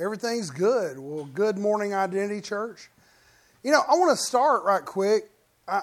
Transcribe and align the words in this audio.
Everything's 0.00 0.50
good. 0.50 0.96
Well, 0.96 1.24
good 1.24 1.58
morning, 1.58 1.92
Identity 1.92 2.40
Church. 2.40 2.88
You 3.64 3.72
know, 3.72 3.80
I 3.80 3.96
want 3.96 4.16
to 4.16 4.24
start 4.24 4.62
right 4.62 4.84
quick. 4.84 5.28
I, 5.66 5.82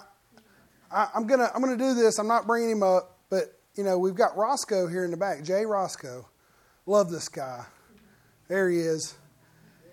I, 0.90 1.10
am 1.16 1.28
gonna 1.28 1.52
I'm 1.54 1.62
gonna 1.62 1.76
do 1.76 1.94
this. 1.94 2.18
I'm 2.18 2.28
not 2.28 2.48
bringing 2.48 2.72
him 2.72 2.82
up, 2.82 3.18
but 3.30 3.60
you 3.76 3.84
know, 3.84 4.00
we've 4.00 4.16
got 4.16 4.38
Roscoe 4.38 4.88
here 4.88 5.04
in 5.04 5.12
the 5.12 5.18
back. 5.18 5.44
Jay 5.44 5.66
Roscoe, 5.66 6.26
love 6.86 7.12
this 7.12 7.28
guy. 7.28 7.66
There 8.48 8.70
he 8.70 8.78
is. 8.78 9.16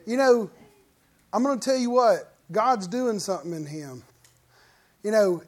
You 0.06 0.16
know, 0.16 0.48
I'm 1.32 1.44
to 1.44 1.56
tell 1.58 1.76
you 1.76 1.90
what 1.90 2.32
God's 2.52 2.86
doing 2.86 3.18
something 3.18 3.52
in 3.52 3.66
him. 3.66 4.04
You 5.02 5.10
know, 5.10 5.42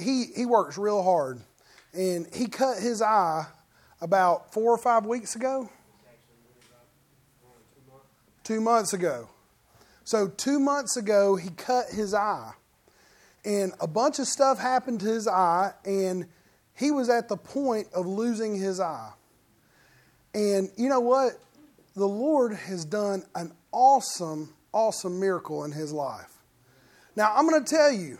he 0.00 0.24
he 0.34 0.46
works 0.46 0.78
real 0.78 1.02
hard, 1.02 1.40
and 1.92 2.26
he 2.34 2.46
cut 2.46 2.78
his 2.78 3.02
eye 3.02 3.44
about 4.00 4.54
four 4.54 4.72
or 4.72 4.78
five 4.78 5.04
weeks 5.04 5.36
ago. 5.36 5.68
Two 8.48 8.62
months 8.62 8.94
ago. 8.94 9.28
So, 10.04 10.28
two 10.28 10.58
months 10.58 10.96
ago, 10.96 11.36
he 11.36 11.50
cut 11.50 11.90
his 11.90 12.14
eye. 12.14 12.54
And 13.44 13.74
a 13.78 13.86
bunch 13.86 14.18
of 14.20 14.26
stuff 14.26 14.58
happened 14.58 15.00
to 15.00 15.06
his 15.06 15.28
eye, 15.28 15.74
and 15.84 16.24
he 16.74 16.90
was 16.90 17.10
at 17.10 17.28
the 17.28 17.36
point 17.36 17.88
of 17.94 18.06
losing 18.06 18.58
his 18.58 18.80
eye. 18.80 19.12
And 20.32 20.70
you 20.78 20.88
know 20.88 21.00
what? 21.00 21.32
The 21.94 22.08
Lord 22.08 22.54
has 22.54 22.86
done 22.86 23.22
an 23.34 23.52
awesome, 23.70 24.54
awesome 24.72 25.20
miracle 25.20 25.64
in 25.64 25.72
his 25.72 25.92
life. 25.92 26.32
Now, 27.16 27.34
I'm 27.34 27.46
going 27.46 27.62
to 27.62 27.70
tell 27.70 27.92
you. 27.92 28.18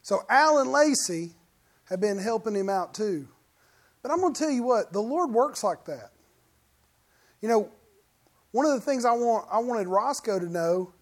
So, 0.00 0.24
Alan 0.30 0.72
Lacey 0.72 1.32
have 1.90 2.00
been 2.00 2.16
helping 2.16 2.54
him 2.54 2.70
out 2.70 2.94
too. 2.94 3.28
But 4.00 4.12
I'm 4.12 4.20
going 4.22 4.32
to 4.32 4.40
tell 4.40 4.50
you 4.50 4.62
what, 4.62 4.94
the 4.94 5.02
Lord 5.02 5.30
works 5.30 5.62
like 5.62 5.84
that. 5.84 6.12
You 7.40 7.48
know, 7.48 7.70
one 8.52 8.66
of 8.66 8.72
the 8.72 8.80
things 8.80 9.04
I 9.04 9.12
want 9.12 9.46
I 9.50 9.58
wanted 9.58 9.88
Roscoe 9.88 10.38
to 10.38 10.50
know 10.50 10.92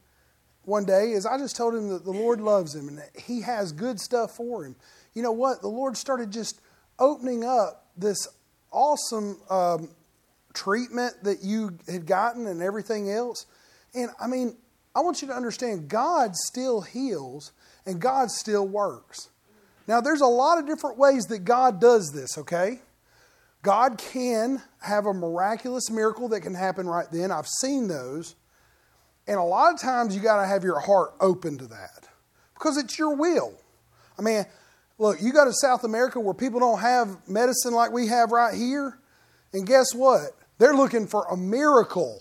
one 0.65 0.85
day 0.85 1.13
is 1.13 1.25
I 1.25 1.39
just 1.39 1.57
told 1.57 1.75
him 1.75 1.89
that 1.91 2.05
the 2.05 2.11
Lord 2.11 2.41
loves 2.41 2.75
him 2.75 2.89
and 2.89 3.01
he 3.17 3.41
has 3.43 3.73
good 3.73 4.01
stuff 4.01 4.37
for 4.37 4.65
him. 4.65 4.77
You 5.15 5.23
know 5.23 5.33
what? 5.33 5.63
The 5.63 5.69
Lord 5.69 5.97
started 5.97 6.31
just 6.33 6.61
opening 6.99 7.45
up 7.45 7.87
this 7.97 8.27
awesome 8.73 9.39
um, 9.49 9.91
treatment 10.53 11.15
that 11.23 11.43
you 11.43 11.79
had 11.89 12.07
gotten 12.07 12.47
and 12.47 12.63
everything 12.63 13.11
else. 13.11 13.47
And 13.95 14.11
I 14.21 14.27
mean, 14.27 14.57
I 14.95 15.01
want 15.01 15.23
you 15.23 15.29
to 15.29 15.35
understand 15.35 15.89
God 15.89 16.35
still 16.35 16.81
heals 16.81 17.53
and 17.85 18.01
God 18.01 18.31
still 18.31 18.67
works. 18.67 19.29
Now, 19.87 20.01
there's 20.01 20.21
a 20.21 20.27
lot 20.27 20.59
of 20.59 20.67
different 20.67 20.99
ways 20.99 21.27
that 21.27 21.45
God 21.45 21.81
does 21.81 22.11
this, 22.13 22.37
okay? 22.39 22.81
God 23.63 23.99
can 23.99 24.63
have 24.81 25.07
a 25.07 25.13
miraculous 25.13 25.91
miracle 25.91 26.29
that 26.29 26.41
can 26.41 26.55
happen 26.55 26.87
right 26.87 27.07
then. 27.11 27.33
I've 27.33 27.49
seen 27.49 27.89
those. 27.89 28.37
And 29.27 29.39
a 29.39 29.43
lot 29.43 29.75
of 29.75 29.81
times 29.81 30.15
you 30.15 30.23
got 30.23 30.41
to 30.41 30.47
have 30.47 30.63
your 30.63 30.79
heart 30.79 31.15
open 31.21 31.59
to 31.59 31.67
that 31.67 32.09
because 32.55 32.77
it's 32.77 32.99
your 32.99 33.17
will. 33.17 33.55
I 34.19 34.23
mean, 34.23 34.45
look, 34.99 35.21
you 35.21 35.33
go 35.33 35.45
to 35.45 35.53
South 35.53 35.85
America 35.85 36.21
where 36.21 36.35
people 36.35 36.61
don't 36.61 36.79
have 36.79 37.29
medicine 37.29 37.73
like 37.73 37.93
we 37.93 38.07
have 38.07 38.31
right 38.31 38.55
here. 38.55 38.99
And 39.53 39.67
guess 39.67 39.95
what? 39.95 40.31
They're 40.59 40.75
looking 40.75 41.07
for 41.07 41.27
a 41.31 41.37
miracle. 41.37 42.21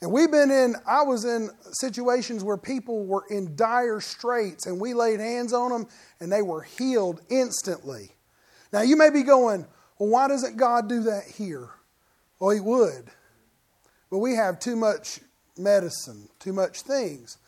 And 0.00 0.12
we've 0.12 0.30
been 0.30 0.50
in, 0.50 0.76
I 0.86 1.02
was 1.02 1.24
in 1.24 1.50
situations 1.72 2.44
where 2.44 2.56
people 2.56 3.04
were 3.06 3.24
in 3.30 3.56
dire 3.56 4.00
straits 4.00 4.66
and 4.66 4.80
we 4.80 4.94
laid 4.94 5.20
hands 5.20 5.52
on 5.52 5.70
them 5.70 5.86
and 6.20 6.30
they 6.30 6.42
were 6.42 6.62
healed 6.62 7.20
instantly. 7.30 8.10
Now 8.72 8.82
you 8.82 8.96
may 8.96 9.10
be 9.10 9.22
going, 9.22 9.66
well, 9.98 10.08
why 10.08 10.28
doesn't 10.28 10.56
God 10.56 10.88
do 10.88 11.04
that 11.04 11.24
here? 11.24 11.68
Well, 12.38 12.50
He 12.50 12.60
would. 12.60 13.10
But 14.10 14.18
we 14.18 14.34
have 14.34 14.58
too 14.58 14.76
much 14.76 15.20
medicine, 15.56 16.28
too 16.38 16.52
much 16.52 16.82
things. 16.82 17.38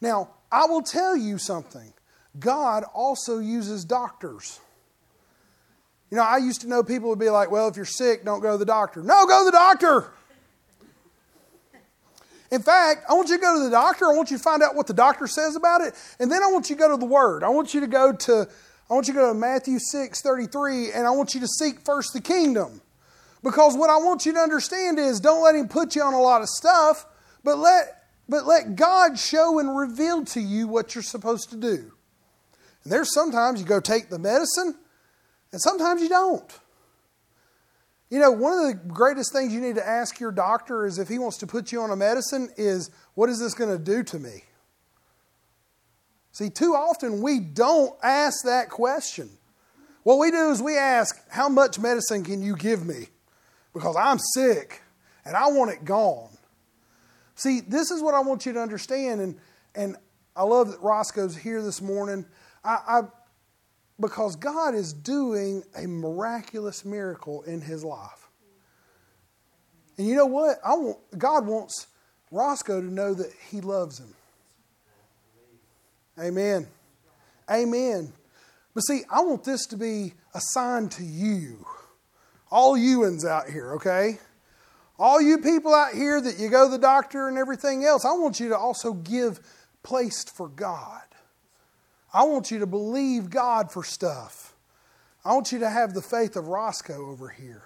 Now, 0.00 0.30
I 0.50 0.66
will 0.66 0.82
tell 0.82 1.16
you 1.16 1.38
something 1.38 1.92
God 2.38 2.84
also 2.94 3.38
uses 3.38 3.84
doctors. 3.84 4.60
You 6.10 6.16
know, 6.16 6.24
I 6.24 6.36
used 6.38 6.60
to 6.60 6.68
know 6.68 6.82
people 6.82 7.08
would 7.10 7.18
be 7.18 7.30
like, 7.30 7.50
well, 7.50 7.68
if 7.68 7.76
you're 7.76 7.84
sick, 7.84 8.24
don't 8.24 8.40
go 8.40 8.52
to 8.52 8.58
the 8.58 8.64
doctor. 8.64 9.02
No, 9.02 9.26
go 9.26 9.40
to 9.40 9.44
the 9.46 9.56
doctor. 9.56 10.12
In 12.50 12.62
fact, 12.62 13.04
I 13.08 13.14
want 13.14 13.28
you 13.28 13.36
to 13.36 13.42
go 13.42 13.58
to 13.58 13.64
the 13.64 13.70
doctor. 13.70 14.06
I 14.06 14.14
want 14.14 14.30
you 14.30 14.36
to 14.36 14.42
find 14.42 14.62
out 14.62 14.76
what 14.76 14.86
the 14.86 14.94
doctor 14.94 15.26
says 15.26 15.56
about 15.56 15.80
it. 15.80 15.94
And 16.20 16.30
then 16.30 16.42
I 16.42 16.46
want 16.46 16.70
you 16.70 16.76
to 16.76 16.80
go 16.80 16.90
to 16.90 16.96
the 16.96 17.06
Word. 17.06 17.42
I 17.42 17.48
want 17.48 17.74
you 17.74 17.80
to 17.80 17.88
go 17.88 18.12
to 18.12 18.48
I 18.90 18.94
want 18.94 19.08
you 19.08 19.14
to 19.14 19.20
go 19.20 19.32
to 19.32 19.38
Matthew 19.38 19.78
6 19.78 20.20
33, 20.20 20.92
and 20.92 21.06
I 21.06 21.10
want 21.10 21.34
you 21.34 21.40
to 21.40 21.48
seek 21.48 21.80
first 21.80 22.12
the 22.12 22.20
kingdom. 22.20 22.82
Because 23.42 23.76
what 23.76 23.90
I 23.90 23.96
want 23.96 24.24
you 24.26 24.32
to 24.32 24.38
understand 24.38 24.98
is 24.98 25.20
don't 25.20 25.42
let 25.42 25.54
him 25.54 25.68
put 25.68 25.94
you 25.94 26.02
on 26.02 26.14
a 26.14 26.20
lot 26.20 26.40
of 26.40 26.48
stuff, 26.48 27.06
but 27.42 27.58
let, 27.58 28.04
but 28.28 28.46
let 28.46 28.74
God 28.74 29.18
show 29.18 29.58
and 29.58 29.76
reveal 29.76 30.24
to 30.26 30.40
you 30.40 30.66
what 30.66 30.94
you're 30.94 31.02
supposed 31.02 31.50
to 31.50 31.56
do. 31.56 31.92
And 32.82 32.92
there's 32.92 33.12
sometimes 33.12 33.60
you 33.60 33.66
go 33.66 33.80
take 33.80 34.08
the 34.08 34.18
medicine, 34.18 34.74
and 35.52 35.60
sometimes 35.60 36.02
you 36.02 36.08
don't. 36.08 36.58
You 38.10 38.18
know, 38.18 38.30
one 38.30 38.52
of 38.52 38.64
the 38.64 38.74
greatest 38.74 39.32
things 39.32 39.52
you 39.52 39.60
need 39.60 39.74
to 39.76 39.86
ask 39.86 40.20
your 40.20 40.32
doctor 40.32 40.86
is 40.86 40.98
if 40.98 41.08
he 41.08 41.18
wants 41.18 41.38
to 41.38 41.46
put 41.46 41.72
you 41.72 41.80
on 41.80 41.90
a 41.90 41.96
medicine, 41.96 42.50
is 42.56 42.90
what 43.14 43.28
is 43.28 43.40
this 43.40 43.54
going 43.54 43.76
to 43.76 43.82
do 43.82 44.02
to 44.04 44.18
me? 44.18 44.44
See, 46.34 46.50
too 46.50 46.74
often 46.74 47.22
we 47.22 47.38
don't 47.38 47.94
ask 48.02 48.44
that 48.44 48.68
question. 48.68 49.30
What 50.02 50.18
we 50.18 50.32
do 50.32 50.50
is 50.50 50.60
we 50.60 50.76
ask, 50.76 51.16
How 51.30 51.48
much 51.48 51.78
medicine 51.78 52.24
can 52.24 52.42
you 52.42 52.56
give 52.56 52.84
me? 52.84 53.06
Because 53.72 53.94
I'm 53.96 54.18
sick 54.18 54.82
and 55.24 55.36
I 55.36 55.46
want 55.46 55.70
it 55.70 55.84
gone. 55.84 56.36
See, 57.36 57.60
this 57.60 57.92
is 57.92 58.02
what 58.02 58.14
I 58.14 58.20
want 58.20 58.46
you 58.46 58.52
to 58.52 58.60
understand, 58.60 59.20
and, 59.20 59.38
and 59.76 59.96
I 60.34 60.42
love 60.42 60.72
that 60.72 60.82
Roscoe's 60.82 61.36
here 61.36 61.62
this 61.62 61.80
morning. 61.80 62.26
I, 62.64 62.78
I 62.86 63.02
because 64.00 64.34
God 64.34 64.74
is 64.74 64.92
doing 64.92 65.62
a 65.76 65.86
miraculous 65.86 66.84
miracle 66.84 67.42
in 67.42 67.60
his 67.60 67.84
life. 67.84 68.28
And 69.98 70.08
you 70.08 70.16
know 70.16 70.26
what? 70.26 70.58
I 70.66 70.74
want 70.74 70.98
God 71.16 71.46
wants 71.46 71.86
Roscoe 72.32 72.80
to 72.80 72.92
know 72.92 73.14
that 73.14 73.30
he 73.50 73.60
loves 73.60 74.00
him. 74.00 74.14
Amen. 76.18 76.66
Amen. 77.50 78.12
But 78.74 78.82
see, 78.82 79.02
I 79.10 79.20
want 79.22 79.44
this 79.44 79.66
to 79.66 79.76
be 79.76 80.14
a 80.34 80.40
sign 80.40 80.88
to 80.90 81.04
you, 81.04 81.64
all 82.50 82.76
youans 82.76 83.26
out 83.26 83.48
here, 83.48 83.74
okay? 83.74 84.18
All 84.98 85.20
you 85.20 85.38
people 85.38 85.74
out 85.74 85.92
here 85.92 86.20
that 86.20 86.38
you 86.38 86.48
go 86.48 86.66
to 86.66 86.70
the 86.70 86.78
doctor 86.78 87.28
and 87.28 87.36
everything 87.36 87.84
else, 87.84 88.04
I 88.04 88.12
want 88.12 88.38
you 88.40 88.48
to 88.50 88.58
also 88.58 88.92
give 88.92 89.40
place 89.82 90.24
for 90.24 90.48
God. 90.48 91.02
I 92.12 92.22
want 92.24 92.50
you 92.50 92.60
to 92.60 92.66
believe 92.66 93.28
God 93.28 93.72
for 93.72 93.82
stuff. 93.82 94.54
I 95.24 95.32
want 95.32 95.50
you 95.50 95.58
to 95.60 95.70
have 95.70 95.94
the 95.94 96.02
faith 96.02 96.36
of 96.36 96.46
Roscoe 96.46 97.10
over 97.10 97.28
here. 97.28 97.64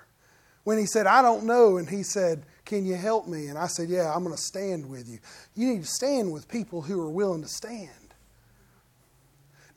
When 0.64 0.78
he 0.78 0.86
said, 0.86 1.06
I 1.06 1.22
don't 1.22 1.44
know, 1.44 1.76
and 1.76 1.88
he 1.88 2.02
said, 2.02 2.44
Can 2.64 2.84
you 2.84 2.94
help 2.94 3.26
me? 3.26 3.46
And 3.46 3.58
I 3.58 3.66
said, 3.66 3.88
Yeah, 3.88 4.12
I'm 4.14 4.22
going 4.22 4.34
to 4.34 4.42
stand 4.42 4.88
with 4.88 5.08
you. 5.08 5.18
You 5.54 5.74
need 5.74 5.82
to 5.82 5.88
stand 5.88 6.32
with 6.32 6.48
people 6.48 6.82
who 6.82 7.00
are 7.00 7.10
willing 7.10 7.42
to 7.42 7.48
stand. 7.48 7.88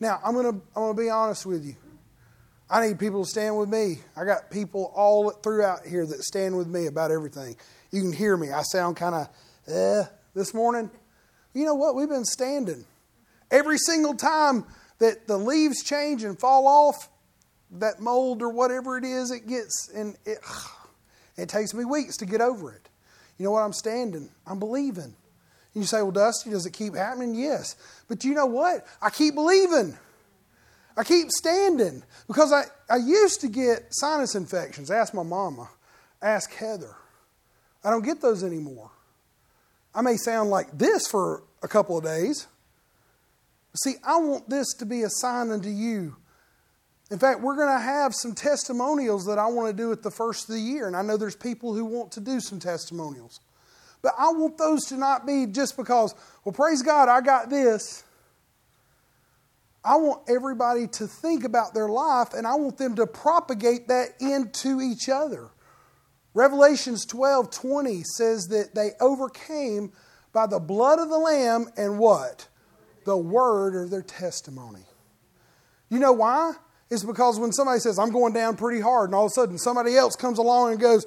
Now, 0.02 0.18
I'm 0.24 0.34
going 0.34 0.52
to 0.52 0.60
I'm 0.74 0.82
going 0.82 0.96
to 0.96 1.00
be 1.00 1.10
honest 1.10 1.46
with 1.46 1.64
you. 1.64 1.76
I 2.68 2.84
need 2.84 2.98
people 2.98 3.22
to 3.22 3.30
stand 3.30 3.56
with 3.56 3.68
me. 3.68 3.98
I 4.16 4.24
got 4.24 4.50
people 4.50 4.92
all 4.96 5.30
throughout 5.30 5.86
here 5.86 6.04
that 6.04 6.24
stand 6.24 6.56
with 6.56 6.66
me 6.66 6.86
about 6.86 7.12
everything. 7.12 7.54
You 7.92 8.00
can 8.00 8.12
hear 8.12 8.36
me. 8.36 8.50
I 8.50 8.62
sound 8.62 8.96
kind 8.96 9.14
of 9.14 9.28
eh 9.72 10.02
this 10.34 10.54
morning. 10.54 10.90
You 11.54 11.64
know 11.66 11.76
what? 11.76 11.94
We've 11.94 12.08
been 12.08 12.24
standing. 12.24 12.84
Every 13.52 13.78
single 13.78 14.14
time 14.14 14.64
that 14.98 15.28
the 15.28 15.36
leaves 15.36 15.84
change 15.84 16.24
and 16.24 16.36
fall 16.36 16.66
off, 16.66 17.08
that 17.70 18.00
mold 18.00 18.42
or 18.42 18.48
whatever 18.48 18.98
it 18.98 19.04
is, 19.04 19.30
it 19.30 19.46
gets, 19.46 19.88
and 19.94 20.16
it, 20.26 20.38
it 21.36 21.48
takes 21.48 21.74
me 21.74 21.84
weeks 21.84 22.16
to 22.16 22.26
get 22.26 22.40
over 22.40 22.72
it. 22.72 22.88
You 23.38 23.44
know 23.44 23.52
what? 23.52 23.62
I'm 23.62 23.72
standing. 23.72 24.30
I'm 24.48 24.58
believing. 24.58 25.14
You 25.74 25.84
say, 25.84 26.02
well, 26.02 26.10
Dusty, 26.10 26.50
does 26.50 26.66
it 26.66 26.72
keep 26.72 26.94
happening? 26.94 27.34
Yes. 27.34 27.76
But 28.08 28.24
you 28.24 28.34
know 28.34 28.46
what? 28.46 28.86
I 29.00 29.10
keep 29.10 29.34
believing. 29.34 29.96
I 30.96 31.04
keep 31.04 31.30
standing 31.30 32.02
because 32.26 32.52
I, 32.52 32.64
I 32.90 32.96
used 32.96 33.40
to 33.40 33.48
get 33.48 33.86
sinus 33.90 34.34
infections. 34.34 34.90
Ask 34.90 35.14
my 35.14 35.22
mama. 35.22 35.70
Ask 36.20 36.52
Heather. 36.52 36.94
I 37.82 37.90
don't 37.90 38.04
get 38.04 38.20
those 38.20 38.44
anymore. 38.44 38.90
I 39.94 40.02
may 40.02 40.16
sound 40.16 40.50
like 40.50 40.76
this 40.76 41.06
for 41.08 41.42
a 41.62 41.68
couple 41.68 41.96
of 41.96 42.04
days. 42.04 42.46
See, 43.82 43.94
I 44.04 44.18
want 44.18 44.50
this 44.50 44.74
to 44.74 44.86
be 44.86 45.02
a 45.02 45.08
sign 45.08 45.50
unto 45.50 45.70
you. 45.70 46.16
In 47.10 47.18
fact, 47.18 47.40
we're 47.40 47.56
going 47.56 47.74
to 47.74 47.82
have 47.82 48.14
some 48.14 48.34
testimonials 48.34 49.26
that 49.26 49.38
I 49.38 49.46
want 49.46 49.74
to 49.74 49.82
do 49.82 49.92
at 49.92 50.02
the 50.02 50.10
first 50.10 50.48
of 50.48 50.54
the 50.54 50.60
year. 50.60 50.86
And 50.86 50.96
I 50.96 51.02
know 51.02 51.16
there's 51.16 51.36
people 51.36 51.74
who 51.74 51.84
want 51.84 52.12
to 52.12 52.20
do 52.20 52.40
some 52.40 52.58
testimonials. 52.58 53.40
But 54.02 54.14
I 54.18 54.32
want 54.32 54.58
those 54.58 54.84
to 54.86 54.96
not 54.96 55.26
be 55.26 55.46
just 55.46 55.76
because, 55.76 56.14
well, 56.44 56.52
praise 56.52 56.82
God, 56.82 57.08
I 57.08 57.20
got 57.20 57.48
this. 57.48 58.02
I 59.84 59.96
want 59.96 60.28
everybody 60.28 60.86
to 60.88 61.06
think 61.06 61.44
about 61.44 61.74
their 61.74 61.88
life 61.88 62.34
and 62.34 62.46
I 62.46 62.54
want 62.54 62.78
them 62.78 62.94
to 62.96 63.06
propagate 63.06 63.88
that 63.88 64.08
into 64.20 64.80
each 64.80 65.08
other. 65.08 65.50
Revelations 66.34 67.04
12 67.04 67.50
20 67.50 68.02
says 68.16 68.48
that 68.48 68.74
they 68.74 68.90
overcame 69.00 69.92
by 70.32 70.46
the 70.46 70.60
blood 70.60 70.98
of 70.98 71.08
the 71.08 71.18
Lamb 71.18 71.66
and 71.76 71.98
what? 71.98 72.48
The 73.04 73.16
word 73.16 73.82
of 73.82 73.90
their 73.90 74.02
testimony. 74.02 74.84
You 75.90 75.98
know 75.98 76.12
why? 76.12 76.54
It's 76.90 77.04
because 77.04 77.38
when 77.38 77.52
somebody 77.52 77.80
says, 77.80 77.98
I'm 77.98 78.12
going 78.12 78.32
down 78.32 78.56
pretty 78.56 78.80
hard, 78.80 79.08
and 79.08 79.14
all 79.14 79.26
of 79.26 79.30
a 79.30 79.34
sudden 79.34 79.58
somebody 79.58 79.96
else 79.96 80.14
comes 80.14 80.38
along 80.38 80.72
and 80.72 80.80
goes, 80.80 81.06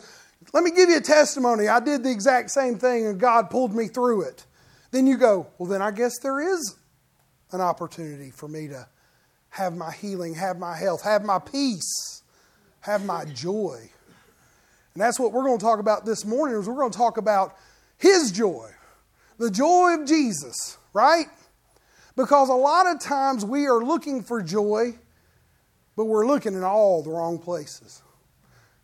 Let 0.53 0.63
me 0.63 0.71
give 0.71 0.89
you 0.89 0.97
a 0.97 1.01
testimony. 1.01 1.67
I 1.67 1.79
did 1.79 2.03
the 2.03 2.11
exact 2.11 2.51
same 2.51 2.77
thing 2.77 3.07
and 3.07 3.19
God 3.19 3.49
pulled 3.49 3.75
me 3.75 3.87
through 3.87 4.23
it. 4.23 4.45
Then 4.91 5.07
you 5.07 5.17
go, 5.17 5.47
Well, 5.57 5.69
then 5.69 5.81
I 5.81 5.91
guess 5.91 6.19
there 6.19 6.39
is 6.39 6.75
an 7.51 7.61
opportunity 7.61 8.31
for 8.31 8.47
me 8.47 8.67
to 8.69 8.87
have 9.49 9.75
my 9.75 9.91
healing, 9.91 10.33
have 10.35 10.57
my 10.57 10.75
health, 10.75 11.03
have 11.03 11.23
my 11.23 11.39
peace, 11.39 12.23
have 12.81 13.05
my 13.05 13.25
joy. 13.25 13.89
And 14.93 15.01
that's 15.01 15.19
what 15.19 15.33
we're 15.33 15.43
going 15.43 15.59
to 15.59 15.63
talk 15.63 15.79
about 15.79 16.05
this 16.05 16.25
morning 16.25 16.57
is 16.57 16.67
we're 16.67 16.75
going 16.75 16.91
to 16.91 16.97
talk 16.97 17.17
about 17.17 17.55
his 17.97 18.31
joy. 18.31 18.69
The 19.37 19.51
joy 19.51 19.95
of 19.99 20.07
Jesus, 20.07 20.77
right? 20.93 21.25
Because 22.15 22.49
a 22.49 22.53
lot 22.53 22.87
of 22.87 22.99
times 22.99 23.43
we 23.43 23.65
are 23.67 23.83
looking 23.83 24.23
for 24.23 24.41
joy, 24.41 24.95
but 25.97 26.05
we're 26.05 26.25
looking 26.25 26.53
in 26.53 26.63
all 26.63 27.03
the 27.03 27.09
wrong 27.09 27.39
places. 27.39 28.01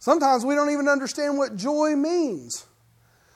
Sometimes 0.02 0.44
we 0.44 0.56
don't 0.56 0.72
even 0.72 0.88
understand 0.88 1.38
what 1.38 1.56
joy 1.56 1.96
means. 1.96 2.66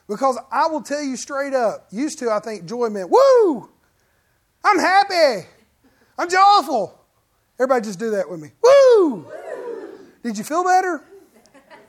Because 0.08 0.40
I 0.52 0.66
will 0.66 0.82
tell 0.82 1.04
you 1.04 1.16
straight 1.16 1.54
up, 1.54 1.86
used 1.92 2.18
to 2.20 2.32
I 2.32 2.40
think 2.40 2.66
joy 2.66 2.90
meant, 2.90 3.12
woo, 3.12 3.70
I'm 4.64 4.80
happy, 4.80 5.48
I'm 6.18 6.28
joyful. 6.28 7.00
Everybody 7.60 7.86
just 7.86 8.00
do 8.00 8.10
that 8.12 8.28
with 8.28 8.42
me. 8.42 8.50
Woo! 8.64 9.28
Did 10.24 10.40
you 10.40 10.44
feel 10.44 10.64
better? 10.64 11.04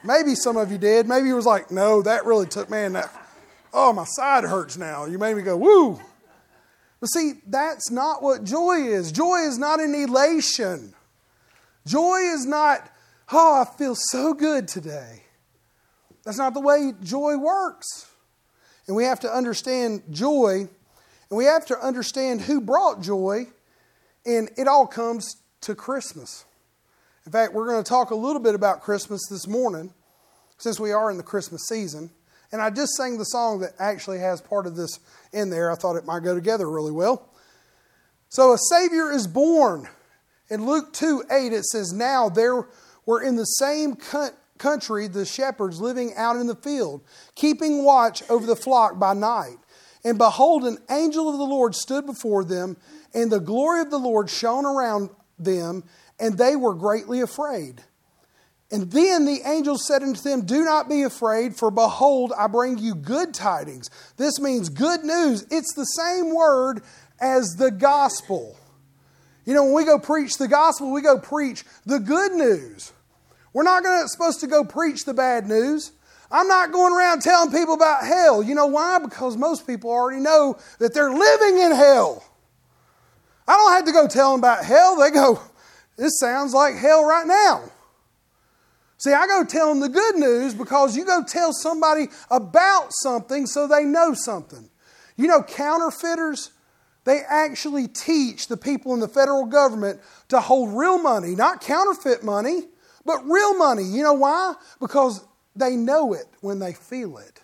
Maybe 0.05 0.35
some 0.35 0.59
of 0.59 0.71
you 0.71 0.77
did. 0.77 1.09
Maybe 1.09 1.29
you 1.29 1.37
was 1.37 1.47
like, 1.47 1.71
no, 1.71 2.03
that 2.03 2.27
really 2.27 2.47
took, 2.47 2.69
man, 2.69 2.93
that, 2.93 3.11
oh, 3.73 3.95
my 3.95 4.05
side 4.05 4.45
hurts 4.45 4.77
now. 4.77 5.07
You 5.07 5.19
made 5.19 5.39
me 5.39 5.43
go, 5.43 5.57
woo. 5.57 5.99
But 7.01 7.07
see, 7.07 7.41
that's 7.47 7.91
not 7.91 8.23
what 8.23 8.45
joy 8.45 8.83
is. 8.83 9.11
Joy 9.11 9.39
is 9.39 9.57
not 9.57 9.81
an 9.81 9.95
elation. 9.95 10.93
Joy 11.87 12.19
is 12.19 12.45
not, 12.45 12.91
oh, 13.33 13.63
I 13.63 13.77
feel 13.77 13.95
so 13.95 14.35
good 14.35 14.69
today. 14.69 15.23
That's 16.25 16.39
not 16.39 16.55
the 16.55 16.61
way 16.61 16.93
joy 17.03 17.37
works. 17.37 18.11
And 18.87 18.97
we 18.97 19.05
have 19.05 19.21
to 19.21 19.33
understand 19.33 20.03
joy, 20.11 20.69
and 21.31 21.39
we 21.39 21.45
have 21.45 21.67
to 21.67 21.79
understand 21.79 22.43
who 22.43 22.61
brought 22.61 23.03
joy, 23.03 23.47
and 24.25 24.51
it 24.57 24.69
all 24.69 24.87
comes 24.87 25.37
to 25.63 25.75
Christmas. 25.75 26.45
In 27.25 27.33
fact, 27.33 27.53
we're 27.53 27.67
going 27.67 27.83
to 27.83 27.89
talk 27.89 28.11
a 28.11 28.17
little 28.17 28.41
bit 28.41 28.55
about 28.55 28.83
Christmas 28.83 29.21
this 29.29 29.49
morning, 29.49 29.93
since 30.59 30.79
we 30.79 30.93
are 30.93 31.11
in 31.11 31.17
the 31.17 31.25
Christmas 31.25 31.67
season. 31.69 32.11
And 32.53 32.63
I 32.63 32.71
just 32.71 32.93
sang 32.93 33.19
the 33.19 33.25
song 33.25 33.61
that 33.61 33.73
actually 33.81 34.21
has 34.21 34.41
part 34.41 34.67
of 34.67 34.77
this 34.77 35.01
in 35.33 35.51
there. 35.51 35.71
I 35.71 35.75
thought 35.75 35.97
it 35.97 36.07
might 36.07 36.23
go 36.23 36.35
together 36.35 36.71
really 36.71 36.93
well. 36.93 37.29
So, 38.29 38.53
a 38.53 38.59
Savior 38.59 39.11
is 39.11 39.27
born. 39.27 39.89
In 40.49 40.65
Luke 40.65 40.93
2 40.93 41.25
8, 41.29 41.53
it 41.53 41.65
says, 41.65 41.93
Now 41.93 42.29
there 42.29 42.69
were 43.07 43.23
in 43.23 43.37
the 43.37 43.45
same 43.45 43.97
country 44.59 45.09
the 45.09 45.25
shepherds 45.25 45.81
living 45.81 46.13
out 46.17 46.37
in 46.37 46.47
the 46.47 46.57
field, 46.57 47.03
keeping 47.35 47.85
watch 47.85 48.29
over 48.29 48.45
the 48.45 48.57
flock 48.57 48.99
by 48.99 49.15
night. 49.15 49.57
And 50.05 50.19
behold, 50.19 50.65
an 50.65 50.79
angel 50.91 51.29
of 51.29 51.39
the 51.39 51.45
Lord 51.45 51.75
stood 51.75 52.07
before 52.07 52.45
them, 52.45 52.77
and 53.15 53.31
the 53.31 53.41
glory 53.41 53.81
of 53.81 53.91
the 53.91 53.99
Lord 53.99 54.29
shone 54.29 54.67
around 54.67 55.11
them, 55.39 55.85
and 56.21 56.37
they 56.37 56.55
were 56.55 56.75
greatly 56.75 57.21
afraid. 57.21 57.83
And 58.71 58.91
then 58.91 59.25
the 59.25 59.43
angel 59.45 59.79
said 59.79 60.03
unto 60.03 60.21
them, 60.21 60.45
Do 60.45 60.65
not 60.65 60.89
be 60.89 61.03
afraid, 61.03 61.57
for 61.57 61.71
behold, 61.71 62.33
I 62.37 62.49
bring 62.49 62.79
you 62.79 62.95
good 62.95 63.33
tidings. 63.33 63.89
This 64.17 64.41
means 64.41 64.69
good 64.69 65.05
news. 65.05 65.47
It's 65.51 65.73
the 65.75 65.85
same 65.85 66.35
word 66.35 66.83
as 67.21 67.55
the 67.59 67.71
gospel. 67.71 68.57
You 69.45 69.55
know, 69.55 69.65
when 69.65 69.75
we 69.75 69.85
go 69.85 69.99
preach 69.99 70.37
the 70.37 70.49
gospel, 70.49 70.93
we 70.93 71.01
go 71.01 71.19
preach 71.19 71.65
the 71.85 72.01
good 72.01 72.33
news. 72.33 72.93
We're 73.57 73.63
not 73.63 73.83
gonna, 73.83 74.07
supposed 74.07 74.41
to 74.41 74.47
go 74.47 74.65
preach 74.65 75.07
the 75.07 75.15
bad 75.15 75.49
news. 75.49 75.93
I'm 76.31 76.47
not 76.47 76.73
going 76.73 76.93
around 76.93 77.23
telling 77.23 77.51
people 77.51 77.73
about 77.73 78.05
hell. 78.05 78.43
You 78.43 78.55
know 78.55 78.67
why? 78.67 78.99
Because 78.99 79.35
most 79.39 79.67
people 79.67 79.89
already 79.89 80.21
know 80.21 80.59
that 80.79 80.93
they're 80.93 81.11
living 81.11 81.57
in 81.61 81.75
hell. 81.75 82.23
I 83.49 83.57
don't 83.57 83.73
have 83.73 83.87
to 83.87 83.93
go 83.93 84.07
tell 84.09 84.33
them 84.33 84.41
about 84.41 84.63
hell. 84.63 84.97
They 84.97 85.11
go, 85.11 85.41
This 85.97 86.19
sounds 86.19 86.53
like 86.53 86.75
hell 86.75 87.07
right 87.07 87.27
now. 87.27 87.71
See, 88.99 89.15
I 89.15 89.27
go 89.27 89.43
tell 89.43 89.71
them 89.71 89.81
the 89.81 89.89
good 89.89 90.17
news 90.17 90.53
because 90.53 90.95
you 90.95 91.07
go 91.07 91.25
tell 91.25 91.55
somebody 91.55 92.09
about 92.31 92.89
something 92.91 93.47
so 93.47 93.67
they 93.67 93.85
know 93.85 94.13
something. 94.13 94.69
You 95.17 95.29
know, 95.29 95.43
counterfeiters, 95.43 96.51
they 97.05 97.21
actually 97.27 97.89
teach 97.89 98.49
the 98.49 98.59
people 98.59 98.93
in 98.93 99.01
the 99.01 99.09
federal 99.09 99.47
government 99.47 100.03
to 100.29 100.41
hold 100.41 100.77
real 100.77 100.99
money, 100.99 101.35
not 101.35 101.63
counterfeit 101.63 102.23
money, 102.23 102.65
but 103.07 103.25
real 103.25 103.57
money. 103.57 103.85
You 103.85 104.03
know 104.03 104.15
why? 104.15 104.55
Because 104.81 105.25
they 105.55 105.77
know 105.77 106.13
it 106.13 106.27
when 106.41 106.59
they 106.59 106.73
feel 106.73 107.17
it. 107.19 107.41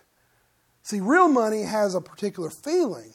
See, 0.82 1.00
real 1.00 1.28
money 1.28 1.62
has 1.62 1.94
a 1.94 2.00
particular 2.00 2.50
feeling, 2.50 3.14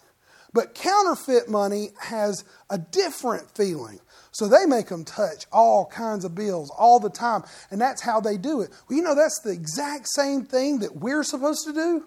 but 0.54 0.74
counterfeit 0.74 1.50
money 1.50 1.90
has 2.00 2.46
a 2.70 2.78
different 2.78 3.52
feeling. 3.56 4.00
So 4.32 4.48
they 4.48 4.66
make 4.66 4.88
them 4.88 5.04
touch 5.04 5.46
all 5.52 5.86
kinds 5.88 6.24
of 6.24 6.36
bills 6.36 6.72
all 6.78 7.00
the 7.00 7.10
time. 7.10 7.44
And 7.70 7.82
that's 7.82 8.02
how 8.02 8.22
they 8.22 8.38
do 8.38 8.62
it. 8.62 8.70
Well, 8.88 8.98
you 8.98 9.04
know, 9.04 9.16
that's 9.16 9.42
the 9.44 9.52
exact 9.52 10.08
same 10.08 10.46
thing 10.46 10.80
that 10.80 10.96
we're 10.96 11.24
supposed 11.24 11.66
to 11.66 11.74
do. 11.74 12.06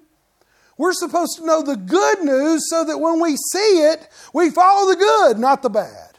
We're 0.78 0.92
supposed 0.94 1.36
to 1.36 1.44
know 1.44 1.62
the 1.62 1.76
good 1.76 2.22
news 2.22 2.62
so 2.70 2.84
that 2.84 2.98
when 2.98 3.20
we 3.20 3.36
see 3.52 3.82
it, 3.82 4.08
we 4.32 4.48
follow 4.50 4.90
the 4.90 4.96
good, 4.96 5.38
not 5.38 5.62
the 5.62 5.68
bad. 5.68 6.18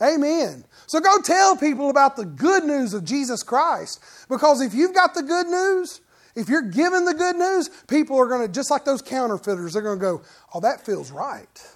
Amen. 0.00 0.64
So 0.86 1.00
go 1.00 1.20
tell 1.20 1.56
people 1.56 1.90
about 1.90 2.16
the 2.16 2.24
good 2.24 2.64
news 2.64 2.94
of 2.94 3.04
Jesus 3.04 3.42
Christ. 3.42 4.02
Because 4.28 4.60
if 4.60 4.72
you've 4.72 4.94
got 4.94 5.14
the 5.14 5.22
good 5.22 5.46
news, 5.48 6.00
if 6.36 6.48
you're 6.48 6.62
given 6.62 7.04
the 7.04 7.14
good 7.14 7.36
news, 7.36 7.68
people 7.88 8.18
are 8.18 8.26
going 8.26 8.46
to, 8.46 8.52
just 8.52 8.70
like 8.70 8.84
those 8.84 9.02
counterfeiters, 9.02 9.72
they're 9.72 9.82
going 9.82 9.98
to 9.98 10.04
go, 10.04 10.22
oh, 10.54 10.60
that 10.60 10.84
feels 10.84 11.10
right. 11.10 11.66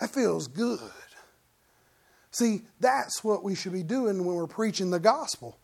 That 0.00 0.10
feels 0.10 0.48
good. 0.48 0.80
See, 2.32 2.62
that's 2.78 3.24
what 3.24 3.42
we 3.42 3.54
should 3.54 3.72
be 3.72 3.82
doing 3.82 4.24
when 4.24 4.36
we're 4.36 4.46
preaching 4.46 4.90
the 4.90 5.00
gospel. 5.00 5.58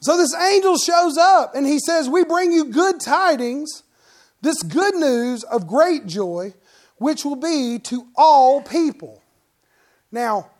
So 0.00 0.16
this 0.16 0.34
angel 0.34 0.76
shows 0.78 1.18
up 1.18 1.54
and 1.54 1.66
he 1.66 1.78
says, 1.78 2.08
We 2.08 2.24
bring 2.24 2.52
you 2.52 2.66
good 2.66 3.00
tidings, 3.00 3.82
this 4.40 4.62
good 4.62 4.94
news 4.94 5.44
of 5.44 5.66
great 5.66 6.06
joy, 6.06 6.54
which 6.96 7.24
will 7.24 7.36
be 7.36 7.78
to 7.84 8.06
all 8.16 8.62
people. 8.62 9.22
Now, 10.10 10.50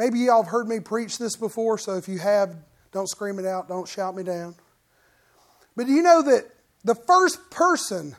maybe 0.00 0.18
y'all 0.20 0.42
have 0.42 0.50
heard 0.50 0.66
me 0.66 0.80
preach 0.80 1.18
this 1.18 1.36
before, 1.36 1.76
so 1.76 1.94
if 1.98 2.08
you 2.08 2.18
have, 2.18 2.56
don't 2.90 3.06
scream 3.06 3.38
it 3.38 3.44
out, 3.44 3.68
don't 3.68 3.86
shout 3.86 4.16
me 4.16 4.22
down. 4.22 4.54
But 5.76 5.86
do 5.86 5.92
you 5.92 6.02
know 6.02 6.22
that 6.22 6.46
the 6.84 6.94
first 6.94 7.50
person 7.50 8.16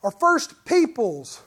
or 0.00 0.12
first 0.12 0.64
peoples 0.64 1.42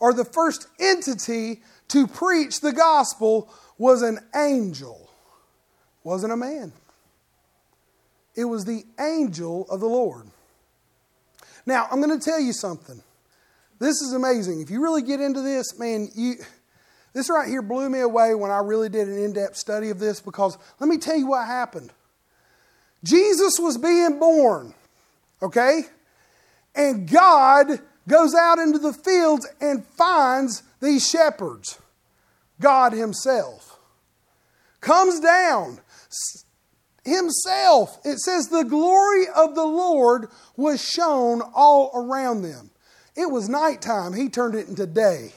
or 0.00 0.14
the 0.14 0.24
first 0.24 0.66
entity 0.80 1.60
to 1.88 2.06
preach 2.06 2.60
the 2.60 2.72
gospel 2.72 3.52
was 3.76 4.00
an 4.00 4.18
angel, 4.34 5.10
wasn't 6.02 6.32
a 6.32 6.36
man. 6.36 6.72
It 8.34 8.46
was 8.46 8.64
the 8.64 8.82
angel 8.98 9.66
of 9.68 9.80
the 9.80 9.86
Lord. 9.86 10.26
Now, 11.66 11.86
I'm 11.90 12.00
going 12.00 12.18
to 12.18 12.24
tell 12.24 12.40
you 12.40 12.54
something. 12.54 13.02
This 13.78 14.00
is 14.00 14.14
amazing. 14.14 14.62
If 14.62 14.70
you 14.70 14.82
really 14.82 15.02
get 15.02 15.20
into 15.20 15.42
this, 15.42 15.78
man, 15.78 16.08
you 16.14 16.36
this 17.12 17.30
right 17.30 17.48
here 17.48 17.62
blew 17.62 17.88
me 17.88 18.00
away 18.00 18.34
when 18.34 18.50
I 18.50 18.58
really 18.58 18.88
did 18.88 19.08
an 19.08 19.18
in-depth 19.18 19.56
study 19.56 19.90
of 19.90 19.98
this 19.98 20.20
because 20.20 20.58
let 20.78 20.88
me 20.88 20.98
tell 20.98 21.16
you 21.16 21.26
what 21.26 21.46
happened. 21.46 21.92
Jesus 23.04 23.58
was 23.58 23.78
being 23.78 24.18
born, 24.18 24.74
okay? 25.42 25.82
And 26.74 27.10
God 27.10 27.80
goes 28.06 28.34
out 28.34 28.58
into 28.58 28.78
the 28.78 28.92
fields 28.92 29.46
and 29.60 29.84
finds 29.84 30.62
these 30.80 31.08
shepherds. 31.08 31.78
God 32.60 32.92
Himself 32.92 33.78
comes 34.80 35.20
down 35.20 35.80
Himself. 37.04 37.98
It 38.04 38.18
says, 38.18 38.48
the 38.48 38.64
glory 38.64 39.26
of 39.34 39.54
the 39.54 39.66
Lord 39.66 40.28
was 40.56 40.84
shown 40.84 41.40
all 41.54 41.90
around 41.94 42.42
them. 42.42 42.70
It 43.16 43.30
was 43.30 43.48
nighttime, 43.48 44.12
He 44.12 44.28
turned 44.28 44.54
it 44.54 44.68
into 44.68 44.86
day. 44.86 45.32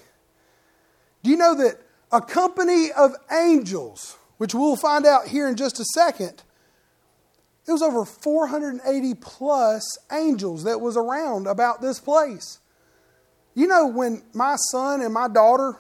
Do 1.24 1.30
you 1.30 1.38
know 1.38 1.56
that 1.56 1.76
a 2.12 2.22
company 2.22 2.92
of 2.92 3.16
angels, 3.32 4.18
which 4.38 4.54
we'll 4.54 4.76
find 4.76 5.06
out 5.06 5.28
here 5.28 5.48
in 5.48 5.56
just 5.56 5.80
a 5.80 5.86
second, 5.94 6.44
it 7.68 7.72
was 7.72 7.82
over 7.82 8.06
480 8.06 9.14
plus 9.16 9.98
angels 10.12 10.64
that 10.64 10.82
was 10.82 10.98
around 10.98 11.48
about 11.48 11.82
this 11.82 12.00
place. 12.00 12.60
You 13.54 13.68
know, 13.68 13.88
when 13.88 14.24
my 14.34 14.56
son 14.72 15.02
and 15.02 15.14
my 15.14 15.28
daughter 15.28 15.78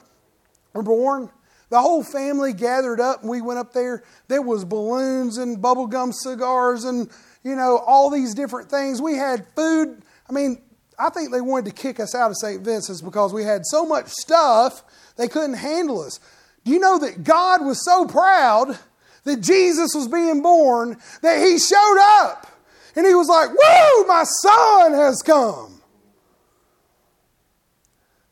were 0.74 0.84
born, 0.84 1.30
the 1.70 1.82
whole 1.82 2.04
family 2.04 2.54
gathered 2.54 3.00
up 3.00 3.22
and 3.22 3.30
we 3.30 3.42
went 3.42 3.60
up 3.60 3.74
there. 3.74 4.04
There 4.28 4.42
was 4.42 4.64
balloons 4.66 5.38
and 5.38 5.58
bubblegum 5.58 6.14
cigars 6.14 6.84
and 6.84 7.10
you 7.44 7.56
know, 7.56 7.78
all 7.86 8.10
these 8.10 8.34
different 8.34 8.70
things. 8.70 9.02
We 9.02 9.16
had 9.16 9.46
food. 9.56 10.04
I 10.30 10.34
mean, 10.34 10.62
I 11.01 11.10
think 11.10 11.31
they 11.31 11.41
wanted 11.41 11.75
to 11.75 11.81
kick 11.81 12.00
us 12.00 12.13
out 12.13 12.29
of 12.29 12.38
St. 12.38 12.62
Vincent's 12.62 13.01
because 13.01 13.34
we 13.34 13.43
had 13.43 13.65
so 13.65 13.86
much 13.86 14.08
stuff 14.10 14.84
they 15.17 15.27
couldn't 15.27 15.55
handle 15.55 16.01
us. 16.01 16.20
Do 16.63 16.72
you 16.72 16.79
know 16.79 17.00
that 17.00 17.24
God 17.24 17.65
was 17.65 17.84
so 17.84 18.05
proud 18.05 18.77
that 19.24 19.41
Jesus 19.41 19.91
was 19.96 20.08
being 20.08 20.41
born 20.41 20.98
that 21.22 21.43
he 21.43 21.58
showed 21.58 21.98
up 22.22 22.48
and 22.96 23.05
he 23.05 23.15
was 23.15 23.27
like, 23.27 23.50
Woo, 23.50 24.08
my 24.08 24.24
son 24.41 24.93
has 24.93 25.22
come. 25.22 25.81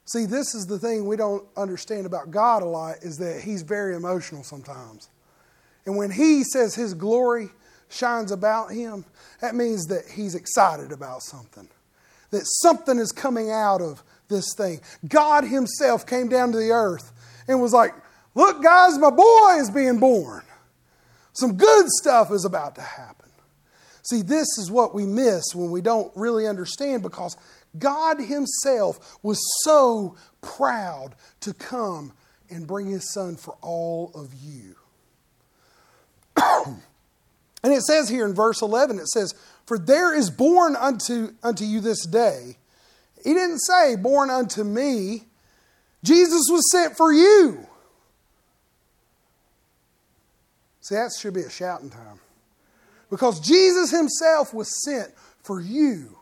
See, 0.06 0.26
this 0.26 0.56
is 0.56 0.66
the 0.66 0.80
thing 0.80 1.06
we 1.06 1.18
don't 1.18 1.46
understand 1.56 2.08
about 2.08 2.32
God 2.32 2.64
a 2.64 2.66
lot 2.66 2.98
is 3.04 3.18
that 3.18 3.42
he's 3.42 3.62
very 3.62 3.96
emotional 3.96 4.44
sometimes. 4.44 5.08
And 5.86 5.98
when 5.98 6.10
he 6.10 6.44
says 6.44 6.74
his 6.74 6.96
glory 6.96 7.50
shines 7.90 8.32
about 8.32 8.72
him, 8.72 9.06
that 9.40 9.54
means 9.54 9.86
that 9.86 10.06
he's 10.12 10.34
excited 10.34 10.92
about 10.92 11.22
something, 11.22 11.68
that 12.32 12.44
something 12.46 12.98
is 12.98 13.12
coming 13.12 13.52
out 13.52 13.82
of 13.82 14.04
this 14.28 14.54
thing. 14.56 14.82
God 15.08 15.44
himself 15.44 16.06
came 16.06 16.30
down 16.30 16.52
to 16.52 16.58
the 16.58 16.72
earth 16.72 17.12
and 17.48 17.62
was 17.62 17.74
like, 17.74 17.94
Look, 18.36 18.64
guys, 18.64 18.98
my 18.98 19.10
boy 19.10 19.58
is 19.60 19.70
being 19.70 20.00
born. 20.00 20.44
Some 21.34 21.58
good 21.58 21.88
stuff 21.90 22.32
is 22.32 22.46
about 22.46 22.76
to 22.76 22.82
happen. 22.82 23.30
See, 24.04 24.22
this 24.22 24.48
is 24.58 24.72
what 24.72 24.96
we 24.96 25.06
miss 25.06 25.54
when 25.54 25.72
we 25.72 25.82
don't 25.82 26.12
really 26.16 26.48
understand 26.48 27.04
because 27.04 27.36
God 27.78 28.20
Himself 28.20 29.20
was 29.24 29.40
so 29.64 30.16
proud 30.42 31.16
to 31.42 31.54
come 31.54 32.14
and 32.50 32.66
bring 32.66 32.88
His 32.88 33.12
Son 33.12 33.36
for 33.36 33.56
all 33.62 34.12
of 34.16 34.34
you. 34.34 34.76
and 37.64 37.74
it 37.74 37.82
says 37.82 38.10
here 38.10 38.26
in 38.26 38.34
verse 38.34 38.62
11, 38.62 39.00
it 39.00 39.08
says, 39.08 39.36
For 39.70 39.78
there 39.78 40.18
is 40.18 40.32
born 40.32 40.76
unto, 40.76 41.32
unto 41.44 41.64
you 41.64 41.80
this 41.80 42.04
day. 42.08 42.58
He 43.24 43.36
didn't 43.36 43.60
say, 43.60 43.96
Born 43.96 44.32
unto 44.32 44.64
me. 44.64 45.26
Jesus 46.04 46.48
was 46.50 46.72
sent 46.72 46.98
for 46.98 47.14
you. 47.14 47.68
See, 50.82 50.96
that 50.96 51.12
should 51.20 51.36
be 51.36 51.44
a 51.44 51.52
shouting 51.52 51.92
time. 51.92 52.20
Because 53.12 53.40
Jesus 53.40 53.92
himself 53.92 54.56
was 54.56 54.84
sent 54.84 55.10
for 55.44 55.62
you. 55.62 56.18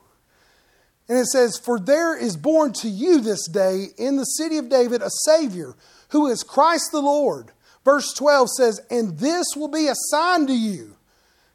And 1.08 1.18
it 1.18 1.28
says, 1.28 1.58
For 1.58 1.80
there 1.80 2.18
is 2.18 2.36
born 2.36 2.74
to 2.82 2.90
you 2.90 3.22
this 3.22 3.48
day 3.48 3.86
in 3.98 4.18
the 4.18 4.26
city 4.26 4.58
of 4.58 4.68
David 4.68 5.02
a 5.02 5.10
Savior, 5.24 5.74
who 6.10 6.28
is 6.28 6.44
Christ 6.44 6.90
the 6.92 7.00
Lord. 7.00 7.54
Verse 7.86 8.12
12 8.12 8.50
says, 8.58 8.82
And 8.92 9.18
this 9.20 9.46
will 9.56 9.70
be 9.70 9.88
a 9.88 9.96
sign 9.96 10.48
to 10.48 10.54
you. 10.54 10.98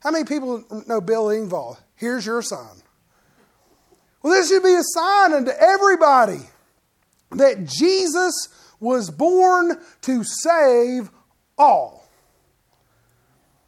How 0.01 0.11
many 0.11 0.25
people 0.25 0.65
know 0.89 1.03
Bill 1.03 1.27
Engvall? 1.27 1.77
Here's 2.03 2.27
your 2.27 2.43
sign. 2.43 2.83
Well, 4.25 4.33
this 4.33 4.49
should 4.49 4.65
be 4.65 4.75
a 4.75 4.83
sign 4.83 5.33
unto 5.35 5.53
everybody 5.53 6.41
that 7.31 7.65
Jesus 7.65 8.49
was 8.81 9.09
born 9.09 9.81
to 10.01 10.25
save 10.25 11.13
all. 11.57 12.09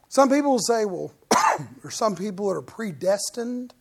Some 0.08 0.30
people 0.30 0.50
will 0.50 0.58
say, 0.58 0.84
well, 0.84 1.12
there's 1.80 1.94
some 1.94 2.16
people 2.16 2.48
that 2.48 2.56
are 2.56 2.62
predestined 2.62 3.72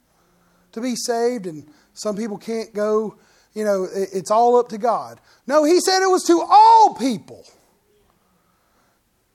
to 0.74 0.82
be 0.82 0.96
saved, 0.96 1.48
and 1.48 1.68
some 1.96 2.16
people 2.16 2.38
can't 2.38 2.76
go, 2.76 3.18
you 3.56 3.66
know, 3.66 3.88
it's 3.92 4.30
all 4.30 4.58
up 4.58 4.70
to 4.70 4.78
God. 4.78 5.20
No, 5.48 5.64
he 5.64 5.80
said 5.80 6.04
it 6.04 6.12
was 6.12 6.26
to 6.26 6.40
all 6.48 6.94
people. 6.94 7.44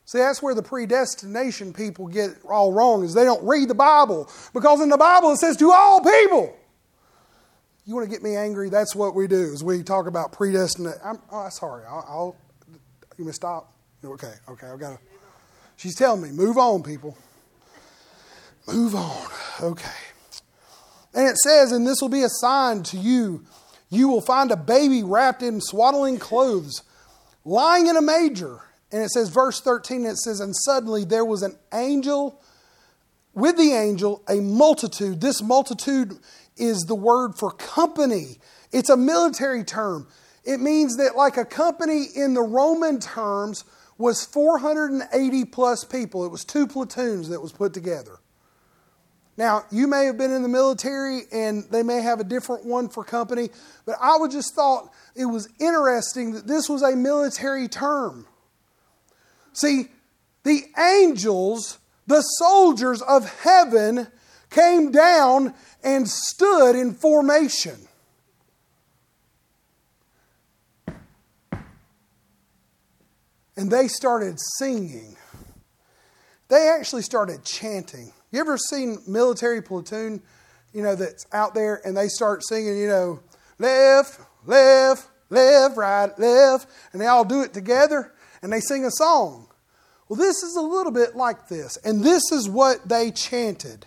See, 0.09 0.17
that's 0.17 0.43
where 0.43 0.55
the 0.55 0.63
predestination 0.63 1.75
people 1.75 2.07
get 2.07 2.31
all 2.49 2.73
wrong, 2.73 3.05
is 3.05 3.13
they 3.13 3.25
don't 3.25 3.47
read 3.47 3.69
the 3.69 3.75
Bible. 3.75 4.27
Because 4.55 4.81
in 4.81 4.89
the 4.89 4.97
Bible 4.97 5.33
it 5.33 5.37
says 5.37 5.55
to 5.59 5.71
all 5.71 6.01
people. 6.01 6.57
You 7.85 7.95
want 7.95 8.09
to 8.09 8.11
get 8.11 8.23
me 8.23 8.35
angry? 8.35 8.71
That's 8.71 8.97
what 8.97 9.15
we 9.15 9.27
do, 9.27 9.53
is 9.53 9.63
we 9.63 9.83
talk 9.83 10.07
about 10.07 10.33
predestination. 10.33 10.99
I'm 11.05 11.19
oh, 11.31 11.51
sorry. 11.51 11.85
I'll, 11.85 12.07
I'll 12.09 12.37
you 13.19 13.27
may 13.27 13.33
stop? 13.33 13.71
Okay, 14.03 14.33
okay, 14.49 14.69
I've 14.69 14.81
got 14.81 14.99
to. 14.99 14.99
She's 15.77 15.95
telling 15.95 16.23
me, 16.23 16.31
move 16.31 16.57
on, 16.57 16.83
people. 16.83 17.15
Move 18.67 18.95
on. 18.95 19.27
Okay. 19.61 19.91
And 21.13 21.29
it 21.29 21.37
says, 21.37 21.71
and 21.71 21.87
this 21.87 22.01
will 22.01 22.09
be 22.09 22.23
a 22.23 22.31
sign 22.31 22.83
to 22.85 22.97
you. 22.97 23.45
You 23.91 24.09
will 24.09 24.23
find 24.23 24.51
a 24.53 24.57
baby 24.57 25.03
wrapped 25.03 25.43
in 25.43 25.61
swaddling 25.61 26.17
clothes, 26.19 26.83
lying 27.45 27.89
in 27.89 27.97
a 27.99 28.03
manger. 28.03 28.63
And 28.91 29.03
it 29.03 29.11
says, 29.11 29.29
verse 29.29 29.61
13, 29.61 30.07
it 30.07 30.17
says, 30.17 30.41
and 30.41 30.55
suddenly 30.57 31.05
there 31.05 31.25
was 31.25 31.43
an 31.43 31.57
angel, 31.75 32.41
with 33.35 33.57
the 33.57 33.73
angel, 33.73 34.23
a 34.29 34.37
multitude. 34.37 35.21
This 35.21 35.43
multitude 35.43 36.19
is 36.57 36.85
the 36.87 36.95
word 36.95 37.35
for 37.37 37.51
company, 37.51 38.39
it's 38.73 38.91
a 38.91 38.97
military 38.97 39.65
term. 39.65 40.09
It 40.45 40.61
means 40.61 40.97
that, 40.97 41.15
like 41.15 41.37
a 41.37 41.45
company 41.45 42.07
in 42.15 42.33
the 42.33 42.43
Roman 42.43 43.01
terms, 43.01 43.65
was 43.99 44.25
480 44.25 45.45
plus 45.47 45.85
people. 45.85 46.25
It 46.25 46.31
was 46.31 46.45
two 46.45 46.67
platoons 46.67 47.29
that 47.29 47.43
was 47.43 47.53
put 47.53 47.75
together. 47.75 48.19
Now, 49.37 49.65
you 49.71 49.87
may 49.87 50.07
have 50.07 50.17
been 50.19 50.33
in 50.33 50.43
the 50.43 50.49
military 50.49 51.23
and 51.31 51.65
they 51.71 51.83
may 51.83 52.01
have 52.01 52.19
a 52.19 52.25
different 52.25 52.65
one 52.65 52.89
for 52.89 53.05
company, 53.05 53.51
but 53.87 53.97
I 54.01 54.17
would 54.17 54.31
just 54.31 54.55
thought 54.55 54.91
it 55.15 55.27
was 55.27 55.49
interesting 55.61 56.33
that 56.33 56.47
this 56.47 56.69
was 56.69 56.83
a 56.83 56.97
military 56.97 57.69
term. 57.69 58.27
See, 59.59 59.89
the 60.45 60.63
angels, 60.79 61.79
the 62.07 62.23
soldiers 62.23 63.03
of 63.03 63.29
heaven, 63.41 64.07
came 64.51 64.91
down 64.91 65.55
and 65.83 66.09
stood 66.09 66.77
in 66.77 66.95
formation. 66.95 67.89
and 73.59 73.73
they 73.73 73.89
started 73.89 74.39
singing. 74.57 75.17
They 76.47 76.69
actually 76.69 77.03
started 77.03 77.45
chanting. 77.45 78.13
You 78.31 78.39
ever 78.39 78.57
seen 78.57 78.99
military 79.09 79.61
platoon, 79.61 80.23
you 80.73 80.83
know, 80.83 80.95
that's 80.95 81.27
out 81.33 81.55
there 81.55 81.81
and 81.85 81.97
they 81.97 82.07
start 82.07 82.45
singing, 82.47 82.79
you 82.79 82.87
know, 82.87 83.21
left, 83.59 84.21
left, 84.47 85.09
left, 85.29 85.77
right, 85.77 86.17
left, 86.17 86.71
and 86.93 87.03
they 87.03 87.07
all 87.09 87.25
do 87.25 87.43
it 87.43 87.53
together 87.53 88.13
and 88.43 88.53
they 88.53 88.61
sing 88.61 88.85
a 88.85 88.93
song. 88.93 89.48
Well, 90.09 90.19
this 90.19 90.43
is 90.43 90.57
a 90.57 90.63
little 90.63 90.93
bit 90.93 91.17
like 91.17 91.49
this. 91.49 91.77
And 91.85 92.03
this 92.03 92.23
is 92.33 92.49
what 92.49 92.89
they 92.89 93.11
chanted. 93.11 93.87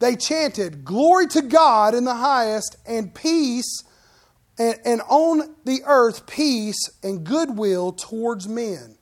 They 0.00 0.16
chanted, 0.16 0.84
Glory 0.84 1.26
to 1.28 1.42
God 1.42 1.94
in 1.94 2.04
the 2.04 2.14
highest, 2.14 2.76
and 2.86 3.14
peace 3.14 3.84
and, 4.58 4.76
and 4.84 5.00
on 5.08 5.54
the 5.64 5.82
earth 5.86 6.26
peace 6.26 6.90
and 7.02 7.24
goodwill 7.24 7.92
towards 7.92 8.48
men. 8.48 8.96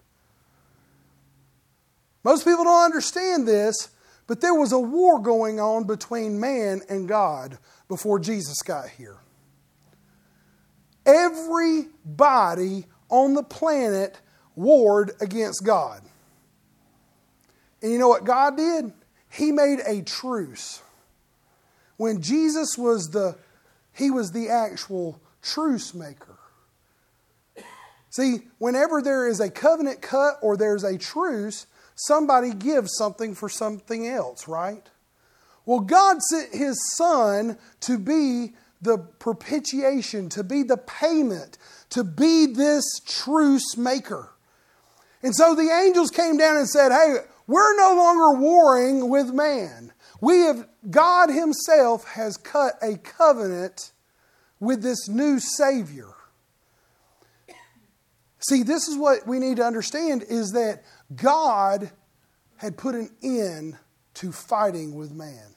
Most 2.24 2.44
people 2.44 2.64
don't 2.64 2.84
understand 2.84 3.46
this, 3.46 3.88
but 4.26 4.40
there 4.40 4.54
was 4.54 4.72
a 4.72 4.78
war 4.78 5.18
going 5.20 5.60
on 5.60 5.84
between 5.84 6.38
man 6.38 6.80
and 6.88 7.08
God 7.08 7.58
before 7.88 8.18
Jesus 8.18 8.62
got 8.62 8.88
here. 8.88 9.16
Everybody 11.04 12.86
on 13.08 13.34
the 13.34 13.42
planet 13.42 14.20
warred 14.54 15.10
against 15.20 15.64
God. 15.64 16.02
And 17.82 17.92
you 17.92 17.98
know 17.98 18.08
what 18.08 18.24
God 18.24 18.56
did? 18.56 18.92
He 19.28 19.50
made 19.50 19.80
a 19.86 20.02
truce. 20.02 20.82
When 21.96 22.22
Jesus 22.22 22.78
was 22.78 23.10
the 23.10 23.36
he 23.92 24.10
was 24.10 24.32
the 24.32 24.48
actual 24.48 25.20
truce 25.42 25.92
maker. 25.92 26.38
See, 28.10 28.42
whenever 28.58 29.02
there 29.02 29.28
is 29.28 29.40
a 29.40 29.50
covenant 29.50 30.02
cut 30.02 30.36
or 30.42 30.56
there's 30.56 30.84
a 30.84 30.98
truce, 30.98 31.66
somebody 31.94 32.52
gives 32.52 32.96
something 32.96 33.34
for 33.34 33.48
something 33.48 34.06
else, 34.06 34.48
right? 34.48 34.88
Well, 35.64 35.80
God 35.80 36.20
sent 36.22 36.54
His 36.54 36.78
Son 36.96 37.58
to 37.80 37.98
be 37.98 38.52
the 38.80 38.98
propitiation, 38.98 40.28
to 40.30 40.42
be 40.42 40.62
the 40.62 40.76
payment, 40.76 41.56
to 41.90 42.02
be 42.02 42.46
this 42.46 42.84
truce 43.06 43.76
maker. 43.76 44.30
And 45.22 45.34
so 45.34 45.54
the 45.54 45.70
angels 45.70 46.10
came 46.10 46.36
down 46.36 46.56
and 46.56 46.68
said, 46.68 46.90
Hey, 46.90 47.18
we're 47.46 47.76
no 47.76 47.94
longer 47.96 48.40
warring 48.40 49.08
with 49.08 49.32
man. 49.32 49.92
We 50.20 50.38
have, 50.40 50.68
God 50.90 51.30
Himself 51.30 52.04
has 52.04 52.36
cut 52.36 52.74
a 52.80 52.96
covenant 52.96 53.92
with 54.60 54.82
this 54.82 55.08
new 55.08 55.40
Savior. 55.40 56.08
See, 58.48 58.62
this 58.62 58.88
is 58.88 58.96
what 58.96 59.26
we 59.26 59.38
need 59.38 59.56
to 59.58 59.64
understand 59.64 60.24
is 60.28 60.52
that 60.52 60.82
God 61.14 61.90
had 62.56 62.76
put 62.76 62.94
an 62.94 63.10
end 63.22 63.76
to 64.14 64.32
fighting 64.32 64.94
with 64.94 65.12
man. 65.12 65.54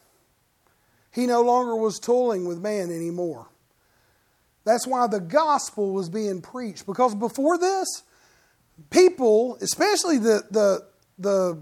He 1.11 1.25
no 1.25 1.41
longer 1.41 1.75
was 1.75 1.99
toiling 1.99 2.47
with 2.47 2.59
man 2.59 2.91
anymore. 2.91 3.47
That's 4.65 4.87
why 4.87 5.07
the 5.07 5.19
gospel 5.19 5.93
was 5.93 6.09
being 6.09 6.41
preached. 6.41 6.85
Because 6.85 7.15
before 7.15 7.57
this, 7.57 8.03
people, 8.89 9.57
especially 9.61 10.17
the, 10.17 10.41
the, 10.49 10.87
the 11.19 11.61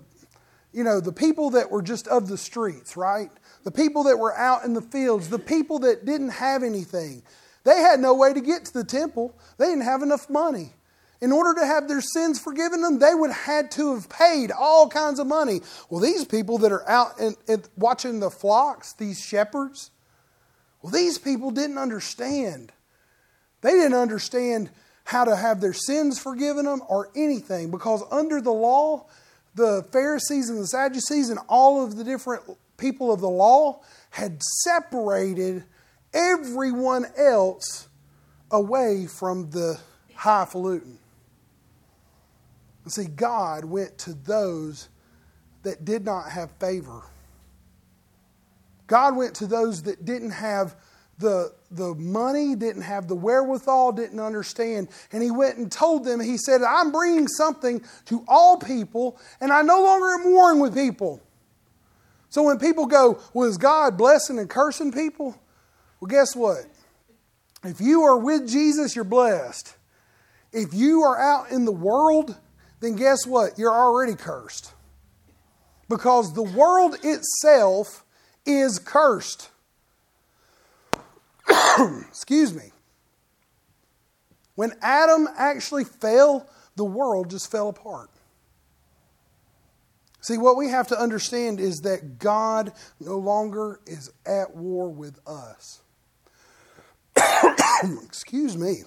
you 0.74 0.84
know, 0.84 1.00
the 1.00 1.14
people 1.14 1.52
that 1.52 1.72
were 1.72 1.82
just 1.82 2.08
of 2.08 2.28
the 2.28 2.38
streets, 2.38 2.98
right? 2.98 3.30
the 3.64 3.72
people 3.72 4.04
that 4.04 4.18
were 4.18 4.38
out 4.38 4.66
in 4.66 4.74
the 4.74 4.82
fields, 4.82 5.30
the 5.30 5.40
people 5.40 5.80
that 5.80 6.06
didn't 6.06 6.30
have 6.30 6.64
anything. 6.64 7.24
They 7.64 7.80
had 7.80 8.00
no 8.00 8.14
way 8.14 8.34
to 8.34 8.42
get 8.42 8.66
to 8.66 8.74
the 8.74 8.84
temple, 8.84 9.36
they 9.58 9.66
didn't 9.66 9.84
have 9.84 10.02
enough 10.02 10.30
money. 10.30 10.74
In 11.22 11.32
order 11.32 11.58
to 11.62 11.66
have 11.66 11.88
their 11.88 12.02
sins 12.02 12.38
forgiven 12.38 12.82
them, 12.82 13.00
they 13.00 13.16
would 13.16 13.32
have 13.32 13.46
had 13.46 13.72
to 13.72 13.96
have 13.96 14.10
paid 14.10 14.52
all 14.52 14.90
kinds 14.90 15.20
of 15.20 15.28
money. 15.28 15.62
Well, 15.90 16.02
these 16.02 16.26
people 16.26 16.58
that 16.58 16.72
are 16.74 16.88
out 16.90 17.18
and, 17.18 17.38
and 17.48 17.68
watching 17.78 18.20
the 18.20 18.30
flocks, 18.30 18.92
these 18.94 19.22
shepherds, 19.22 19.92
well, 20.82 20.92
these 20.92 21.18
people 21.18 21.52
didn't 21.52 21.78
understand. 21.78 22.74
They 23.62 23.72
didn't 23.72 23.94
understand 23.94 24.70
how 25.06 25.24
to 25.24 25.34
have 25.38 25.62
their 25.62 25.72
sins 25.72 26.20
forgiven 26.20 26.66
them 26.66 26.82
or 26.90 27.10
anything 27.16 27.72
because 27.72 28.04
under 28.12 28.42
the 28.42 28.52
law, 28.52 29.06
the 29.56 29.86
Pharisees 29.92 30.50
and 30.50 30.60
the 30.60 30.68
Sadducees 30.68 31.30
and 31.30 31.40
all 31.48 31.84
of 31.84 31.96
the 31.96 32.04
different 32.04 32.44
people 32.78 33.12
of 33.12 33.22
the 33.22 33.30
law 33.30 33.82
had 34.10 34.42
separated 34.64 35.64
everyone 36.14 37.06
else 37.18 37.88
away 38.52 39.08
from 39.08 39.50
the 39.50 39.80
highfalutin. 40.16 41.00
See, 42.88 43.06
God 43.06 43.66
went 43.66 43.98
to 44.00 44.14
those 44.14 44.90
that 45.64 45.86
did 45.86 46.04
not 46.04 46.30
have 46.30 46.52
favor. 46.60 47.02
God 48.88 49.16
went 49.16 49.36
to 49.36 49.48
those 49.48 49.84
that 49.84 50.04
didn't 50.04 50.32
have 50.32 50.76
the, 51.20 51.54
the 51.72 51.94
money, 51.96 52.56
didn't 52.56 52.82
have 52.82 53.08
the 53.08 53.16
wherewithal, 53.16 53.94
didn't 53.94 54.20
understand. 54.20 54.90
And 55.12 55.22
he 55.22 55.32
went 55.32 55.58
and 55.58 55.72
told 55.72 56.06
them, 56.06 56.20
He 56.20 56.38
said, 56.38 56.62
I'm 56.62 56.92
bringing 56.92 57.28
something 57.28 57.84
to 58.06 58.24
all 58.28 58.58
people, 58.58 59.20
and 59.40 59.52
I 59.52 59.62
no 59.62 59.82
longer 59.82 60.08
am 60.16 60.32
warring 60.32 60.60
with 60.60 60.74
people. 60.74 61.22
So 62.30 62.44
when 62.44 62.58
people 62.58 62.88
go, 62.88 63.20
Well, 63.34 63.52
God 63.54 63.98
blessing 63.98 64.40
and 64.40 64.50
cursing 64.50 64.92
people? 64.92 65.40
Well, 66.00 66.10
guess 66.10 66.36
what? 66.36 66.66
If 67.64 67.80
you 67.80 68.02
are 68.04 68.18
with 68.18 68.50
Jesus, 68.50 68.96
you're 68.96 69.06
blessed. 69.06 69.76
If 70.52 70.74
you 70.74 71.04
are 71.04 71.20
out 71.20 71.52
in 71.52 71.66
the 71.66 71.72
world, 71.72 72.38
then 72.80 72.96
guess 72.96 73.26
what? 73.26 73.58
You're 73.58 73.74
already 73.74 74.16
cursed. 74.16 74.74
Because 75.88 76.34
the 76.34 76.44
world 76.44 76.98
itself 77.04 78.04
is 78.46 78.80
cursed. 78.80 79.50
Excuse 82.08 82.54
me. 82.54 82.72
When 84.56 84.74
Adam 84.82 85.28
actually 85.38 85.84
fell, 85.84 86.48
the 86.76 86.86
world 86.86 87.30
just 87.30 87.52
fell 87.52 87.70
apart. 87.70 88.10
See, 90.22 90.38
what 90.38 90.56
we 90.56 90.70
have 90.70 90.88
to 90.88 90.98
understand 90.98 91.60
is 91.60 91.82
that 91.82 92.18
God 92.18 92.72
no 93.00 93.18
longer 93.18 93.82
is 93.86 94.10
at 94.26 94.56
war 94.56 94.90
with 94.90 95.20
us. 95.28 95.82
Excuse 98.06 98.56
me. 98.56 98.84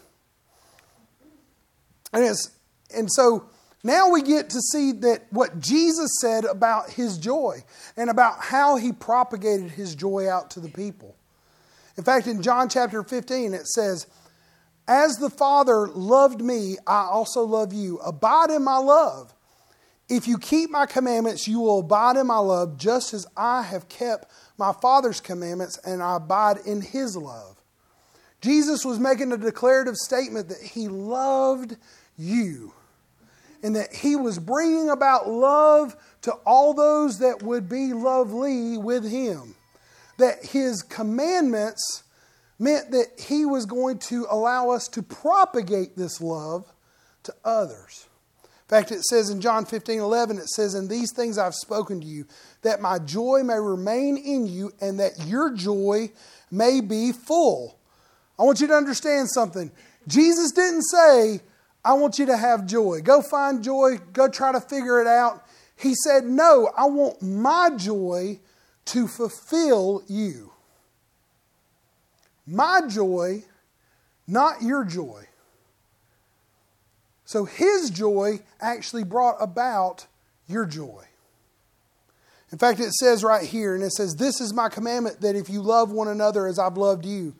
And, 2.12 2.24
it's, 2.24 2.50
and 2.94 3.12
so 3.12 3.50
now 3.84 4.10
we 4.10 4.22
get 4.22 4.48
to 4.50 4.60
see 4.60 4.92
that 4.92 5.26
what 5.30 5.60
Jesus 5.60 6.10
said 6.22 6.46
about 6.46 6.90
his 6.90 7.18
joy 7.18 7.62
and 7.98 8.08
about 8.08 8.40
how 8.40 8.76
he 8.76 8.92
propagated 8.92 9.72
his 9.72 9.94
joy 9.94 10.30
out 10.30 10.50
to 10.52 10.60
the 10.60 10.70
people. 10.70 11.14
In 11.96 12.04
fact, 12.04 12.26
in 12.26 12.42
John 12.42 12.68
chapter 12.68 13.02
15, 13.02 13.54
it 13.54 13.66
says, 13.66 14.06
As 14.86 15.16
the 15.16 15.30
Father 15.30 15.88
loved 15.88 16.42
me, 16.42 16.76
I 16.86 17.08
also 17.10 17.42
love 17.42 17.72
you. 17.72 17.98
Abide 17.98 18.50
in 18.50 18.62
my 18.62 18.78
love. 18.78 19.32
If 20.08 20.28
you 20.28 20.38
keep 20.38 20.70
my 20.70 20.86
commandments, 20.86 21.48
you 21.48 21.60
will 21.60 21.80
abide 21.80 22.16
in 22.16 22.26
my 22.26 22.38
love, 22.38 22.76
just 22.76 23.12
as 23.12 23.26
I 23.36 23.62
have 23.62 23.88
kept 23.88 24.30
my 24.56 24.72
Father's 24.72 25.20
commandments 25.20 25.78
and 25.84 26.02
I 26.02 26.16
abide 26.16 26.58
in 26.64 26.80
his 26.80 27.16
love. 27.16 27.60
Jesus 28.40 28.84
was 28.84 29.00
making 29.00 29.32
a 29.32 29.36
declarative 29.36 29.96
statement 29.96 30.48
that 30.48 30.62
he 30.62 30.86
loved 30.86 31.76
you 32.16 32.72
and 33.62 33.74
that 33.74 33.92
he 33.92 34.14
was 34.14 34.38
bringing 34.38 34.90
about 34.90 35.28
love 35.28 35.96
to 36.22 36.32
all 36.44 36.72
those 36.72 37.18
that 37.18 37.42
would 37.42 37.68
be 37.68 37.92
lovely 37.92 38.78
with 38.78 39.10
him. 39.10 39.56
That 40.18 40.44
his 40.44 40.82
commandments 40.82 42.02
meant 42.58 42.90
that 42.92 43.06
he 43.18 43.44
was 43.44 43.66
going 43.66 43.98
to 43.98 44.26
allow 44.30 44.70
us 44.70 44.88
to 44.88 45.02
propagate 45.02 45.96
this 45.96 46.20
love 46.20 46.72
to 47.24 47.34
others. 47.44 48.06
In 48.42 48.68
fact, 48.68 48.90
it 48.90 49.04
says 49.04 49.30
in 49.30 49.40
John 49.40 49.64
15 49.64 50.00
11, 50.00 50.38
it 50.38 50.48
says, 50.48 50.74
In 50.74 50.88
these 50.88 51.12
things 51.12 51.38
I've 51.38 51.54
spoken 51.54 52.00
to 52.00 52.06
you, 52.06 52.26
that 52.62 52.80
my 52.80 52.98
joy 52.98 53.42
may 53.44 53.60
remain 53.60 54.16
in 54.16 54.46
you, 54.46 54.72
and 54.80 54.98
that 54.98 55.26
your 55.26 55.54
joy 55.54 56.10
may 56.50 56.80
be 56.80 57.12
full. 57.12 57.78
I 58.38 58.42
want 58.42 58.60
you 58.60 58.66
to 58.66 58.74
understand 58.74 59.30
something. 59.30 59.70
Jesus 60.08 60.50
didn't 60.50 60.82
say, 60.82 61.40
I 61.84 61.92
want 61.92 62.18
you 62.18 62.26
to 62.26 62.36
have 62.36 62.66
joy. 62.66 63.00
Go 63.02 63.22
find 63.22 63.62
joy, 63.62 63.98
go 64.12 64.28
try 64.28 64.50
to 64.50 64.60
figure 64.60 65.00
it 65.00 65.06
out. 65.06 65.44
He 65.76 65.94
said, 65.94 66.24
No, 66.24 66.72
I 66.76 66.86
want 66.86 67.22
my 67.22 67.70
joy 67.76 68.40
to 68.86 69.06
fulfill 69.06 70.02
you. 70.08 70.52
My 72.46 72.82
joy, 72.88 73.44
not 74.26 74.62
your 74.62 74.84
joy. 74.84 75.24
So 77.24 77.44
his 77.44 77.90
joy 77.90 78.40
actually 78.60 79.04
brought 79.04 79.36
about 79.40 80.06
your 80.48 80.64
joy. 80.64 81.04
In 82.52 82.58
fact, 82.58 82.78
it 82.78 82.92
says 82.92 83.24
right 83.24 83.44
here, 83.44 83.74
and 83.74 83.82
it 83.82 83.90
says, 83.90 84.14
This 84.14 84.40
is 84.40 84.54
my 84.54 84.68
commandment 84.68 85.20
that 85.20 85.34
if 85.34 85.50
you 85.50 85.60
love 85.60 85.90
one 85.90 86.06
another 86.06 86.46
as 86.46 86.58
I've 86.58 86.76
loved 86.76 87.04
you, 87.04 87.34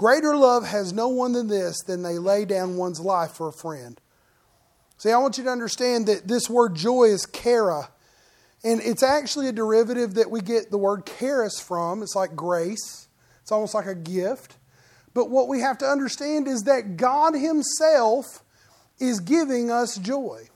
Greater 0.00 0.34
love 0.34 0.66
has 0.66 0.94
no 0.94 1.08
one 1.08 1.32
than 1.32 1.48
this, 1.48 1.82
than 1.82 2.02
they 2.02 2.16
lay 2.16 2.46
down 2.46 2.78
one's 2.78 3.00
life 3.00 3.32
for 3.32 3.48
a 3.48 3.52
friend. 3.52 4.00
See, 4.96 5.10
I 5.10 5.18
want 5.18 5.36
you 5.36 5.44
to 5.44 5.50
understand 5.50 6.06
that 6.06 6.26
this 6.26 6.48
word 6.48 6.74
joy 6.74 7.04
is 7.04 7.26
chara. 7.30 7.90
And 8.62 8.80
it's 8.82 9.02
actually 9.02 9.48
a 9.48 9.52
derivative 9.52 10.14
that 10.14 10.30
we 10.30 10.40
get 10.40 10.70
the 10.70 10.78
word 10.78 11.06
charis 11.18 11.58
from. 11.60 12.02
It's 12.02 12.14
like 12.14 12.36
grace, 12.36 13.08
it's 13.42 13.52
almost 13.52 13.74
like 13.74 13.86
a 13.86 13.94
gift. 13.94 14.56
But 15.14 15.30
what 15.30 15.48
we 15.48 15.60
have 15.60 15.78
to 15.78 15.86
understand 15.86 16.46
is 16.46 16.62
that 16.62 16.96
God 16.96 17.34
Himself 17.34 18.42
is 19.00 19.20
giving 19.20 19.70
us 19.70 19.96
joy. 19.96 20.48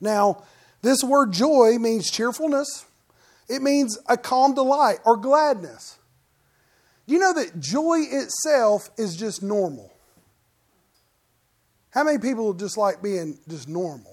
Now, 0.00 0.44
this 0.80 1.02
word 1.02 1.32
joy 1.32 1.78
means 1.78 2.10
cheerfulness, 2.10 2.86
it 3.48 3.62
means 3.62 3.98
a 4.08 4.16
calm 4.16 4.54
delight 4.54 4.98
or 5.04 5.16
gladness. 5.16 5.98
You 7.04 7.18
know 7.18 7.34
that 7.34 7.58
joy 7.58 8.04
itself 8.10 8.88
is 8.96 9.16
just 9.16 9.42
normal. 9.42 9.92
How 11.90 12.04
many 12.04 12.18
people 12.18 12.54
just 12.54 12.78
like 12.78 13.02
being 13.02 13.38
just 13.48 13.68
normal? 13.68 14.11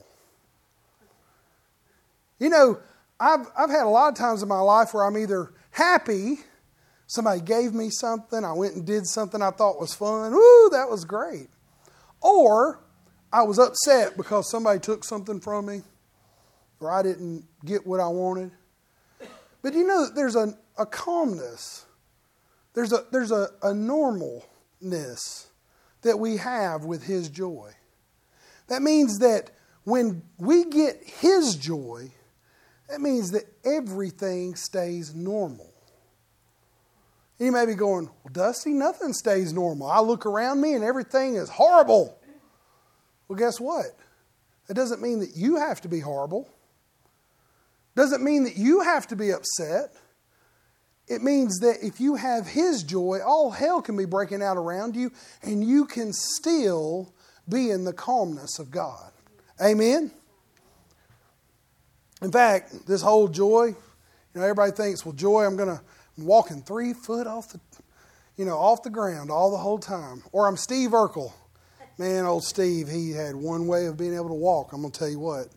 You 2.40 2.50
know, 2.50 2.80
I've, 3.20 3.48
I've 3.58 3.70
had 3.70 3.84
a 3.84 3.90
lot 3.90 4.10
of 4.10 4.16
times 4.18 4.42
in 4.42 4.50
my 4.50 4.60
life 4.60 4.94
where 4.94 5.04
I'm 5.04 5.18
either 5.18 5.54
happy, 5.72 6.40
somebody 7.06 7.42
gave 7.42 7.74
me 7.74 7.90
something, 7.90 8.44
I 8.44 8.54
went 8.54 8.76
and 8.76 8.86
did 8.86 9.06
something 9.06 9.42
I 9.42 9.52
thought 9.52 9.80
was 9.80 9.94
fun, 9.94 10.34
ooh, 10.34 10.70
that 10.72 10.90
was 10.90 11.06
great. 11.06 11.50
Or 12.22 12.80
I 13.32 13.44
was 13.44 13.60
upset 13.60 14.18
because 14.18 14.50
somebody 14.50 14.80
took 14.80 15.04
something 15.04 15.40
from 15.40 15.68
me, 15.68 15.82
or 16.80 16.92
I 16.92 17.04
didn't 17.04 17.46
get 17.66 17.86
what 17.86 18.00
I 18.00 18.08
wanted. 18.08 18.52
But 19.62 19.74
you 19.74 19.86
know, 19.86 20.08
there's 20.16 20.36
a, 20.36 20.58
a 20.78 20.86
calmness 20.86 21.86
there's 22.74 22.94
a, 22.94 23.04
there's 23.12 23.32
a, 23.32 23.50
a 23.62 23.74
normalness 23.74 25.48
that 26.02 26.18
we 26.18 26.38
have 26.38 26.86
with 26.86 27.04
His 27.04 27.30
joy. 27.30 27.74
That 28.68 28.82
means 28.82 29.20
that 29.20 29.52
when 29.84 30.22
we 30.38 30.66
get 30.66 31.04
His 31.04 31.56
joy, 31.56 32.12
that 32.90 33.02
means 33.02 33.32
that 33.32 33.44
everything 33.64 34.56
stays 34.56 35.14
normal. 35.14 35.72
You 37.38 37.52
may 37.52 37.66
be 37.66 37.76
going, 37.76 38.10
Well, 38.24 38.34
Dusty, 38.34 38.72
nothing 38.72 39.14
stays 39.14 39.54
normal. 39.54 39.88
I 39.88 40.02
look 40.02 40.26
around 40.26 40.60
me 40.60 40.74
and 40.74 40.84
everything 40.84 41.36
is 41.36 41.50
horrible. 41.50 42.20
Well, 43.28 43.38
guess 43.38 43.60
what? 43.60 43.86
It 44.70 44.74
doesn't 44.74 45.02
mean 45.02 45.20
that 45.20 45.36
you 45.36 45.58
have 45.58 45.82
to 45.82 45.88
be 45.88 46.00
horrible. 46.00 46.50
Doesn't 47.96 48.24
mean 48.24 48.44
that 48.44 48.58
you 48.58 48.82
have 48.82 49.08
to 49.08 49.16
be 49.16 49.32
upset. 49.32 49.96
It 51.08 51.24
means 51.24 51.60
that 51.60 51.78
if 51.82 52.00
you 52.00 52.16
have 52.16 52.48
His 52.48 52.84
joy, 52.84 53.20
all 53.26 53.52
hell 53.52 53.82
can 53.82 53.98
be 53.98 54.06
breaking 54.06 54.44
out 54.44 54.58
around 54.58 54.96
you, 54.96 55.12
and 55.42 55.64
you 55.64 55.86
can 55.86 56.12
still 56.14 57.14
be 57.48 57.72
in 57.72 57.84
the 57.84 57.94
calmness 57.94 58.60
of 58.60 58.70
God. 58.70 59.12
Amen? 59.62 60.12
In 62.22 62.32
fact, 62.32 62.86
this 62.86 63.02
whole 63.02 63.28
joy, 63.28 63.68
you 63.68 63.76
know, 64.36 64.42
everybody 64.42 64.72
thinks, 64.72 65.06
well, 65.06 65.14
joy, 65.14 65.46
I'm 65.46 65.56
going 65.56 65.70
to, 65.70 65.82
I'm 66.18 66.26
walking 66.26 66.62
three 66.62 66.94
foot 66.94 67.28
off 67.28 67.50
the, 67.50 67.60
you 68.36 68.46
know, 68.46 68.58
off 68.58 68.84
the 68.84 68.90
ground 68.90 69.32
all 69.32 69.52
the 69.52 69.58
whole 69.58 69.80
time. 69.80 70.24
Or 70.32 70.48
I'm 70.48 70.58
Steve 70.58 70.92
Urkel. 70.92 71.32
Man, 71.98 72.26
old 72.26 72.44
Steve, 72.46 72.88
he 72.88 73.12
had 73.12 73.36
one 73.36 73.68
way 73.68 73.86
of 73.86 73.98
being 73.98 74.16
able 74.16 74.30
to 74.30 74.34
walk. 74.34 74.72
I'm 74.72 74.82
going 74.82 74.92
to 74.92 75.00
tell 75.00 75.10
you 75.10 75.20
what. 75.20 75.48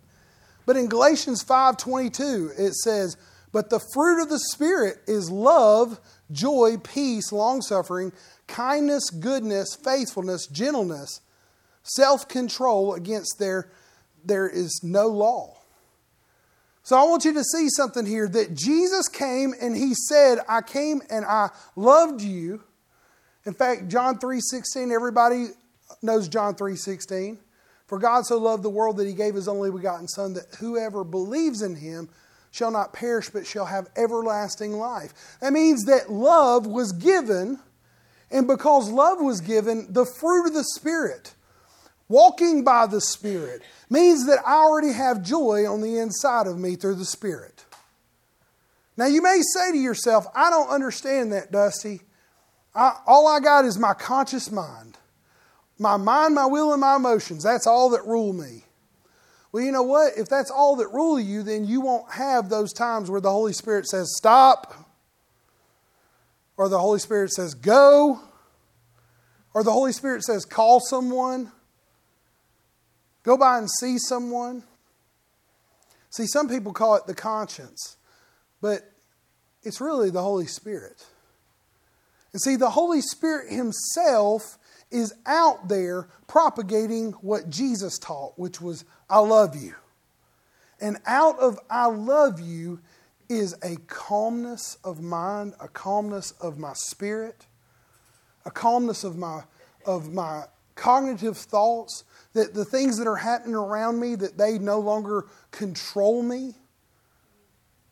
But 0.66 0.77
in 0.77 0.88
Galatians 0.88 1.44
5.22, 1.44 2.59
it 2.59 2.75
says, 2.75 3.16
But 3.53 3.70
the 3.70 3.81
fruit 3.92 4.22
of 4.22 4.29
the 4.29 4.38
Spirit 4.38 4.98
is 5.07 5.31
love, 5.31 6.01
joy, 6.31 6.77
peace, 6.83 7.33
long 7.33 7.62
suffering, 7.62 8.12
kindness, 8.48 9.11
goodness, 9.11 9.77
faithfulness, 9.77 10.46
gentleness, 10.46 11.20
self 11.83 12.27
control. 12.29 12.94
Against 12.94 13.37
there, 13.38 13.70
there 14.25 14.48
is 14.48 14.81
no 14.83 15.09
law. 15.09 15.62
So 16.83 16.97
I 16.97 17.05
want 17.05 17.25
you 17.25 17.33
to 17.35 17.45
see 17.45 17.68
something 17.68 18.05
here 18.05 18.29
that 18.29 18.55
Jesus 18.55 19.09
came 19.09 19.55
and 19.61 19.77
he 19.77 19.95
said, 19.95 20.38
I 20.49 20.62
came 20.62 21.01
and 21.11 21.25
I 21.25 21.51
loved 21.77 22.21
you. 22.23 22.64
In 23.47 23.55
fact, 23.55 23.88
John 23.88 24.18
3:16, 24.18 24.92
everybody 24.92 25.49
knows 26.03 26.29
John 26.29 26.55
3:16. 26.55 27.38
For 27.87 27.99
God 27.99 28.25
so 28.25 28.38
loved 28.38 28.62
the 28.62 28.71
world 28.71 28.97
that 28.97 29.07
he 29.07 29.12
gave 29.12 29.35
his 29.35 29.49
only 29.49 29.71
begotten 29.71 30.09
son 30.09 30.33
that 30.35 30.55
whoever 30.61 31.05
believes 31.05 31.61
in 31.62 31.77
him 31.77 32.09
shall 32.51 32.71
not 32.71 32.92
perish 32.92 33.31
but 33.31 33.47
shall 33.47 33.66
have 33.66 33.88
everlasting 33.97 34.73
life. 34.73 35.12
That 35.40 35.53
means 35.53 35.85
that 35.85 36.11
love 36.11 36.66
was 36.66 36.92
given 36.92 37.59
and 38.33 38.47
because 38.47 38.88
love 38.88 39.21
was 39.21 39.42
given, 39.42 39.92
the 39.92 40.07
fruit 40.07 40.47
of 40.47 40.55
the 40.55 40.64
spirit 40.64 41.35
Walking 42.12 42.62
by 42.62 42.87
the 42.88 43.01
Spirit 43.01 43.62
means 43.88 44.27
that 44.27 44.40
I 44.46 44.57
already 44.57 44.92
have 44.92 45.22
joy 45.22 45.66
on 45.66 45.81
the 45.81 45.96
inside 45.96 46.46
of 46.46 46.59
me 46.59 46.77
through 46.77 46.96
the 46.96 47.07
Spirit. 47.07 47.64
Now, 48.98 49.07
you 49.07 49.22
may 49.22 49.40
say 49.55 49.72
to 49.72 49.79
yourself, 49.79 50.27
I 50.35 50.51
don't 50.51 50.68
understand 50.68 51.33
that, 51.33 51.51
Dusty. 51.51 52.03
I, 52.75 52.98
all 53.07 53.27
I 53.27 53.40
got 53.40 53.64
is 53.64 53.79
my 53.79 53.94
conscious 53.94 54.53
mind. 54.53 54.98
My 55.79 55.96
mind, 55.96 56.35
my 56.35 56.44
will, 56.44 56.72
and 56.72 56.83
my 56.83 56.96
emotions. 56.96 57.44
That's 57.44 57.66
all 57.66 57.88
that 57.92 58.05
rule 58.05 58.35
me. 58.35 58.64
Well, 59.51 59.64
you 59.64 59.72
know 59.72 59.83
what? 59.83 60.12
If 60.18 60.29
that's 60.29 60.51
all 60.51 60.77
that 60.77 60.88
rule 60.88 61.18
you, 61.18 61.42
then 61.42 61.64
you 61.64 61.81
won't 61.81 62.12
have 62.12 62.51
those 62.51 62.75
times 62.75 63.11
where 63.11 63.22
the 63.22 63.31
Holy 63.31 63.55
Spirit 63.55 63.87
says, 63.87 64.14
stop, 64.18 64.75
or 66.59 66.68
the 66.68 66.79
Holy 66.79 66.98
Spirit 66.98 67.31
says, 67.31 67.55
go, 67.55 68.20
or 69.55 69.64
the 69.64 69.72
Holy 69.72 69.92
Spirit 69.92 70.25
says, 70.25 70.44
call 70.44 70.79
someone. 70.79 71.51
Go 73.23 73.37
by 73.37 73.59
and 73.59 73.71
see 73.71 73.99
someone. 73.99 74.65
See, 76.11 76.27
some 76.27 76.49
people 76.49 76.73
call 76.73 76.97
it 76.97 77.07
the 77.07 77.15
conscience, 77.15 77.97
but 78.61 78.83
it's 79.63 79.81
really 79.81 80.11
the 80.11 80.23
Holy 80.23 80.47
Spirit. 80.47 81.07
And 82.33 82.41
see, 82.41 82.57
the 82.57 82.71
Holy 82.71 83.01
Spirit 83.01 83.53
Himself 83.53 84.59
is 84.91 85.15
out 85.27 85.69
there 85.69 86.09
propagating 86.27 87.13
what 87.13 87.49
Jesus 87.49 87.99
taught, 87.99 88.39
which 88.39 88.61
was, 88.61 88.85
I 89.09 89.21
love 89.21 89.57
you. 89.57 89.75
And 90.81 90.99
out 91.07 91.39
of 91.39 91.59
I 91.71 91.87
love 91.87 92.41
you 92.41 92.81
is 93.29 93.55
a 93.63 93.77
calmness 93.87 94.77
of 94.85 95.01
mind, 95.01 95.55
a 95.61 95.69
calmness 95.69 96.33
of 96.33 96.59
my 96.59 96.73
spirit, 96.75 97.47
a 98.45 98.51
calmness 98.51 99.05
of 99.05 99.17
my, 99.17 99.43
of 99.87 100.13
my 100.13 100.45
cognitive 100.75 101.37
thoughts, 101.39 102.05
that 102.35 102.55
the 102.55 102.64
things 102.64 102.99
that 102.99 103.07
are 103.07 103.16
happening 103.16 103.55
around 103.55 104.01
me 104.01 104.14
that 104.14 104.38
they 104.38 104.59
no 104.59 104.79
longer 104.79 105.27
control 105.51 106.23
me. 106.23 106.55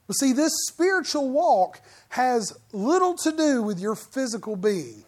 But 0.07 0.14
see 0.14 0.33
this 0.33 0.53
spiritual 0.68 1.31
walk 1.31 1.81
has 2.11 2.59
little 2.72 3.14
to 3.18 3.33
do 3.33 3.62
with 3.62 3.79
your 3.79 3.94
physical 3.94 4.57
being. 4.57 5.05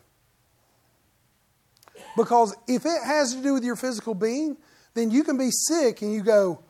Because 2.17 2.55
if 2.69 2.85
it 2.85 3.03
has 3.05 3.35
to 3.35 3.43
do 3.43 3.55
with 3.55 3.65
your 3.65 3.77
physical 3.77 4.15
being 4.15 4.57
then 4.95 5.11
you 5.11 5.25
can 5.25 5.39
be 5.39 5.51
sick 5.51 6.03
and 6.03 6.13
you 6.13 6.23
go 6.23 6.63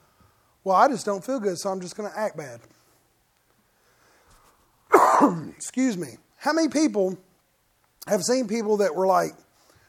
well 0.65 0.77
i 0.77 0.89
just 0.89 1.05
don't 1.05 1.25
feel 1.25 1.41
good 1.41 1.59
so 1.59 1.71
i'm 1.71 1.81
just 1.81 1.97
going 1.97 2.11
to 2.11 2.19
act 2.19 2.37
bad. 2.37 2.61
Excuse 5.57 5.97
me. 5.97 6.19
How 6.37 6.53
many 6.53 6.69
people 6.69 7.19
have 8.07 8.23
seen 8.23 8.47
people 8.49 8.79
that 8.79 8.95
were 8.95 9.07
like 9.07 9.33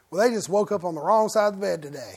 well 0.10 0.28
they 0.28 0.34
just 0.34 0.50
woke 0.50 0.72
up 0.72 0.84
on 0.84 0.96
the 0.96 1.02
wrong 1.02 1.30
side 1.30 1.54
of 1.54 1.60
the 1.60 1.62
bed 1.62 1.82
today 1.82 2.16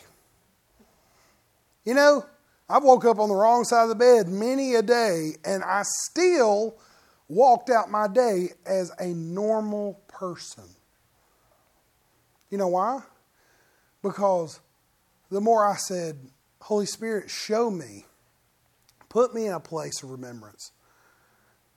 you 1.87 1.95
know, 1.95 2.27
I 2.69 2.79
woke 2.79 3.05
up 3.05 3.21
on 3.21 3.29
the 3.29 3.35
wrong 3.35 3.65
side 3.65 3.85
of 3.85 3.89
the 3.89 3.95
bed 3.95 4.29
many 4.29 4.75
a 4.75 4.83
day, 4.83 5.37
and 5.45 5.63
I 5.63 5.83
still 5.85 6.77
walked 7.29 7.71
out 7.71 7.91
my 7.91 8.09
day 8.09 8.51
as 8.67 8.93
a 8.99 9.07
normal 9.07 10.01
person. 10.09 10.65
You 12.51 12.59
know 12.59 12.69
why? 12.69 13.03
Because 14.03 14.61
the 15.31 15.41
more 15.41 15.65
I 15.65 15.77
said, 15.77 16.19
Holy 16.61 16.87
Spirit, 16.87 17.31
show 17.31 17.71
me, 17.71 18.05
put 19.09 19.33
me 19.33 19.47
in 19.47 19.53
a 19.53 19.61
place 19.61 20.03
of 20.03 20.11
remembrance 20.11 20.73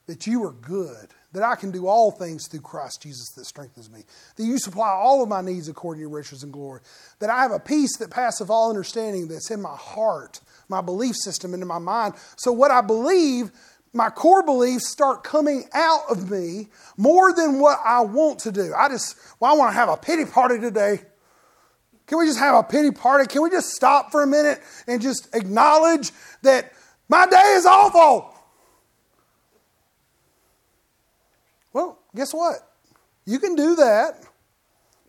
that 0.07 0.25
you 0.25 0.43
are 0.43 0.53
good, 0.53 1.09
that 1.31 1.43
I 1.43 1.55
can 1.55 1.71
do 1.71 1.87
all 1.87 2.11
things 2.11 2.47
through 2.47 2.61
Christ 2.61 3.03
Jesus 3.03 3.29
that 3.35 3.45
strengthens 3.45 3.89
me, 3.89 4.03
that 4.35 4.43
you 4.43 4.57
supply 4.57 4.89
all 4.89 5.21
of 5.21 5.29
my 5.29 5.41
needs 5.41 5.67
according 5.67 5.99
to 5.99 6.01
your 6.01 6.09
riches 6.09 6.43
and 6.43 6.51
glory, 6.51 6.81
that 7.19 7.29
I 7.29 7.43
have 7.43 7.51
a 7.51 7.59
peace 7.59 7.97
that 7.97 8.09
passeth 8.09 8.49
all 8.49 8.69
understanding 8.69 9.27
that's 9.27 9.51
in 9.51 9.61
my 9.61 9.75
heart, 9.75 10.41
my 10.69 10.81
belief 10.81 11.15
system, 11.15 11.53
into 11.53 11.65
my 11.65 11.77
mind. 11.77 12.15
So 12.37 12.51
what 12.51 12.71
I 12.71 12.81
believe, 12.81 13.51
my 13.93 14.09
core 14.09 14.43
beliefs 14.43 14.89
start 14.89 15.23
coming 15.23 15.65
out 15.73 16.01
of 16.09 16.31
me 16.31 16.69
more 16.97 17.33
than 17.33 17.59
what 17.59 17.79
I 17.85 18.01
want 18.01 18.39
to 18.39 18.51
do. 18.51 18.73
I 18.75 18.89
just, 18.89 19.15
well, 19.39 19.53
I 19.53 19.57
want 19.57 19.71
to 19.71 19.75
have 19.75 19.89
a 19.89 19.97
pity 19.97 20.25
party 20.25 20.59
today. 20.59 21.01
Can 22.07 22.17
we 22.17 22.25
just 22.25 22.39
have 22.39 22.55
a 22.55 22.63
pity 22.63 22.89
party? 22.89 23.27
Can 23.27 23.43
we 23.43 23.51
just 23.51 23.69
stop 23.69 24.11
for 24.11 24.23
a 24.23 24.27
minute 24.27 24.59
and 24.87 24.99
just 24.99 25.29
acknowledge 25.35 26.11
that 26.41 26.73
my 27.07 27.27
day 27.27 27.53
is 27.55 27.67
awful? 27.67 28.33
Well, 31.73 31.99
guess 32.15 32.33
what? 32.33 32.57
You 33.25 33.39
can 33.39 33.55
do 33.55 33.75
that, 33.75 34.23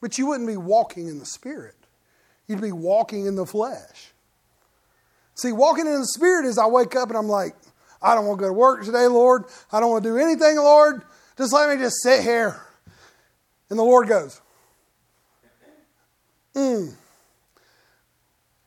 but 0.01 0.19
you 0.19 0.27
wouldn't 0.27 0.49
be 0.49 0.57
walking 0.57 1.09
in 1.09 1.19
the 1.19 1.27
Spirit. 1.27 1.75
You'd 2.47 2.61
be 2.61 2.73
walking 2.73 3.27
in 3.27 3.35
the 3.35 3.47
flesh. 3.47 4.13
See, 5.37 5.53
walking 5.53 5.87
in 5.87 6.01
the 6.01 6.07
Spirit 6.07 6.47
is 6.47 6.59
I 6.59 6.67
wake 6.67 6.97
up 6.97 7.09
and 7.09 7.17
I'm 7.17 7.29
like, 7.29 7.55
I 8.03 8.15
don't 8.15 8.27
want 8.27 8.39
to 8.39 8.43
go 8.43 8.49
to 8.49 8.55
work 8.55 8.85
today, 8.85 9.07
Lord. 9.07 9.45
I 9.73 9.81
don't 9.81 9.91
want 9.91 10.05
to 10.05 10.11
do 10.11 10.19
anything, 10.19 10.57
Lord. 10.57 11.03
Just 11.39 11.53
let 11.53 11.71
me 11.71 11.83
just 11.83 12.03
sit 12.03 12.23
here. 12.23 12.61
And 13.71 13.79
the 13.79 13.85
Lord 13.85 14.09
goes, 14.09 14.41
mm. 16.55 16.95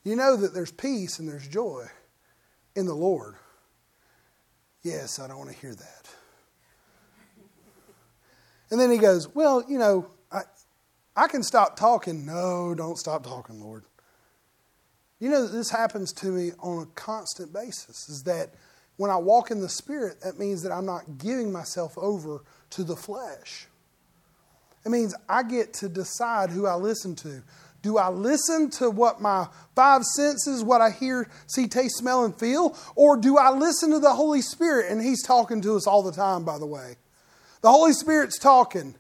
You 0.03 0.15
know 0.15 0.35
that 0.35 0.53
there's 0.53 0.71
peace 0.71 1.19
and 1.19 1.27
there's 1.27 1.47
joy 1.47 1.85
in 2.75 2.85
the 2.85 2.93
Lord. 2.93 3.35
Yes, 4.81 5.19
I 5.19 5.27
don't 5.27 5.37
want 5.37 5.51
to 5.51 5.57
hear 5.57 5.73
that. 5.73 6.02
And 8.73 8.81
then 8.81 8.89
he 8.89 8.97
goes, 8.97 9.27
Well, 9.35 9.63
you 9.69 9.77
know, 9.77 10.07
I, 10.31 10.41
I 11.15 11.27
can 11.27 11.43
stop 11.43 11.77
talking. 11.77 12.25
No, 12.25 12.73
don't 12.73 12.97
stop 12.97 13.23
talking, 13.23 13.61
Lord. 13.61 13.83
You 15.19 15.29
know 15.29 15.45
this 15.45 15.69
happens 15.69 16.11
to 16.13 16.31
me 16.31 16.53
on 16.57 16.81
a 16.81 16.85
constant 16.95 17.53
basis, 17.53 18.09
is 18.09 18.23
that 18.23 18.55
when 18.97 19.11
I 19.11 19.17
walk 19.17 19.51
in 19.51 19.61
the 19.61 19.69
Spirit, 19.69 20.21
that 20.21 20.39
means 20.39 20.63
that 20.63 20.71
I'm 20.71 20.87
not 20.87 21.19
giving 21.19 21.51
myself 21.51 21.95
over 21.99 22.41
to 22.71 22.83
the 22.83 22.95
flesh. 22.95 23.67
It 24.83 24.89
means 24.89 25.13
I 25.29 25.43
get 25.43 25.73
to 25.75 25.87
decide 25.87 26.49
who 26.49 26.65
I 26.65 26.73
listen 26.73 27.15
to. 27.17 27.43
Do 27.83 27.99
I 27.99 28.09
listen 28.09 28.71
to 28.71 28.89
what 28.89 29.21
my 29.21 29.49
five 29.75 30.01
senses, 30.03 30.63
what 30.63 30.81
I 30.81 30.89
hear, 30.89 31.29
see, 31.45 31.67
taste, 31.67 31.97
smell, 31.97 32.25
and 32.25 32.35
feel? 32.35 32.75
Or 32.95 33.17
do 33.17 33.37
I 33.37 33.51
listen 33.51 33.91
to 33.91 33.99
the 33.99 34.13
Holy 34.15 34.41
Spirit? 34.41 34.91
And 34.91 34.99
He's 34.99 35.21
talking 35.21 35.61
to 35.61 35.75
us 35.75 35.85
all 35.85 36.01
the 36.01 36.11
time, 36.11 36.43
by 36.43 36.57
the 36.57 36.65
way. 36.65 36.95
The 37.63 37.71
Holy 37.71 37.93
Spirit's 37.93 38.37
talking. 38.37 38.93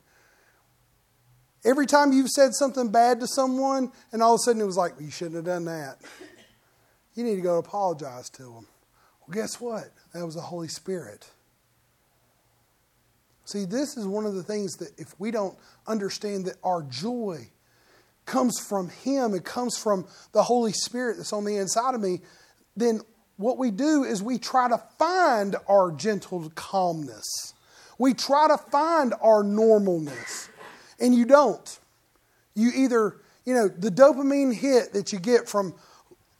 Every 1.65 1.85
time 1.85 2.13
you've 2.13 2.29
said 2.29 2.53
something 2.53 2.89
bad 2.89 3.19
to 3.19 3.27
someone, 3.27 3.91
and 4.11 4.23
all 4.23 4.35
of 4.35 4.39
a 4.39 4.39
sudden 4.39 4.61
it 4.61 4.65
was 4.65 4.77
like, 4.77 4.93
you 4.99 5.11
shouldn't 5.11 5.35
have 5.35 5.45
done 5.45 5.65
that. 5.65 5.97
You 7.13 7.25
need 7.25 7.35
to 7.35 7.41
go 7.41 7.57
apologize 7.57 8.29
to 8.31 8.43
them. 8.43 8.67
Well, 9.21 9.33
guess 9.33 9.59
what? 9.59 9.89
That 10.13 10.25
was 10.25 10.35
the 10.35 10.41
Holy 10.41 10.69
Spirit. 10.69 11.29
See, 13.45 13.65
this 13.65 13.97
is 13.97 14.07
one 14.07 14.25
of 14.25 14.33
the 14.33 14.43
things 14.43 14.77
that 14.77 14.97
if 14.97 15.13
we 15.19 15.29
don't 15.29 15.57
understand 15.85 16.45
that 16.45 16.55
our 16.63 16.83
joy 16.83 17.49
comes 18.25 18.57
from 18.59 18.87
Him, 18.89 19.33
it 19.33 19.43
comes 19.43 19.77
from 19.77 20.07
the 20.31 20.43
Holy 20.43 20.71
Spirit 20.71 21.17
that's 21.17 21.33
on 21.33 21.43
the 21.43 21.57
inside 21.57 21.95
of 21.95 22.01
me, 22.01 22.21
then 22.77 23.01
what 23.35 23.57
we 23.57 23.71
do 23.71 24.05
is 24.05 24.23
we 24.23 24.37
try 24.37 24.69
to 24.69 24.81
find 24.97 25.57
our 25.67 25.91
gentle 25.91 26.49
calmness. 26.55 27.52
We 28.03 28.13
try 28.13 28.49
to 28.49 28.57
find 28.57 29.13
our 29.21 29.45
normalness, 29.45 30.49
and 30.99 31.15
you 31.15 31.23
don't. 31.23 31.79
You 32.53 32.69
either, 32.75 33.15
you 33.45 33.53
know, 33.53 33.69
the 33.69 33.89
dopamine 33.89 34.53
hit 34.53 34.91
that 34.91 35.13
you 35.13 35.19
get 35.19 35.47
from, 35.47 35.73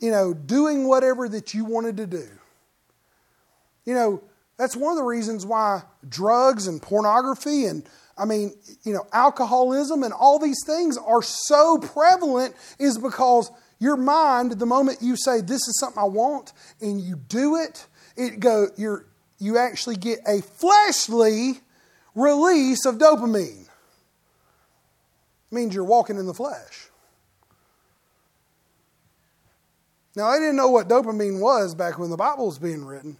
you 0.01 0.11
know, 0.11 0.33
doing 0.33 0.89
whatever 0.89 1.29
that 1.29 1.53
you 1.53 1.63
wanted 1.63 1.95
to 1.95 2.05
do. 2.05 2.27
You 3.85 3.93
know, 3.93 4.23
that's 4.57 4.75
one 4.75 4.91
of 4.91 4.97
the 4.97 5.05
reasons 5.05 5.45
why 5.45 5.83
drugs 6.09 6.67
and 6.67 6.81
pornography 6.81 7.63
and 7.67 7.87
I 8.17 8.25
mean, 8.25 8.55
you 8.83 8.91
know, 8.91 9.07
alcoholism 9.13 10.03
and 10.03 10.11
all 10.11 10.39
these 10.39 10.65
things 10.65 10.97
are 10.97 11.23
so 11.23 11.77
prevalent 11.77 12.55
is 12.77 12.97
because 12.97 13.49
your 13.79 13.95
mind, 13.95 14.51
the 14.51 14.65
moment 14.65 14.97
you 15.01 15.15
say 15.15 15.39
this 15.39 15.65
is 15.65 15.79
something 15.79 15.97
I 15.97 16.07
want 16.07 16.51
and 16.81 16.99
you 16.99 17.15
do 17.15 17.55
it, 17.55 17.87
it 18.17 18.41
go 18.41 18.67
you're 18.75 19.05
you 19.43 19.57
actually 19.57 19.97
get 19.97 20.19
a 20.25 20.41
fleshly 20.41 21.59
release 22.15 22.85
of 22.85 22.97
dopamine. 22.97 23.63
It 23.63 23.67
means 25.51 25.75
you're 25.75 25.83
walking 25.83 26.17
in 26.17 26.25
the 26.25 26.33
flesh. 26.33 26.87
Now, 30.15 30.27
I 30.27 30.37
didn't 30.37 30.55
know 30.55 30.69
what 30.69 30.87
dopamine 30.87 31.41
was 31.41 31.75
back 31.75 31.99
when 31.99 32.09
the 32.09 32.17
Bible 32.17 32.45
was 32.45 32.57
being 32.57 32.85
written. 32.85 33.17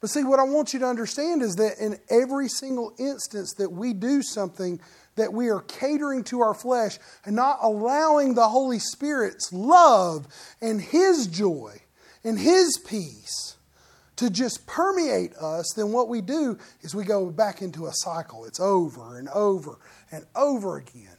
But 0.00 0.10
see, 0.10 0.22
what 0.22 0.38
I 0.38 0.44
want 0.44 0.72
you 0.72 0.78
to 0.78 0.86
understand 0.86 1.42
is 1.42 1.56
that 1.56 1.80
in 1.80 1.98
every 2.08 2.48
single 2.48 2.94
instance 2.98 3.54
that 3.54 3.72
we 3.72 3.92
do 3.92 4.22
something 4.22 4.78
that 5.16 5.32
we 5.32 5.48
are 5.48 5.62
catering 5.62 6.22
to 6.24 6.40
our 6.40 6.54
flesh 6.54 6.98
and 7.24 7.34
not 7.34 7.58
allowing 7.62 8.34
the 8.34 8.48
Holy 8.48 8.78
Spirit's 8.78 9.52
love 9.52 10.28
and 10.60 10.80
His 10.80 11.26
joy 11.26 11.80
and 12.22 12.38
His 12.38 12.78
peace 12.86 13.57
to 14.18 14.28
just 14.28 14.66
permeate 14.66 15.32
us, 15.36 15.72
then 15.76 15.92
what 15.92 16.08
we 16.08 16.20
do 16.20 16.58
is 16.80 16.92
we 16.92 17.04
go 17.04 17.30
back 17.30 17.62
into 17.62 17.86
a 17.86 17.92
cycle. 17.92 18.44
It's 18.46 18.58
over 18.58 19.16
and 19.16 19.28
over 19.28 19.78
and 20.10 20.26
over 20.34 20.76
again. 20.76 21.16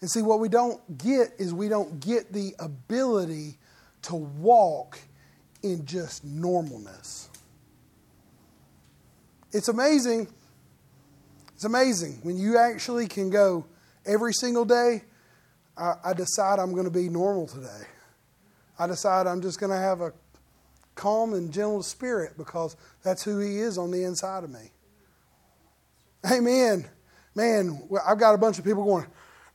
And 0.00 0.08
see, 0.08 0.22
what 0.22 0.38
we 0.38 0.48
don't 0.48 0.96
get 0.96 1.32
is 1.38 1.52
we 1.52 1.68
don't 1.68 1.98
get 1.98 2.32
the 2.32 2.54
ability 2.60 3.58
to 4.02 4.14
walk 4.14 5.00
in 5.64 5.84
just 5.84 6.24
normalness. 6.24 7.26
It's 9.52 9.68
amazing. 9.68 10.28
It's 11.54 11.64
amazing 11.64 12.20
when 12.22 12.38
you 12.38 12.56
actually 12.56 13.08
can 13.08 13.30
go 13.30 13.66
every 14.06 14.32
single 14.34 14.64
day. 14.64 15.02
I, 15.76 15.94
I 16.04 16.12
decide 16.12 16.60
I'm 16.60 16.72
going 16.72 16.84
to 16.84 16.92
be 16.92 17.08
normal 17.08 17.48
today. 17.48 17.86
I 18.78 18.86
decide 18.86 19.26
I'm 19.26 19.42
just 19.42 19.58
going 19.58 19.72
to 19.72 19.78
have 19.78 20.00
a 20.00 20.12
calm 20.94 21.34
and 21.34 21.52
gentle 21.52 21.82
spirit 21.82 22.36
because 22.36 22.76
that's 23.02 23.22
who 23.22 23.38
He 23.38 23.58
is 23.58 23.78
on 23.78 23.90
the 23.90 24.04
inside 24.04 24.44
of 24.44 24.50
me. 24.50 24.70
Amen. 26.30 26.86
Man, 27.34 27.82
I've 28.06 28.18
got 28.18 28.34
a 28.34 28.38
bunch 28.38 28.58
of 28.58 28.64
people 28.64 28.84
going, 28.84 29.06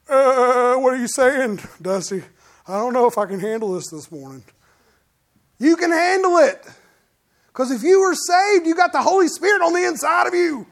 uh, 0.10 0.76
What 0.76 0.94
are 0.94 0.98
you 0.98 1.08
saying, 1.08 1.60
Dusty? 1.82 2.24
I 2.68 2.78
don't 2.78 2.94
know 2.94 3.08
if 3.08 3.18
I 3.18 3.26
can 3.26 3.40
handle 3.40 3.74
this 3.74 3.90
this 3.92 4.12
morning. 4.12 4.44
You 5.60 5.76
can 5.76 5.92
handle 5.92 6.38
it. 6.38 6.66
Because 7.48 7.72
if 7.72 7.84
you 7.84 8.02
were 8.02 8.16
saved, 8.16 8.66
you 8.66 8.76
got 8.76 8.92
the 8.92 9.02
Holy 9.02 9.28
Spirit 9.28 9.62
on 9.62 9.74
the 9.74 9.86
inside 9.86 10.28
of 10.28 10.34
you. 10.34 10.68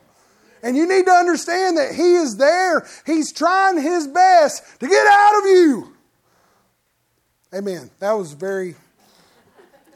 And 0.62 0.76
you 0.76 0.88
need 0.88 1.06
to 1.06 1.12
understand 1.12 1.78
that 1.78 1.93
He 1.93 2.15
is 2.15 2.38
there. 2.38 2.88
He's 3.06 3.32
trying 3.32 3.82
His 3.82 4.08
best 4.08 4.80
to 4.80 4.88
get 4.88 5.08
out 5.08 5.39
of 5.39 5.45
you. 5.45 5.93
Amen. 7.54 7.91
That 7.99 8.13
was 8.13 8.34
very 8.34 8.76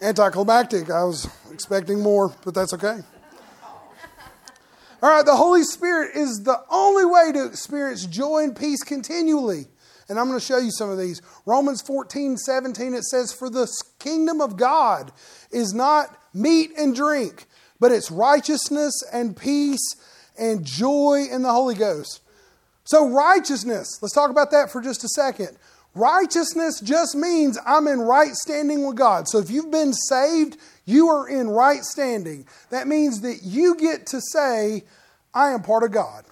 anticlimactic. 0.01 0.89
I 0.89 1.03
was 1.03 1.29
expecting 1.51 2.01
more, 2.01 2.33
but 2.43 2.53
that's 2.53 2.73
okay. 2.73 2.99
All 5.01 5.12
right, 5.12 5.25
the 5.25 5.36
Holy 5.36 5.63
Spirit 5.63 6.15
is 6.15 6.41
the 6.43 6.60
only 6.71 7.05
way 7.05 7.31
to 7.31 7.45
experience 7.45 8.05
joy 8.05 8.43
and 8.43 8.55
peace 8.55 8.83
continually. 8.83 9.67
And 10.10 10.19
I'm 10.19 10.27
going 10.27 10.39
to 10.39 10.45
show 10.45 10.57
you 10.57 10.71
some 10.71 10.89
of 10.89 10.97
these. 10.97 11.21
Romans 11.45 11.81
14, 11.81 12.38
17, 12.38 12.93
it 12.93 13.03
says, 13.03 13.31
For 13.31 13.49
the 13.49 13.67
kingdom 13.99 14.41
of 14.41 14.57
God 14.57 15.12
is 15.51 15.73
not 15.73 16.17
meat 16.33 16.71
and 16.77 16.95
drink, 16.95 17.45
but 17.79 17.91
it's 17.91 18.10
righteousness 18.10 19.03
and 19.12 19.36
peace 19.36 19.95
and 20.39 20.65
joy 20.65 21.25
in 21.29 21.43
the 21.43 21.51
Holy 21.51 21.75
Ghost. 21.75 22.21
So, 22.86 23.10
righteousness, 23.10 23.99
let's 24.01 24.13
talk 24.13 24.29
about 24.29 24.51
that 24.51 24.71
for 24.71 24.81
just 24.81 25.03
a 25.03 25.10
second. 25.10 25.57
Righteousness 25.97 26.79
just 26.79 27.15
means 27.15 27.57
I'm 27.65 27.88
in 27.88 27.99
right 27.99 28.33
standing 28.33 28.86
with 28.86 28.95
God. 28.95 29.27
So, 29.27 29.39
if 29.39 29.49
you've 29.49 29.71
been 29.71 29.93
saved, 29.93 30.57
you 30.86 31.10
are 31.10 31.27
in 31.27 31.49
right 31.49 31.83
standing. 31.83 32.45
That 32.69 32.88
means 32.88 33.21
that 33.21 33.39
you 33.43 33.75
get 33.75 34.05
to 34.07 34.21
say, 34.21 34.83
I 35.33 35.49
am 35.49 35.63
part 35.63 35.83
of 35.83 35.91
God. 35.91 36.25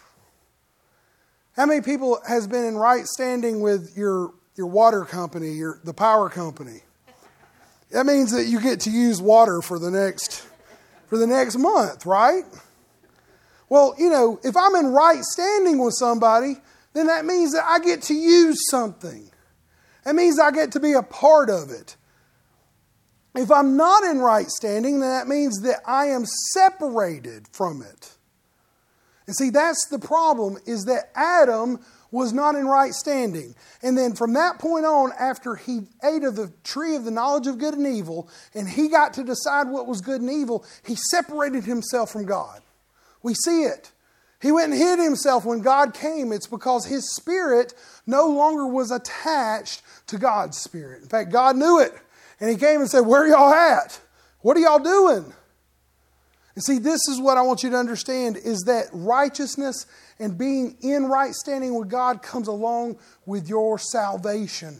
How 1.55 1.65
many 1.65 1.81
people 1.81 2.19
has 2.27 2.47
been 2.47 2.65
in 2.65 2.75
right 2.75 3.05
standing 3.05 3.61
with 3.61 3.97
your, 3.97 4.33
your 4.55 4.67
water 4.67 5.03
company, 5.03 5.51
your, 5.51 5.79
the 5.83 5.93
power 5.93 6.29
company? 6.29 6.81
That 7.91 8.05
means 8.05 8.31
that 8.31 8.45
you 8.45 8.61
get 8.61 8.81
to 8.81 8.91
use 8.91 9.21
water 9.21 9.61
for 9.61 9.79
the 9.79 9.89
next 9.89 10.45
for 11.07 11.17
the 11.17 11.27
next 11.27 11.55
month, 11.57 12.05
right? 12.05 12.43
Well, 13.69 13.95
you 13.97 14.09
know, 14.09 14.39
if 14.43 14.55
I'm 14.57 14.75
in 14.75 14.87
right 14.87 15.23
standing 15.23 15.79
with 15.79 15.93
somebody, 15.93 16.57
then 16.93 17.07
that 17.07 17.25
means 17.25 17.53
that 17.53 17.63
I 17.63 17.79
get 17.79 18.01
to 18.03 18.13
use 18.13 18.69
something. 18.69 19.29
That 20.05 20.15
means 20.15 20.39
I 20.39 20.51
get 20.51 20.71
to 20.73 20.79
be 20.79 20.93
a 20.93 21.03
part 21.03 21.49
of 21.49 21.71
it. 21.71 21.97
If 23.35 23.51
I'm 23.51 23.75
not 23.75 24.03
in 24.03 24.19
right 24.19 24.47
standing, 24.47 25.01
then 25.01 25.09
that 25.09 25.27
means 25.27 25.61
that 25.63 25.81
I 25.85 26.05
am 26.05 26.25
separated 26.53 27.47
from 27.51 27.81
it. 27.81 28.15
And 29.27 29.35
see, 29.35 29.49
that's 29.49 29.87
the 29.89 29.99
problem 29.99 30.57
is 30.65 30.85
that 30.85 31.11
Adam 31.15 31.79
was 32.11 32.31
not 32.31 32.55
in 32.55 32.65
right 32.65 32.93
standing. 32.93 33.55
And 33.81 33.97
then 33.97 34.15
from 34.15 34.33
that 34.33 34.59
point 34.59 34.85
on, 34.85 35.11
after 35.19 35.55
he 35.55 35.81
ate 36.03 36.23
of 36.23 36.35
the 36.35 36.53
tree 36.63 36.95
of 36.95 37.03
the 37.03 37.11
knowledge 37.11 37.47
of 37.47 37.57
good 37.57 37.73
and 37.73 37.87
evil, 37.87 38.29
and 38.53 38.69
he 38.69 38.87
got 38.87 39.13
to 39.15 39.23
decide 39.23 39.67
what 39.67 39.87
was 39.87 39.99
good 39.99 40.21
and 40.21 40.29
evil, 40.29 40.63
he 40.85 40.95
separated 40.95 41.65
himself 41.65 42.11
from 42.11 42.25
God. 42.25 42.61
We 43.21 43.33
see 43.33 43.63
it. 43.63 43.91
He 44.45 44.51
went 44.51 44.73
and 44.73 44.79
hid 44.79 44.99
himself 44.99 45.43
when 45.43 45.61
God 45.61 45.95
came. 45.95 46.31
It's 46.31 46.45
because 46.45 46.85
his 46.85 47.15
spirit 47.15 47.73
no 48.05 48.27
longer 48.27 48.67
was 48.67 48.91
attached 48.91 49.81
to 50.05 50.19
God's 50.19 50.59
spirit. 50.59 51.01
In 51.01 51.09
fact, 51.09 51.31
God 51.31 51.55
knew 51.55 51.79
it. 51.79 51.91
And 52.39 52.51
he 52.51 52.55
came 52.55 52.79
and 52.79 52.87
said, 52.87 53.07
Where 53.07 53.23
are 53.23 53.27
y'all 53.27 53.51
at? 53.51 53.99
What 54.41 54.55
are 54.55 54.59
y'all 54.59 54.77
doing? 54.77 55.33
And 56.53 56.63
see, 56.63 56.77
this 56.77 56.99
is 57.09 57.19
what 57.19 57.39
I 57.39 57.41
want 57.41 57.63
you 57.63 57.71
to 57.71 57.75
understand 57.75 58.37
is 58.37 58.65
that 58.67 58.85
righteousness 58.93 59.87
and 60.19 60.37
being 60.37 60.77
in 60.79 61.05
right 61.05 61.33
standing 61.33 61.73
with 61.73 61.89
God 61.89 62.21
comes 62.21 62.47
along 62.47 62.99
with 63.25 63.49
your 63.49 63.79
salvation. 63.79 64.79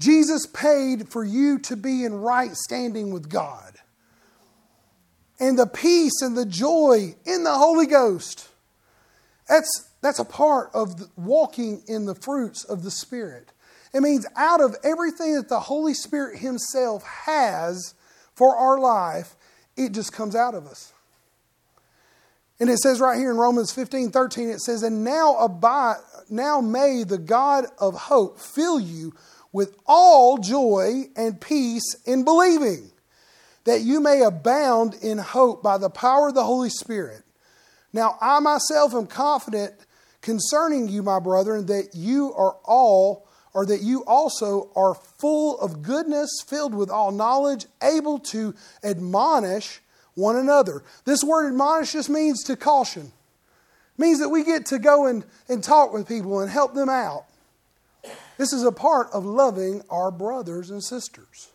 Jesus 0.00 0.46
paid 0.46 1.10
for 1.10 1.22
you 1.22 1.58
to 1.58 1.76
be 1.76 2.06
in 2.06 2.14
right 2.14 2.52
standing 2.54 3.12
with 3.12 3.28
God. 3.28 3.74
And 5.38 5.58
the 5.58 5.66
peace 5.66 6.22
and 6.22 6.34
the 6.34 6.46
joy 6.46 7.16
in 7.26 7.44
the 7.44 7.52
Holy 7.52 7.86
Ghost. 7.86 8.48
That's, 9.48 9.88
that's 10.00 10.18
a 10.18 10.24
part 10.24 10.70
of 10.74 11.10
walking 11.16 11.82
in 11.86 12.04
the 12.04 12.14
fruits 12.14 12.64
of 12.64 12.82
the 12.82 12.90
Spirit. 12.90 13.52
It 13.94 14.02
means 14.02 14.26
out 14.36 14.60
of 14.60 14.76
everything 14.84 15.34
that 15.36 15.48
the 15.48 15.60
Holy 15.60 15.94
Spirit 15.94 16.38
Himself 16.38 17.02
has 17.04 17.94
for 18.34 18.56
our 18.56 18.78
life, 18.78 19.34
it 19.76 19.92
just 19.92 20.12
comes 20.12 20.36
out 20.36 20.54
of 20.54 20.66
us. 20.66 20.92
And 22.60 22.68
it 22.68 22.78
says 22.78 23.00
right 23.00 23.18
here 23.18 23.30
in 23.30 23.36
Romans 23.36 23.72
15 23.72 24.10
13, 24.10 24.50
it 24.50 24.60
says, 24.60 24.82
And 24.82 25.04
now 25.04 25.36
abide, 25.36 25.96
now 26.28 26.60
may 26.60 27.04
the 27.04 27.18
God 27.18 27.66
of 27.78 27.94
hope 27.94 28.40
fill 28.40 28.80
you 28.80 29.14
with 29.52 29.76
all 29.86 30.38
joy 30.38 31.04
and 31.16 31.40
peace 31.40 31.94
in 32.04 32.24
believing, 32.24 32.90
that 33.64 33.80
you 33.80 34.00
may 34.00 34.22
abound 34.22 34.94
in 35.02 35.18
hope 35.18 35.62
by 35.62 35.78
the 35.78 35.90
power 35.90 36.28
of 36.28 36.34
the 36.34 36.44
Holy 36.44 36.70
Spirit. 36.70 37.22
Now 37.92 38.16
I 38.20 38.40
myself 38.40 38.94
am 38.94 39.06
confident 39.06 39.74
concerning 40.20 40.88
you, 40.88 41.02
my 41.02 41.20
brethren, 41.20 41.66
that 41.66 41.90
you 41.94 42.32
are 42.34 42.56
all 42.64 43.26
or 43.54 43.64
that 43.66 43.82
you 43.82 44.04
also 44.04 44.70
are 44.76 44.94
full 44.94 45.58
of 45.60 45.82
goodness, 45.82 46.30
filled 46.46 46.74
with 46.74 46.90
all 46.90 47.10
knowledge, 47.10 47.66
able 47.82 48.18
to 48.18 48.54
admonish 48.84 49.80
one 50.14 50.36
another. 50.36 50.82
This 51.04 51.24
word 51.24 51.48
admonish 51.48 51.92
just 51.92 52.10
means 52.10 52.44
to 52.44 52.56
caution. 52.56 53.12
Means 53.96 54.20
that 54.20 54.28
we 54.28 54.44
get 54.44 54.66
to 54.66 54.78
go 54.78 55.06
and, 55.06 55.24
and 55.48 55.64
talk 55.64 55.92
with 55.92 56.06
people 56.06 56.40
and 56.40 56.50
help 56.50 56.74
them 56.74 56.88
out. 56.88 57.24
This 58.36 58.52
is 58.52 58.62
a 58.62 58.70
part 58.70 59.08
of 59.12 59.24
loving 59.24 59.82
our 59.90 60.10
brothers 60.10 60.70
and 60.70 60.84
sisters. 60.84 61.48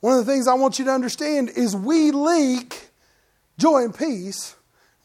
One 0.00 0.18
of 0.18 0.26
the 0.26 0.30
things 0.30 0.46
I 0.46 0.54
want 0.54 0.78
you 0.78 0.84
to 0.86 0.92
understand 0.92 1.50
is 1.56 1.74
we 1.74 2.10
leak 2.10 2.88
joy 3.58 3.84
and 3.84 3.96
peace 3.96 4.55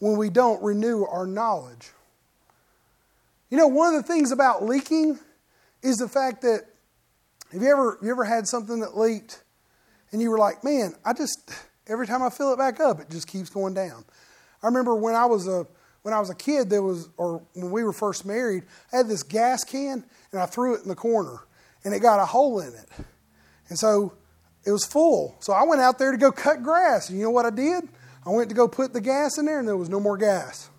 when 0.02 0.16
we 0.16 0.28
don't 0.28 0.60
renew 0.64 1.04
our 1.04 1.28
knowledge. 1.28 1.92
You 3.50 3.56
know, 3.56 3.68
one 3.68 3.94
of 3.94 4.02
the 4.02 4.12
things 4.12 4.32
about 4.32 4.64
leaking 4.64 5.16
is 5.80 5.98
the 5.98 6.08
fact 6.08 6.42
that 6.42 6.62
have 7.52 7.62
you 7.62 7.70
ever 7.70 7.98
you 8.02 8.10
ever 8.10 8.24
had 8.24 8.48
something 8.48 8.80
that 8.80 8.98
leaked 8.98 9.44
and 10.10 10.20
you 10.20 10.28
were 10.32 10.38
like, 10.38 10.64
man, 10.64 10.96
I 11.04 11.12
just 11.12 11.52
every 11.86 12.08
time 12.08 12.20
I 12.20 12.30
fill 12.30 12.52
it 12.52 12.58
back 12.58 12.80
up, 12.80 12.98
it 12.98 13.10
just 13.10 13.28
keeps 13.28 13.48
going 13.48 13.74
down. 13.74 14.04
I 14.60 14.66
remember 14.66 14.96
when 14.96 15.14
I 15.14 15.26
was 15.26 15.46
a 15.46 15.68
when 16.02 16.12
I 16.12 16.18
was 16.18 16.30
a 16.30 16.34
kid, 16.34 16.68
there 16.68 16.82
was 16.82 17.08
or 17.16 17.40
when 17.54 17.70
we 17.70 17.84
were 17.84 17.92
first 17.92 18.26
married, 18.26 18.64
I 18.92 18.96
had 18.96 19.06
this 19.06 19.22
gas 19.22 19.62
can 19.62 20.04
and 20.32 20.40
I 20.40 20.46
threw 20.46 20.74
it 20.74 20.82
in 20.82 20.88
the 20.88 20.96
corner 20.96 21.44
and 21.84 21.94
it 21.94 22.00
got 22.00 22.18
a 22.18 22.26
hole 22.26 22.58
in 22.58 22.74
it. 22.74 22.88
And 23.68 23.78
so 23.78 24.14
it 24.66 24.72
was 24.72 24.84
full. 24.84 25.36
So 25.38 25.52
I 25.52 25.62
went 25.62 25.80
out 25.80 26.00
there 26.00 26.10
to 26.10 26.18
go 26.18 26.32
cut 26.32 26.64
grass. 26.64 27.08
And 27.08 27.20
you 27.20 27.24
know 27.24 27.30
what 27.30 27.46
I 27.46 27.50
did? 27.50 27.88
I 28.24 28.30
went 28.30 28.48
to 28.50 28.54
go 28.54 28.68
put 28.68 28.92
the 28.92 29.00
gas 29.00 29.38
in 29.38 29.46
there 29.46 29.58
and 29.58 29.66
there 29.66 29.76
was 29.76 29.88
no 29.88 30.00
more 30.00 30.16
gas. 30.16 30.70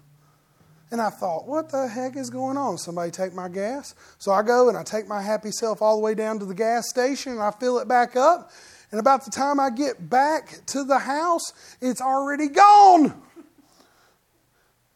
And 0.91 1.01
I 1.01 1.09
thought, 1.09 1.47
what 1.47 1.69
the 1.69 1.87
heck 1.87 2.15
is 2.15 2.29
going 2.29 2.55
on? 2.55 2.77
Somebody 2.77 3.09
take 3.09 3.33
my 3.33 3.49
gas? 3.49 3.95
So 4.19 4.31
I 4.31 4.43
go 4.43 4.69
and 4.69 4.77
I 4.77 4.83
take 4.83 5.07
my 5.07 5.21
happy 5.21 5.51
self 5.51 5.81
all 5.81 5.97
the 5.97 6.03
way 6.03 6.13
down 6.13 6.39
to 6.39 6.45
the 6.45 6.53
gas 6.53 6.87
station 6.87 7.31
and 7.31 7.41
I 7.41 7.51
fill 7.51 7.79
it 7.79 7.87
back 7.87 8.15
up. 8.15 8.51
And 8.91 8.99
about 8.99 9.25
the 9.25 9.31
time 9.31 9.59
I 9.59 9.71
get 9.71 10.09
back 10.09 10.59
to 10.67 10.83
the 10.83 10.99
house, 10.99 11.51
it's 11.81 11.99
already 11.99 12.47
gone. 12.47 13.19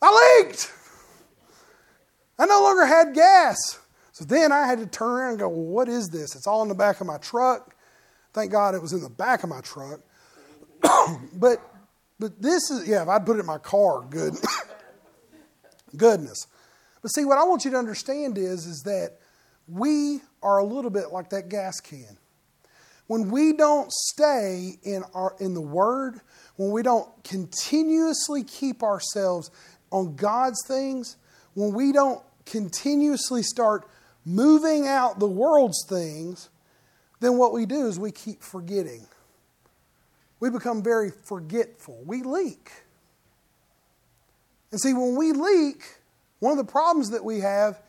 I 0.01 0.43
leaked. 0.43 0.71
I 2.37 2.45
no 2.45 2.61
longer 2.61 2.85
had 2.85 3.15
gas. 3.15 3.79
So 4.11 4.23
then 4.23 4.51
I 4.51 4.67
had 4.67 4.79
to 4.79 4.85
turn 4.85 5.09
around 5.09 5.29
and 5.31 5.39
go, 5.39 5.49
well, 5.49 5.65
what 5.65 5.89
is 5.89 6.09
this? 6.09 6.35
It's 6.35 6.45
all 6.45 6.61
in 6.61 6.69
the 6.69 6.75
back 6.75 7.01
of 7.01 7.07
my 7.07 7.17
truck. 7.17 7.75
Thank 8.33 8.51
God 8.51 8.75
it 8.75 8.81
was 8.81 8.93
in 8.93 9.01
the 9.01 9.09
back 9.09 9.41
of 9.41 9.49
my 9.49 9.61
truck. 9.61 10.01
but 11.33 11.59
but 12.19 12.41
this 12.41 12.69
is 12.71 12.87
yeah, 12.87 13.03
if 13.03 13.07
I'd 13.07 13.25
put 13.25 13.37
it 13.37 13.41
in 13.41 13.45
my 13.45 13.57
car, 13.57 14.01
good 14.01 14.33
goodness. 15.95 16.47
But 17.01 17.09
see 17.09 17.25
what 17.25 17.37
I 17.37 17.43
want 17.43 17.65
you 17.65 17.71
to 17.71 17.77
understand 17.77 18.37
is 18.37 18.65
is 18.65 18.83
that 18.83 19.17
we 19.67 20.21
are 20.41 20.57
a 20.59 20.63
little 20.63 20.91
bit 20.91 21.11
like 21.11 21.29
that 21.29 21.49
gas 21.49 21.79
can. 21.79 22.17
When 23.07 23.29
we 23.29 23.53
don't 23.53 23.91
stay 23.91 24.73
in 24.83 25.03
our 25.13 25.35
in 25.39 25.53
the 25.53 25.61
word, 25.61 26.19
when 26.55 26.71
we 26.71 26.83
don't 26.83 27.07
continuously 27.23 28.43
keep 28.43 28.83
ourselves 28.83 29.51
on 29.91 30.15
God's 30.15 30.61
things, 30.67 31.17
when 31.53 31.73
we 31.73 31.91
don't 31.91 32.21
continuously 32.45 33.43
start 33.43 33.87
moving 34.25 34.87
out 34.87 35.19
the 35.19 35.27
world's 35.27 35.85
things, 35.87 36.49
then 37.19 37.37
what 37.37 37.53
we 37.53 37.65
do 37.65 37.87
is 37.87 37.99
we 37.99 38.11
keep 38.11 38.41
forgetting. 38.43 39.07
We 40.39 40.49
become 40.49 40.83
very 40.83 41.11
forgetful. 41.11 42.03
We 42.05 42.21
leak. 42.21 42.71
And 44.71 44.79
see, 44.79 44.93
when 44.93 45.15
we 45.15 45.31
leak, 45.31 45.83
one 46.39 46.51
of 46.51 46.57
the 46.57 46.71
problems 46.71 47.09
that 47.11 47.23
we 47.23 47.39
have 47.39 47.79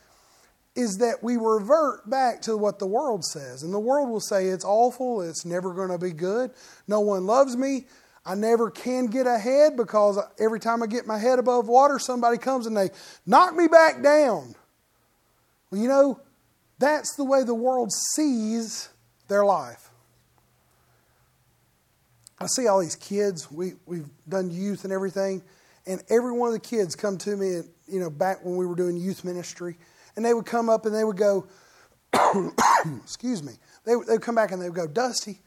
is 0.75 0.99
that 0.99 1.23
we 1.23 1.37
revert 1.37 2.09
back 2.09 2.41
to 2.43 2.57
what 2.57 2.79
the 2.79 2.87
world 2.87 3.25
says. 3.25 3.63
And 3.63 3.75
the 3.75 3.81
world 3.81 4.09
will 4.09 4.21
say 4.21 4.47
it's 4.47 4.65
awful, 4.65 5.21
it's 5.23 5.45
never 5.45 5.75
going 5.75 5.91
to 5.91 5.99
be 5.99 6.13
good, 6.13 6.53
no 6.87 7.01
one 7.01 7.27
loves 7.27 7.57
me, 7.57 7.87
I 8.25 8.35
never 8.35 8.71
can 8.71 9.07
get 9.07 9.27
ahead 9.27 9.77
because 9.77 10.19
every 10.39 10.61
time 10.61 10.83
I 10.83 10.87
get 10.87 11.07
my 11.07 11.19
head 11.19 11.39
above 11.39 11.67
water, 11.67 11.99
somebody 11.99 12.39
comes 12.39 12.67
and 12.67 12.77
they 12.77 12.91
knock 13.27 13.57
me 13.57 13.67
back 13.69 14.03
down. 14.03 14.55
Well, 15.71 15.81
you 15.81 15.89
know, 15.89 16.21
that's 16.79 17.17
the 17.17 17.25
way 17.25 17.43
the 17.43 17.55
world 17.55 17.91
sees 18.15 18.91
their 19.29 19.45
life. 19.45 19.88
I 22.41 22.47
see 22.47 22.67
all 22.67 22.81
these 22.81 22.97
kids. 22.97 23.51
We, 23.51 23.73
we've 23.87 24.09
done 24.29 24.51
youth 24.51 24.85
and 24.85 24.93
everything, 24.93 25.43
and 25.87 26.03
every 26.09 26.33
one 26.33 26.49
of 26.49 26.55
the 26.55 26.61
kids 26.61 26.95
come 26.95 27.19
to 27.19 27.37
me, 27.37 27.55
and, 27.55 27.69
you 27.87 28.01
know, 28.01 28.11
back 28.11 28.45
when 28.45 28.57
we 28.57 28.67
were 28.67 28.77
doing 28.77 28.97
youth 28.97 29.25
ministry, 29.25 29.77
and 30.17 30.25
they 30.25 30.35
would 30.35 30.47
come 30.47 30.69
up 30.69 30.87
and 30.87 30.95
they 30.95 31.05
would 31.05 31.17
go, 31.17 31.47
excuse 33.03 33.43
me, 33.43 33.53
they, 33.85 33.93
they 34.07 34.15
would 34.15 34.23
come 34.23 34.35
back 34.35 34.53
and 34.53 34.61
they 34.61 34.69
would 34.69 34.77
go, 34.77 34.87
Dusty, 34.87 35.41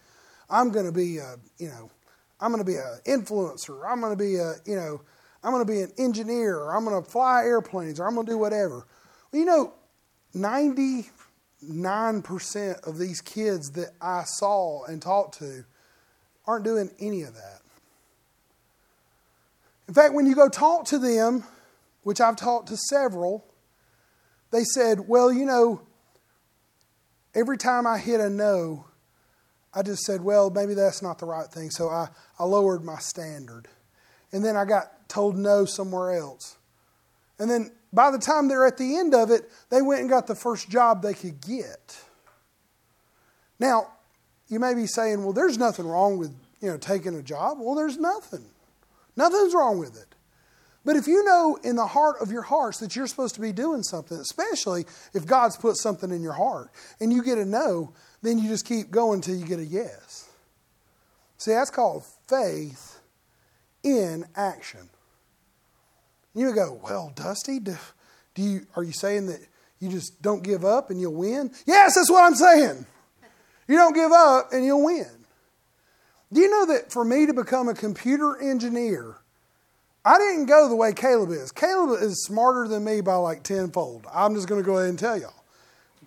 I'm 0.49 0.71
going 0.71 0.85
to 0.85 0.91
be, 0.91 1.17
a, 1.17 1.35
you 1.57 1.69
know, 1.69 1.89
I'm 2.39 2.51
going 2.51 2.63
to 2.63 2.69
be 2.69 2.77
an 2.77 2.99
influencer. 3.05 3.83
I'm 3.87 4.01
going 4.01 4.17
to 4.17 4.21
be 4.21 4.37
a, 4.37 4.55
you 4.65 4.75
know, 4.75 5.01
I'm 5.43 5.51
going 5.51 5.65
to 5.65 5.71
be 5.71 5.81
an 5.81 5.91
engineer. 5.97 6.57
Or 6.57 6.75
I'm 6.75 6.83
going 6.83 7.01
to 7.01 7.09
fly 7.09 7.43
airplanes. 7.43 7.99
Or 7.99 8.07
I'm 8.07 8.15
going 8.15 8.25
to 8.25 8.31
do 8.31 8.37
whatever. 8.37 8.85
Well, 9.31 9.39
you 9.39 9.45
know, 9.45 9.73
99% 10.35 12.87
of 12.87 12.97
these 12.97 13.21
kids 13.21 13.71
that 13.71 13.91
I 14.01 14.23
saw 14.25 14.83
and 14.85 15.01
talked 15.01 15.39
to 15.39 15.63
aren't 16.45 16.65
doing 16.65 16.89
any 16.99 17.23
of 17.23 17.33
that. 17.35 17.61
In 19.87 19.93
fact, 19.93 20.13
when 20.13 20.25
you 20.25 20.35
go 20.35 20.47
talk 20.49 20.85
to 20.85 20.97
them, 20.97 21.43
which 22.03 22.21
I've 22.21 22.35
talked 22.35 22.69
to 22.69 22.77
several, 22.77 23.45
they 24.51 24.63
said, 24.63 25.07
well, 25.07 25.31
you 25.31 25.45
know, 25.45 25.81
every 27.35 27.57
time 27.57 27.85
I 27.85 27.97
hit 27.97 28.19
a 28.19 28.29
no, 28.29 28.85
I 29.73 29.83
just 29.83 30.03
said, 30.03 30.21
well, 30.21 30.49
maybe 30.49 30.73
that's 30.73 31.01
not 31.01 31.19
the 31.19 31.25
right 31.25 31.47
thing. 31.47 31.71
So 31.71 31.89
I, 31.89 32.09
I 32.37 32.43
lowered 32.43 32.83
my 32.83 32.99
standard. 32.99 33.67
And 34.31 34.43
then 34.43 34.55
I 34.57 34.65
got 34.65 35.09
told 35.09 35.37
no 35.37 35.65
somewhere 35.65 36.13
else. 36.13 36.57
And 37.39 37.49
then 37.49 37.71
by 37.93 38.11
the 38.11 38.17
time 38.17 38.47
they're 38.47 38.65
at 38.65 38.77
the 38.77 38.97
end 38.97 39.13
of 39.13 39.31
it, 39.31 39.49
they 39.69 39.81
went 39.81 40.01
and 40.01 40.09
got 40.09 40.27
the 40.27 40.35
first 40.35 40.69
job 40.69 41.01
they 41.01 41.13
could 41.13 41.41
get. 41.41 41.99
Now, 43.59 43.87
you 44.51 44.59
may 44.59 44.73
be 44.73 44.85
saying, 44.85 45.23
well, 45.23 45.33
there's 45.33 45.57
nothing 45.57 45.87
wrong 45.87 46.17
with 46.17 46.31
you 46.61 46.69
know 46.69 46.77
taking 46.77 47.15
a 47.15 47.23
job. 47.23 47.57
Well, 47.59 47.75
there's 47.75 47.97
nothing. 47.97 48.45
Nothing's 49.15 49.53
wrong 49.53 49.79
with 49.79 49.97
it. 49.97 50.15
But 50.83 50.95
if 50.95 51.07
you 51.07 51.23
know 51.23 51.59
in 51.63 51.75
the 51.75 51.85
heart 51.85 52.17
of 52.21 52.31
your 52.31 52.41
hearts 52.41 52.79
that 52.79 52.95
you're 52.95 53.07
supposed 53.07 53.35
to 53.35 53.41
be 53.41 53.51
doing 53.51 53.83
something, 53.83 54.17
especially 54.17 54.85
if 55.13 55.25
God's 55.25 55.55
put 55.55 55.77
something 55.77 56.11
in 56.11 56.23
your 56.23 56.33
heart 56.33 56.69
and 56.99 57.13
you 57.13 57.23
get 57.23 57.37
a 57.37 57.45
no, 57.45 57.93
then 58.21 58.39
you 58.39 58.49
just 58.49 58.65
keep 58.65 58.89
going 58.89 59.17
until 59.17 59.35
you 59.35 59.45
get 59.45 59.59
a 59.59 59.65
yes. 59.65 60.27
See, 61.37 61.51
that's 61.51 61.69
called 61.69 62.03
faith 62.27 62.99
in 63.83 64.25
action. 64.35 64.89
You 66.33 66.53
go, 66.55 66.79
well, 66.83 67.11
Dusty, 67.15 67.59
do, 67.59 67.75
do 68.33 68.41
you 68.41 68.65
are 68.75 68.83
you 68.83 68.93
saying 68.93 69.27
that 69.27 69.39
you 69.79 69.89
just 69.89 70.21
don't 70.21 70.43
give 70.43 70.65
up 70.65 70.89
and 70.89 70.99
you'll 70.99 71.13
win? 71.13 71.51
Yes, 71.65 71.95
that's 71.95 72.09
what 72.09 72.23
I'm 72.23 72.35
saying. 72.35 72.85
You 73.71 73.77
don't 73.77 73.93
give 73.93 74.11
up 74.11 74.51
and 74.51 74.65
you'll 74.65 74.83
win. 74.83 75.07
Do 76.33 76.41
you 76.41 76.49
know 76.49 76.73
that 76.73 76.91
for 76.91 77.05
me 77.05 77.25
to 77.25 77.33
become 77.33 77.69
a 77.69 77.73
computer 77.73 78.37
engineer, 78.41 79.15
I 80.03 80.17
didn't 80.17 80.47
go 80.47 80.67
the 80.67 80.75
way 80.75 80.91
Caleb 80.91 81.29
is. 81.29 81.53
Caleb 81.53 82.01
is 82.01 82.21
smarter 82.25 82.67
than 82.67 82.83
me 82.83 82.99
by 82.99 83.15
like 83.15 83.43
tenfold. 83.43 84.05
I'm 84.13 84.35
just 84.35 84.49
going 84.49 84.61
to 84.61 84.65
go 84.65 84.75
ahead 84.75 84.89
and 84.89 84.99
tell 84.99 85.17
y'all. 85.17 85.45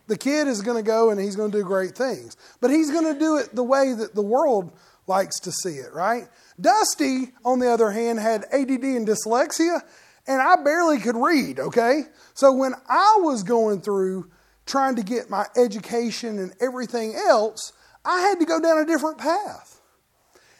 The 0.08 0.18
kid 0.18 0.46
is 0.46 0.60
going 0.60 0.76
to 0.76 0.86
go 0.86 1.08
and 1.08 1.18
he's 1.18 1.36
going 1.36 1.52
to 1.52 1.56
do 1.56 1.64
great 1.64 1.94
things, 1.94 2.36
but 2.60 2.70
he's 2.70 2.90
going 2.90 3.10
to 3.10 3.18
do 3.18 3.38
it 3.38 3.54
the 3.54 3.64
way 3.64 3.94
that 3.94 4.14
the 4.14 4.20
world 4.20 4.70
likes 5.06 5.40
to 5.40 5.50
see 5.50 5.76
it, 5.76 5.94
right? 5.94 6.28
Dusty, 6.60 7.32
on 7.46 7.60
the 7.60 7.72
other 7.72 7.90
hand, 7.90 8.18
had 8.18 8.44
ADD 8.52 8.84
and 8.84 9.08
dyslexia, 9.08 9.80
and 10.26 10.42
I 10.42 10.62
barely 10.62 10.98
could 10.98 11.16
read, 11.16 11.58
okay? 11.60 12.02
So 12.34 12.52
when 12.52 12.74
I 12.90 13.20
was 13.20 13.42
going 13.42 13.80
through 13.80 14.30
trying 14.66 14.96
to 14.96 15.02
get 15.02 15.30
my 15.30 15.46
education 15.56 16.38
and 16.38 16.54
everything 16.60 17.14
else, 17.14 17.72
I 18.04 18.20
had 18.20 18.40
to 18.40 18.46
go 18.46 18.60
down 18.60 18.78
a 18.78 18.86
different 18.86 19.18
path. 19.18 19.80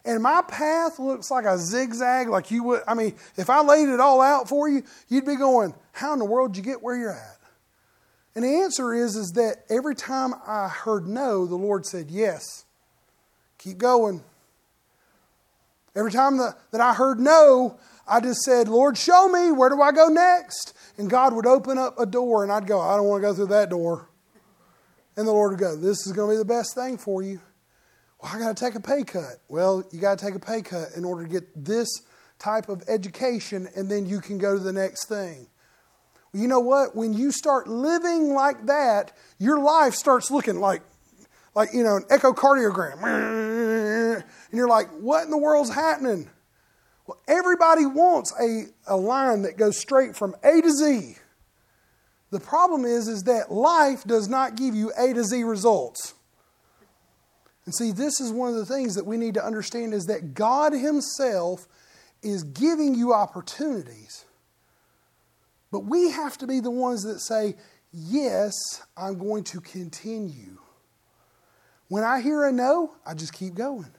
And 0.04 0.22
my 0.22 0.42
path 0.42 0.98
looks 0.98 1.30
like 1.30 1.46
a 1.46 1.56
zigzag, 1.58 2.28
like 2.28 2.50
you 2.50 2.62
would. 2.64 2.82
I 2.86 2.94
mean, 2.94 3.14
if 3.36 3.48
I 3.48 3.62
laid 3.62 3.88
it 3.88 4.00
all 4.00 4.20
out 4.20 4.48
for 4.48 4.68
you, 4.68 4.82
you'd 5.08 5.24
be 5.24 5.36
going, 5.36 5.74
How 5.92 6.12
in 6.12 6.18
the 6.18 6.26
world 6.26 6.52
did 6.52 6.58
you 6.58 6.72
get 6.72 6.82
where 6.82 6.96
you're 6.96 7.12
at? 7.12 7.38
And 8.34 8.44
the 8.44 8.62
answer 8.62 8.92
is, 8.92 9.16
is 9.16 9.32
that 9.32 9.64
every 9.70 9.94
time 9.94 10.34
I 10.46 10.68
heard 10.68 11.06
no, 11.06 11.46
the 11.46 11.54
Lord 11.56 11.86
said 11.86 12.10
yes. 12.10 12.64
Keep 13.58 13.78
going. 13.78 14.22
Every 15.96 16.10
time 16.10 16.38
that, 16.38 16.58
that 16.72 16.80
I 16.80 16.92
heard 16.92 17.20
no, 17.20 17.78
I 18.06 18.20
just 18.20 18.40
said, 18.40 18.68
Lord, 18.68 18.98
show 18.98 19.28
me, 19.28 19.52
where 19.52 19.70
do 19.70 19.80
I 19.80 19.92
go 19.92 20.08
next? 20.08 20.74
And 20.96 21.10
God 21.10 21.34
would 21.34 21.46
open 21.46 21.78
up 21.78 21.98
a 21.98 22.06
door, 22.06 22.42
and 22.42 22.52
I'd 22.52 22.66
go, 22.66 22.80
I 22.80 22.96
don't 22.96 23.06
want 23.06 23.22
to 23.22 23.28
go 23.28 23.34
through 23.34 23.48
that 23.48 23.70
door. 23.70 24.08
And 25.16 25.26
the 25.26 25.32
Lord 25.32 25.52
would 25.52 25.60
go, 25.60 25.76
This 25.76 26.06
is 26.06 26.12
going 26.12 26.30
to 26.30 26.34
be 26.34 26.38
the 26.38 26.44
best 26.44 26.74
thing 26.74 26.98
for 26.98 27.22
you. 27.22 27.40
Well, 28.20 28.32
I 28.34 28.38
got 28.38 28.56
to 28.56 28.64
take 28.64 28.74
a 28.74 28.80
pay 28.80 29.04
cut. 29.04 29.38
Well, 29.48 29.84
you 29.92 30.00
got 30.00 30.18
to 30.18 30.24
take 30.24 30.34
a 30.34 30.40
pay 30.40 30.62
cut 30.62 30.88
in 30.96 31.04
order 31.04 31.24
to 31.24 31.28
get 31.28 31.64
this 31.64 31.88
type 32.38 32.68
of 32.68 32.82
education, 32.88 33.68
and 33.76 33.90
then 33.90 34.06
you 34.06 34.20
can 34.20 34.38
go 34.38 34.56
to 34.56 34.62
the 34.62 34.72
next 34.72 35.08
thing. 35.08 35.46
You 36.32 36.48
know 36.48 36.60
what? 36.60 36.96
When 36.96 37.12
you 37.12 37.30
start 37.30 37.68
living 37.68 38.34
like 38.34 38.66
that, 38.66 39.12
your 39.38 39.60
life 39.60 39.94
starts 39.94 40.30
looking 40.30 40.58
like, 40.58 40.82
like 41.54 41.72
you 41.72 41.84
know, 41.84 41.96
an 41.96 42.04
echocardiogram. 42.10 43.02
And 43.04 44.24
you're 44.52 44.68
like, 44.68 44.88
what 45.00 45.24
in 45.24 45.30
the 45.30 45.38
world's 45.38 45.72
happening? 45.72 46.28
Well, 47.06 47.20
everybody 47.28 47.86
wants 47.86 48.32
a, 48.40 48.64
a 48.86 48.96
line 48.96 49.42
that 49.42 49.56
goes 49.56 49.78
straight 49.78 50.16
from 50.16 50.34
A 50.42 50.60
to 50.60 50.70
Z. 50.70 51.16
The 52.30 52.40
problem 52.40 52.84
is, 52.84 53.06
is 53.08 53.24
that 53.24 53.52
life 53.52 54.04
does 54.04 54.28
not 54.28 54.56
give 54.56 54.74
you 54.74 54.92
A 54.98 55.12
to 55.12 55.22
Z 55.22 55.44
results. 55.44 56.14
And 57.66 57.74
see, 57.74 57.92
this 57.92 58.20
is 58.20 58.32
one 58.32 58.50
of 58.50 58.56
the 58.56 58.66
things 58.66 58.94
that 58.94 59.06
we 59.06 59.16
need 59.16 59.34
to 59.34 59.44
understand 59.44 59.94
is 59.94 60.04
that 60.04 60.34
God 60.34 60.72
Himself 60.72 61.66
is 62.22 62.42
giving 62.42 62.94
you 62.94 63.12
opportunities. 63.12 64.24
But 65.70 65.80
we 65.80 66.10
have 66.10 66.38
to 66.38 66.46
be 66.46 66.60
the 66.60 66.70
ones 66.70 67.02
that 67.02 67.20
say, 67.20 67.54
Yes, 67.92 68.54
I'm 68.96 69.18
going 69.18 69.44
to 69.44 69.60
continue. 69.60 70.58
When 71.88 72.02
I 72.02 72.20
hear 72.20 72.44
a 72.44 72.50
no, 72.50 72.96
I 73.06 73.14
just 73.14 73.32
keep 73.32 73.54
going. 73.54 73.92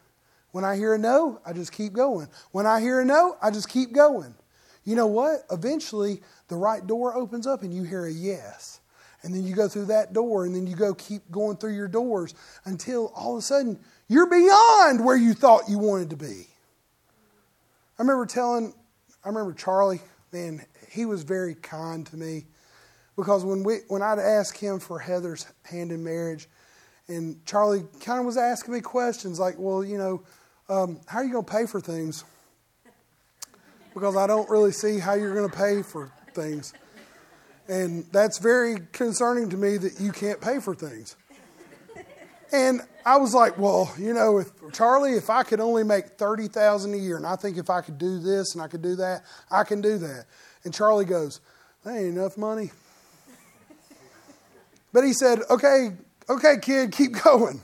When 0.56 0.64
I 0.64 0.78
hear 0.78 0.94
a 0.94 0.98
no, 0.98 1.42
I 1.46 1.52
just 1.52 1.74
keep 1.74 1.92
going. 1.92 2.30
When 2.54 2.66
I 2.66 2.80
hear 2.80 3.02
a 3.02 3.06
no, 3.06 3.36
I 3.42 3.52
just 3.52 3.68
keep 3.68 3.92
going. 3.92 4.34
You 4.86 4.96
know 4.96 5.06
what? 5.06 5.42
Eventually, 5.52 6.22
the 6.48 6.56
right 6.56 6.88
door 6.88 7.14
opens 7.14 7.46
up 7.46 7.62
and 7.64 7.74
you 7.74 7.84
hear 7.84 8.06
a 8.06 8.10
yes. 8.10 8.80
And 9.22 9.36
then 9.36 9.44
you 9.44 9.54
go 9.54 9.68
through 9.68 9.88
that 9.88 10.14
door 10.14 10.46
and 10.46 10.56
then 10.56 10.66
you 10.66 10.78
go 10.78 10.94
keep 10.94 11.30
going 11.30 11.58
through 11.58 11.76
your 11.76 11.90
doors 11.90 12.36
until 12.64 13.12
all 13.18 13.34
of 13.34 13.40
a 13.40 13.42
sudden 13.42 13.78
you're 14.08 14.30
beyond 14.30 15.04
where 15.04 15.18
you 15.18 15.34
thought 15.34 15.64
you 15.68 15.78
wanted 15.78 16.12
to 16.12 16.16
be. 16.16 16.48
I 18.00 18.04
remember 18.04 18.26
telling, 18.26 18.74
I 19.26 19.28
remember 19.28 19.52
Charlie, 19.52 20.00
man, 20.32 20.66
he 20.90 21.06
was 21.06 21.24
very 21.24 21.56
kind 21.56 22.08
to 22.08 22.16
me 22.16 22.46
because 23.18 23.44
when 23.44 23.64
we 23.64 23.80
when 23.90 24.02
I'd 24.02 24.20
ask 24.20 24.56
him 24.56 24.80
for 24.80 25.00
Heather's 25.00 25.48
hand 25.66 25.92
in 25.92 26.02
marriage, 26.02 26.48
and 27.10 27.46
Charlie 27.46 27.84
kind 28.00 28.20
of 28.20 28.26
was 28.26 28.38
asking 28.38 28.74
me 28.74 28.80
questions 28.80 29.38
like, 29.38 29.56
well, 29.60 29.84
you 29.84 29.98
know, 29.98 30.24
um, 30.70 31.00
how 31.08 31.20
are 31.20 31.24
you 31.24 31.34
going 31.34 31.46
to 31.46 31.52
pay 31.52 31.66
for 31.66 31.80
things? 31.80 32.24
Because 33.94 34.16
I 34.16 34.28
don't 34.28 34.50
really 34.50 34.72
see 34.72 35.00
how 35.00 35.14
you're 35.14 35.34
going 35.34 35.50
to 35.50 35.56
pay 35.56 35.82
for 35.82 36.12
things. 36.34 36.74
And 37.68 38.06
that's 38.12 38.38
very 38.40 38.78
concerning 38.92 39.50
to 39.50 39.58
me 39.58 39.78
that 39.78 40.00
you 40.00 40.12
can't 40.12 40.42
pay 40.42 40.60
for 40.60 40.76
things. 40.76 41.16
And 42.52 42.82
I 43.06 43.18
was 43.18 43.34
like, 43.34 43.58
well, 43.58 43.92
you 43.98 44.14
know, 44.14 44.38
if 44.38 44.52
Charlie, 44.72 45.14
if 45.14 45.30
I 45.30 45.44
could 45.44 45.60
only 45.60 45.84
make 45.84 46.10
30,000 46.18 46.94
a 46.94 46.98
year 46.98 47.18
and 47.18 47.26
I 47.26 47.36
think 47.36 47.58
if 47.58 47.70
I 47.70 47.82
could 47.82 47.98
do 47.98 48.20
this 48.20 48.54
and 48.54 48.62
I 48.62 48.68
could 48.68 48.82
do 48.82 48.96
that, 48.96 49.24
I 49.50 49.64
can 49.64 49.82
do 49.82 49.98
that. 49.98 50.26
And 50.64 50.74
Charlie 50.74 51.06
goes, 51.06 51.42
that 51.84 51.96
ain't 51.96 52.18
enough 52.18 52.38
money. 52.38 52.72
But 54.94 55.04
he 55.04 55.14
said, 55.14 55.40
okay, 55.50 55.90
okay, 56.30 56.56
kid, 56.62 56.92
keep 56.92 57.12
going. 57.24 57.62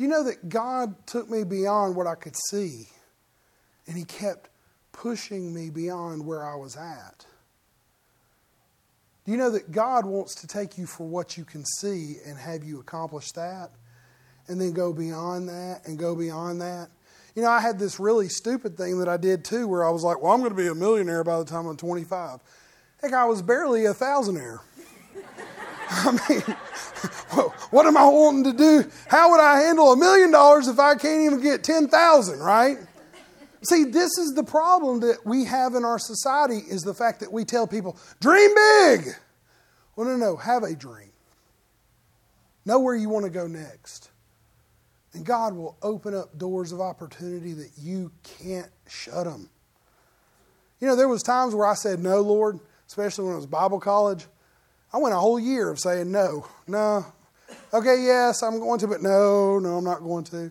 Do 0.00 0.04
you 0.04 0.10
know 0.10 0.24
that 0.24 0.48
God 0.48 0.94
took 1.06 1.28
me 1.28 1.44
beyond 1.44 1.94
what 1.94 2.06
I 2.06 2.14
could 2.14 2.34
see 2.34 2.88
and 3.86 3.98
he 3.98 4.04
kept 4.04 4.48
pushing 4.92 5.52
me 5.52 5.68
beyond 5.68 6.24
where 6.24 6.42
I 6.42 6.54
was 6.54 6.74
at? 6.74 7.26
Do 9.26 9.32
you 9.32 9.36
know 9.36 9.50
that 9.50 9.72
God 9.72 10.06
wants 10.06 10.34
to 10.36 10.46
take 10.46 10.78
you 10.78 10.86
for 10.86 11.06
what 11.06 11.36
you 11.36 11.44
can 11.44 11.66
see 11.66 12.16
and 12.24 12.38
have 12.38 12.64
you 12.64 12.80
accomplish 12.80 13.32
that? 13.32 13.72
And 14.48 14.58
then 14.58 14.72
go 14.72 14.94
beyond 14.94 15.50
that 15.50 15.82
and 15.84 15.98
go 15.98 16.16
beyond 16.16 16.62
that? 16.62 16.88
You 17.34 17.42
know, 17.42 17.50
I 17.50 17.60
had 17.60 17.78
this 17.78 18.00
really 18.00 18.30
stupid 18.30 18.78
thing 18.78 19.00
that 19.00 19.08
I 19.08 19.18
did 19.18 19.44
too 19.44 19.68
where 19.68 19.84
I 19.84 19.90
was 19.90 20.02
like, 20.02 20.22
well, 20.22 20.32
I'm 20.32 20.38
going 20.38 20.48
to 20.48 20.56
be 20.56 20.68
a 20.68 20.74
millionaire 20.74 21.24
by 21.24 21.38
the 21.40 21.44
time 21.44 21.66
I'm 21.66 21.76
25. 21.76 22.40
Heck, 23.02 23.12
I 23.12 23.26
was 23.26 23.42
barely 23.42 23.84
a 23.84 23.92
thousandaire. 23.92 24.60
I 25.90 26.12
mean, 26.30 26.56
what 27.70 27.86
am 27.86 27.96
I 27.96 28.06
wanting 28.06 28.44
to 28.44 28.52
do? 28.52 28.90
How 29.08 29.30
would 29.30 29.40
I 29.40 29.60
handle 29.60 29.92
a 29.92 29.96
million 29.96 30.30
dollars 30.30 30.68
if 30.68 30.78
I 30.78 30.94
can't 30.94 31.22
even 31.22 31.40
get 31.40 31.62
10,000, 31.62 32.38
right? 32.40 32.78
See, 33.62 33.84
this 33.84 34.16
is 34.18 34.32
the 34.34 34.42
problem 34.42 35.00
that 35.00 35.18
we 35.24 35.44
have 35.44 35.74
in 35.74 35.84
our 35.84 35.98
society 35.98 36.58
is 36.58 36.82
the 36.82 36.94
fact 36.94 37.20
that 37.20 37.32
we 37.32 37.44
tell 37.44 37.66
people, 37.66 37.96
dream 38.20 38.50
big. 38.54 39.14
Well, 39.94 40.08
no, 40.08 40.16
no, 40.16 40.36
have 40.36 40.62
a 40.62 40.74
dream. 40.74 41.10
Know 42.64 42.80
where 42.80 42.94
you 42.94 43.08
want 43.08 43.26
to 43.26 43.30
go 43.30 43.46
next. 43.46 44.10
And 45.12 45.24
God 45.24 45.54
will 45.54 45.76
open 45.82 46.14
up 46.14 46.38
doors 46.38 46.72
of 46.72 46.80
opportunity 46.80 47.52
that 47.54 47.70
you 47.76 48.12
can't 48.22 48.70
shut 48.88 49.24
them. 49.24 49.50
You 50.80 50.86
know, 50.86 50.96
there 50.96 51.08
was 51.08 51.22
times 51.22 51.54
where 51.54 51.66
I 51.66 51.74
said 51.74 51.98
no, 51.98 52.20
Lord, 52.20 52.58
especially 52.86 53.24
when 53.24 53.34
it 53.34 53.36
was 53.36 53.46
Bible 53.46 53.80
college. 53.80 54.26
I 54.92 54.98
went 54.98 55.14
a 55.14 55.18
whole 55.18 55.38
year 55.38 55.68
of 55.68 55.78
saying 55.78 56.10
no, 56.10 56.46
no. 56.66 57.04
Okay, 57.72 58.02
yes, 58.02 58.42
I'm 58.42 58.58
going 58.58 58.80
to, 58.80 58.88
but 58.88 59.02
no, 59.02 59.58
no, 59.58 59.76
I'm 59.76 59.84
not 59.84 60.00
going 60.00 60.24
to. 60.24 60.50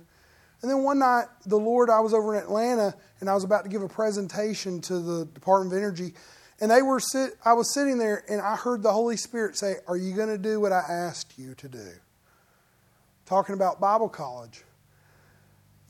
And 0.62 0.70
then 0.70 0.84
one 0.84 1.00
night, 1.00 1.26
the 1.46 1.58
Lord, 1.58 1.90
I 1.90 2.00
was 2.00 2.14
over 2.14 2.36
in 2.36 2.42
Atlanta 2.42 2.94
and 3.20 3.30
I 3.30 3.34
was 3.34 3.44
about 3.44 3.64
to 3.64 3.70
give 3.70 3.82
a 3.82 3.88
presentation 3.88 4.82
to 4.82 5.00
the 5.00 5.26
Department 5.26 5.74
of 5.74 5.78
Energy. 5.78 6.14
And 6.60 6.70
they 6.70 6.82
were 6.82 7.00
sit, 7.00 7.34
I 7.46 7.54
was 7.54 7.74
sitting 7.74 7.98
there 7.98 8.24
and 8.30 8.42
I 8.42 8.56
heard 8.56 8.84
the 8.84 8.92
Holy 8.92 9.16
Spirit 9.16 9.58
say, 9.58 9.76
Are 9.88 9.96
you 9.96 10.14
going 10.14 10.30
to 10.30 10.38
do 10.38 10.60
what 10.60 10.74
I 10.74 10.84
asked 10.90 11.38
you 11.38 11.56
to 11.56 11.70
do? 11.70 11.92
Talking 13.26 13.56
about 13.56 13.80
Bible 13.80 14.10
college. 14.10 14.64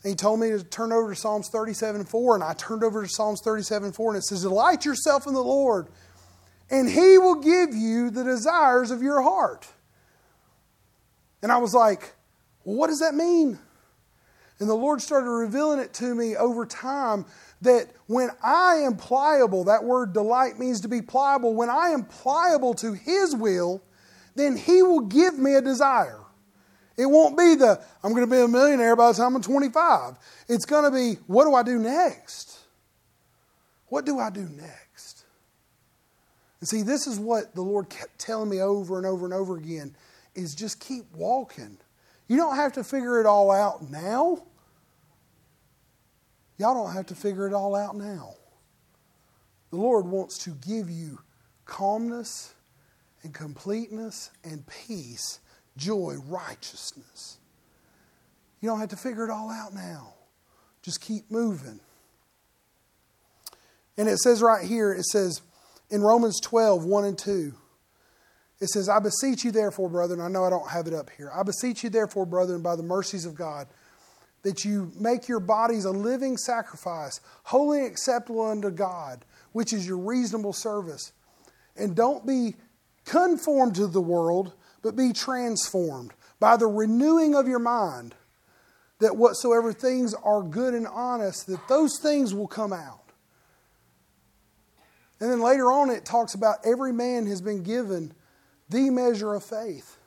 And 0.04 0.12
he 0.12 0.16
told 0.16 0.40
me 0.40 0.50
to 0.50 0.64
turn 0.64 0.92
over 0.92 1.14
to 1.14 1.20
Psalms 1.20 1.50
37 1.52 2.06
4, 2.06 2.36
and 2.36 2.44
I 2.44 2.54
turned 2.54 2.84
over 2.84 3.04
to 3.04 3.10
Psalms 3.10 3.42
37 3.44 3.92
4, 3.92 4.12
and 4.12 4.18
it 4.18 4.24
says, 4.24 4.44
Delight 4.44 4.86
yourself 4.86 5.28
in 5.28 5.34
the 5.34 5.44
Lord, 5.44 5.88
and 6.70 6.88
he 6.88 7.18
will 7.18 7.36
give 7.36 7.74
you 7.74 8.10
the 8.10 8.24
desires 8.24 8.92
of 8.92 9.02
your 9.02 9.22
heart. 9.22 9.68
And 11.42 11.52
I 11.52 11.58
was 11.58 11.74
like, 11.74 12.14
Well, 12.64 12.76
what 12.76 12.88
does 12.88 13.00
that 13.00 13.16
mean? 13.16 13.60
And 14.60 14.70
the 14.70 14.76
Lord 14.76 15.02
started 15.02 15.30
revealing 15.30 15.80
it 15.80 15.94
to 15.96 16.14
me 16.14 16.36
over 16.36 16.66
time 16.66 17.26
that 17.62 17.88
when 18.08 18.30
I 18.44 18.76
am 18.86 18.98
pliable, 18.98 19.66
that 19.66 19.86
word 19.86 20.14
delight 20.14 20.60
means 20.60 20.82
to 20.82 20.90
be 20.90 21.02
pliable, 21.02 21.56
when 21.56 21.70
I 21.70 21.90
am 21.90 22.04
pliable 22.04 22.74
to 22.76 22.94
His 22.94 23.34
will, 23.36 23.82
then 24.36 24.58
He 24.58 24.84
will 24.84 25.02
give 25.02 25.40
me 25.40 25.56
a 25.56 25.62
desire. 25.62 26.20
It 26.98 27.06
won't 27.06 27.38
be 27.38 27.56
the, 27.56 27.82
I'm 28.04 28.12
going 28.12 28.30
to 28.30 28.32
be 28.32 28.42
a 28.42 28.48
millionaire 28.48 28.98
by 28.98 29.14
the 29.14 29.18
time 29.18 29.34
I'm 29.34 29.42
25. 29.42 30.18
It's 30.50 30.66
going 30.66 30.84
to 30.84 30.92
be, 30.92 31.22
what 31.28 31.46
do 31.46 31.56
I 31.56 31.64
do 31.64 31.80
next? 31.80 32.60
What 33.88 34.06
do 34.06 34.20
I 34.20 34.30
do 34.30 34.42
next? 34.42 35.24
And 36.60 36.68
see, 36.68 36.82
this 36.82 37.08
is 37.08 37.18
what 37.18 37.56
the 37.56 37.62
Lord 37.62 37.90
kept 37.90 38.20
telling 38.20 38.50
me 38.50 38.62
over 38.62 38.98
and 38.98 39.08
over 39.08 39.24
and 39.24 39.34
over 39.34 39.56
again 39.56 39.96
is 40.36 40.56
just 40.56 40.80
keep 40.80 41.06
walking. 41.14 41.78
You 42.28 42.38
don't 42.38 42.56
have 42.56 42.74
to 42.74 42.84
figure 42.84 43.20
it 43.20 43.26
all 43.26 43.52
out 43.52 43.90
now. 43.90 44.44
Y'all 46.58 46.74
don't 46.74 46.94
have 46.94 47.08
to 47.08 47.16
figure 47.16 47.48
it 47.48 47.54
all 47.54 47.76
out 47.76 47.96
now. 47.96 48.34
The 49.72 49.78
Lord 49.78 50.06
wants 50.06 50.38
to 50.40 50.52
give 50.52 50.90
you 50.90 51.20
calmness 51.66 52.54
and 53.24 53.34
completeness 53.34 54.32
and 54.44 54.66
peace, 54.68 55.40
joy, 55.78 56.16
righteousness. 56.28 57.38
You 58.62 58.70
don't 58.70 58.80
have 58.80 58.90
to 58.90 58.98
figure 58.98 59.24
it 59.24 59.32
all 59.32 59.50
out 59.50 59.74
now. 59.74 60.14
Just 60.82 61.02
keep 61.02 61.30
moving. 61.30 61.80
And 63.98 64.08
it 64.08 64.18
says 64.18 64.42
right 64.42 64.66
here, 64.66 64.94
it 64.94 65.06
says 65.06 65.42
in 65.90 66.02
Romans 66.02 66.40
12, 66.42 66.86
1 66.86 67.06
and 67.06 67.18
2, 67.18 67.54
it 68.60 68.70
says, 68.70 68.90
I 68.90 69.00
beseech 69.00 69.44
you, 69.44 69.52
therefore, 69.52 69.90
brethren, 69.90 70.20
I 70.20 70.28
know 70.28 70.44
I 70.44 70.50
don't 70.50 70.70
have 70.70 70.88
it 70.88 70.94
up 70.94 71.10
here. 71.18 71.32
I 71.34 71.44
beseech 71.44 71.84
you, 71.84 71.90
therefore, 71.90 72.26
brethren, 72.26 72.62
by 72.62 72.76
the 72.76 72.84
mercies 72.84 73.26
of 73.26 73.36
God 73.36 73.68
that 74.44 74.64
you 74.64 74.92
make 75.00 75.28
your 75.28 75.40
bodies 75.40 75.86
a 75.86 75.92
living 75.92 76.38
sacrifice, 76.38 77.20
and 77.52 77.86
acceptable 77.86 78.46
unto 78.46 78.70
God, 78.70 79.26
which 79.52 79.74
is 79.74 79.88
your 79.88 79.98
reasonable 79.98 80.54
service. 80.54 81.12
And 81.76 81.96
don't 81.96 82.26
be 82.26 82.56
conformed 83.06 83.76
to 83.76 83.88
the 83.88 84.02
world, 84.02 84.54
but 84.82 84.96
be 84.96 85.12
transformed 85.12 86.14
by 86.40 86.56
the 86.56 86.68
renewing 86.68 87.36
of 87.36 87.48
your 87.48 87.60
mind, 87.60 88.16
that 89.00 89.18
whatsoever 89.18 89.74
things 89.74 90.14
are 90.14 90.42
good 90.42 90.74
and 90.74 90.88
honest, 90.88 91.48
that 91.48 91.68
those 91.68 92.00
things 92.02 92.34
will 92.34 92.48
come 92.48 92.72
out. 92.72 93.12
And 95.20 95.30
then 95.30 95.42
later 95.42 95.70
on, 95.72 95.90
it 95.90 96.06
talks 96.06 96.34
about 96.34 96.60
every 96.66 96.94
man 96.94 97.26
has 97.28 97.42
been 97.42 97.64
given 97.64 98.14
the 98.70 98.90
measure 98.90 99.34
of 99.34 99.44
faith. 99.44 99.98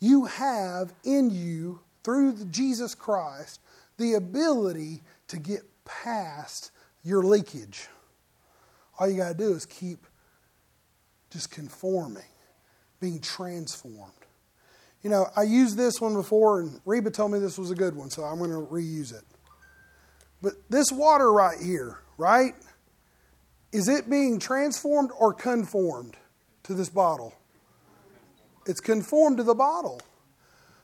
You 0.00 0.26
have 0.26 0.92
in 1.04 1.30
you 1.30 1.80
through 2.02 2.44
Jesus 2.46 2.94
Christ 2.94 3.60
the 3.96 4.14
ability 4.14 5.02
to 5.28 5.38
get 5.38 5.62
past 5.84 6.70
your 7.02 7.22
leakage. 7.22 7.88
All 8.98 9.08
you 9.08 9.16
got 9.16 9.30
to 9.30 9.34
do 9.34 9.52
is 9.54 9.66
keep 9.66 10.06
just 11.30 11.50
conforming, 11.50 12.22
being 13.00 13.20
transformed. 13.20 14.12
You 15.02 15.10
know, 15.10 15.26
I 15.36 15.42
used 15.42 15.76
this 15.76 16.00
one 16.00 16.14
before, 16.14 16.60
and 16.60 16.80
Reba 16.86 17.10
told 17.10 17.32
me 17.32 17.38
this 17.38 17.58
was 17.58 17.70
a 17.70 17.74
good 17.74 17.94
one, 17.94 18.08
so 18.08 18.22
I'm 18.22 18.38
going 18.38 18.50
to 18.50 18.56
reuse 18.56 19.12
it. 19.12 19.24
But 20.40 20.54
this 20.70 20.90
water 20.92 21.32
right 21.32 21.58
here, 21.60 21.98
right? 22.16 22.54
Is 23.72 23.88
it 23.88 24.08
being 24.08 24.38
transformed 24.38 25.10
or 25.18 25.34
conformed 25.34 26.16
to 26.62 26.74
this 26.74 26.88
bottle? 26.88 27.34
It's 28.66 28.80
conformed 28.80 29.38
to 29.38 29.42
the 29.42 29.54
bottle. 29.54 30.00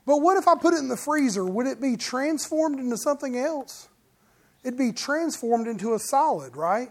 But 0.06 0.18
what 0.18 0.36
if 0.36 0.48
I 0.48 0.54
put 0.54 0.74
it 0.74 0.78
in 0.78 0.88
the 0.88 0.96
freezer? 0.96 1.44
Would 1.44 1.66
it 1.66 1.80
be 1.80 1.96
transformed 1.96 2.78
into 2.78 2.96
something 2.96 3.36
else? 3.36 3.88
It'd 4.64 4.78
be 4.78 4.92
transformed 4.92 5.66
into 5.66 5.94
a 5.94 5.98
solid, 5.98 6.56
right? 6.56 6.90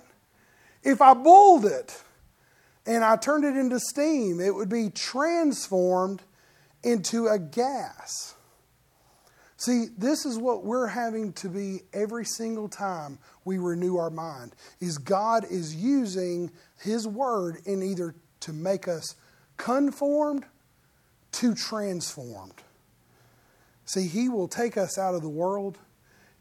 If 0.84 1.02
I 1.02 1.14
boiled 1.14 1.66
it 1.66 2.02
and 2.86 3.04
I 3.04 3.18
turned 3.18 3.46
it 3.46 3.56
into 3.56 3.80
steam, 3.80 4.40
it 4.40 4.54
would 4.54 4.70
be 4.70 4.90
transformed 4.90 6.22
into 6.84 7.28
a 7.28 7.38
gas. 7.38 8.36
See, 9.58 9.88
this 9.98 10.26
is 10.26 10.38
what 10.38 10.64
we're 10.64 10.88
having 10.88 11.34
to 11.34 11.50
be 11.50 11.82
every 11.92 12.24
single 12.24 12.70
time 12.70 13.20
we 13.44 13.58
renew 13.58 13.98
our 13.98 14.10
mind. 14.10 14.56
Is 14.80 14.98
God 14.98 15.44
is 15.50 15.76
using 15.76 16.50
his 16.80 17.06
word 17.06 17.58
in 17.66 17.84
either 17.84 18.16
to 18.42 18.54
make 18.54 18.88
us 18.88 19.16
conformed 19.58 20.46
to 21.34 21.54
transformed. 21.56 22.62
See, 23.86 24.08
He 24.08 24.30
will 24.30 24.48
take 24.48 24.78
us 24.78 24.98
out 24.98 25.16
of 25.16 25.22
the 25.22 25.30
world 25.30 25.78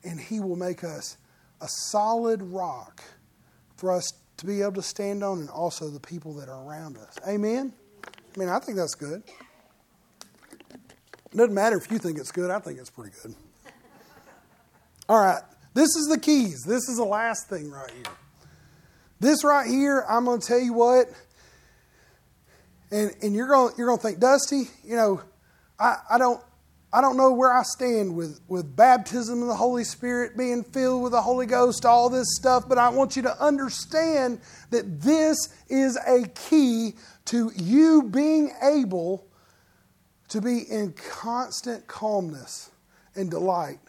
and 0.04 0.20
He 0.20 0.40
will 0.40 0.56
make 0.56 0.84
us 0.84 1.16
a 1.60 1.68
solid 1.90 2.42
rock 2.42 3.02
for 3.76 3.92
us 3.92 4.12
to 4.38 4.46
be 4.46 4.62
able 4.62 4.74
to 4.74 4.82
stand 4.82 5.22
on 5.22 5.40
and 5.40 5.50
also 5.50 5.88
the 5.88 6.00
people 6.00 6.34
that 6.34 6.48
are 6.48 6.64
around 6.64 6.96
us. 6.96 7.16
Amen? 7.26 7.72
I 8.04 8.38
mean, 8.38 8.48
I 8.48 8.58
think 8.58 8.76
that's 8.76 8.94
good. 8.94 9.22
It 10.70 11.36
doesn't 11.36 11.54
matter 11.54 11.76
if 11.76 11.90
you 11.90 11.98
think 11.98 12.18
it's 12.18 12.32
good, 12.32 12.50
I 12.50 12.58
think 12.58 12.78
it's 12.78 12.90
pretty 12.90 13.14
good. 13.22 13.34
All 15.08 15.18
right, 15.18 15.42
this 15.74 15.96
is 15.96 16.06
the 16.10 16.18
keys. 16.18 16.64
This 16.66 16.88
is 16.88 16.96
the 16.96 17.04
last 17.04 17.48
thing 17.48 17.70
right 17.70 17.90
here. 17.90 18.12
This 19.20 19.42
right 19.42 19.66
here, 19.66 20.04
I'm 20.08 20.24
going 20.24 20.40
to 20.40 20.46
tell 20.46 20.60
you 20.60 20.72
what, 20.72 21.08
and, 22.90 23.14
and 23.22 23.34
you're 23.34 23.48
going 23.48 23.74
you're 23.76 23.96
to 23.96 24.02
think, 24.02 24.20
Dusty, 24.20 24.64
you 24.84 24.96
know, 24.96 25.22
I, 25.78 25.96
I 26.10 26.18
don't 26.18 26.40
I 26.90 27.02
don't 27.02 27.18
know 27.18 27.32
where 27.32 27.52
I 27.52 27.64
stand 27.64 28.16
with, 28.16 28.40
with 28.48 28.74
baptism 28.74 29.42
of 29.42 29.48
the 29.48 29.54
Holy 29.54 29.84
Spirit, 29.84 30.38
being 30.38 30.64
filled 30.64 31.02
with 31.02 31.12
the 31.12 31.20
Holy 31.20 31.44
Ghost, 31.44 31.84
all 31.84 32.08
this 32.08 32.34
stuff, 32.34 32.66
but 32.66 32.78
I 32.78 32.88
want 32.88 33.14
you 33.14 33.22
to 33.22 33.44
understand 33.44 34.40
that 34.70 35.02
this 35.02 35.36
is 35.68 35.98
a 36.06 36.26
key 36.28 36.94
to 37.26 37.52
you 37.56 38.04
being 38.04 38.52
able 38.62 39.26
to 40.28 40.40
be 40.40 40.60
in 40.60 40.92
constant 40.92 41.86
calmness 41.86 42.70
and 43.14 43.30
delight. 43.30 43.80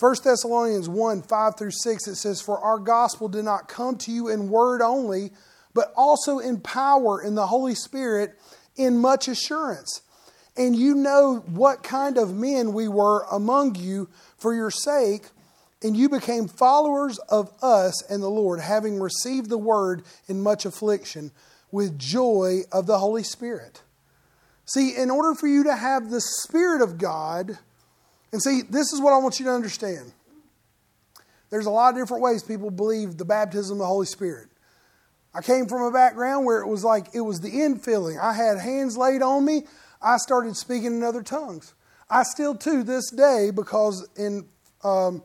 1 0.00 0.16
Thessalonians 0.24 0.88
1 0.88 1.22
5 1.22 1.58
through 1.58 1.70
6, 1.70 2.08
it 2.08 2.16
says, 2.16 2.40
For 2.40 2.58
our 2.58 2.78
gospel 2.78 3.28
did 3.28 3.44
not 3.44 3.68
come 3.68 3.96
to 3.98 4.12
you 4.12 4.28
in 4.28 4.48
word 4.48 4.80
only, 4.80 5.30
but 5.76 5.92
also 5.94 6.38
in 6.38 6.58
power 6.58 7.22
in 7.22 7.34
the 7.34 7.46
Holy 7.46 7.74
Spirit, 7.74 8.34
in 8.76 8.98
much 8.98 9.28
assurance. 9.28 10.00
And 10.56 10.74
you 10.74 10.94
know 10.94 11.44
what 11.46 11.82
kind 11.82 12.16
of 12.16 12.34
men 12.34 12.72
we 12.72 12.88
were 12.88 13.26
among 13.30 13.74
you 13.74 14.08
for 14.38 14.54
your 14.54 14.70
sake, 14.70 15.26
and 15.82 15.94
you 15.94 16.08
became 16.08 16.48
followers 16.48 17.18
of 17.28 17.52
us 17.62 18.02
and 18.10 18.22
the 18.22 18.30
Lord, 18.30 18.58
having 18.58 18.98
received 18.98 19.50
the 19.50 19.58
word 19.58 20.02
in 20.26 20.42
much 20.42 20.64
affliction 20.64 21.30
with 21.70 21.98
joy 21.98 22.60
of 22.72 22.86
the 22.86 22.98
Holy 22.98 23.22
Spirit. 23.22 23.82
See, 24.64 24.96
in 24.96 25.10
order 25.10 25.34
for 25.34 25.46
you 25.46 25.64
to 25.64 25.76
have 25.76 26.08
the 26.08 26.22
Spirit 26.22 26.80
of 26.80 26.96
God, 26.96 27.58
and 28.32 28.42
see, 28.42 28.62
this 28.62 28.94
is 28.94 29.00
what 29.00 29.12
I 29.12 29.18
want 29.18 29.38
you 29.38 29.44
to 29.44 29.52
understand. 29.52 30.10
There's 31.50 31.66
a 31.66 31.70
lot 31.70 31.92
of 31.92 32.00
different 32.00 32.22
ways 32.22 32.42
people 32.42 32.70
believe 32.70 33.18
the 33.18 33.26
baptism 33.26 33.74
of 33.74 33.80
the 33.80 33.86
Holy 33.86 34.06
Spirit. 34.06 34.48
I 35.36 35.42
came 35.42 35.66
from 35.66 35.82
a 35.82 35.90
background 35.90 36.46
where 36.46 36.60
it 36.60 36.66
was 36.66 36.82
like 36.82 37.08
it 37.12 37.20
was 37.20 37.40
the 37.40 37.50
infilling. 37.50 38.18
I 38.18 38.32
had 38.32 38.58
hands 38.58 38.96
laid 38.96 39.20
on 39.20 39.44
me. 39.44 39.64
I 40.00 40.16
started 40.16 40.56
speaking 40.56 40.96
in 40.96 41.02
other 41.02 41.22
tongues. 41.22 41.74
I 42.08 42.22
still 42.22 42.54
to 42.54 42.82
this 42.82 43.10
day 43.10 43.50
because 43.54 44.08
in 44.16 44.46
um, 44.82 45.22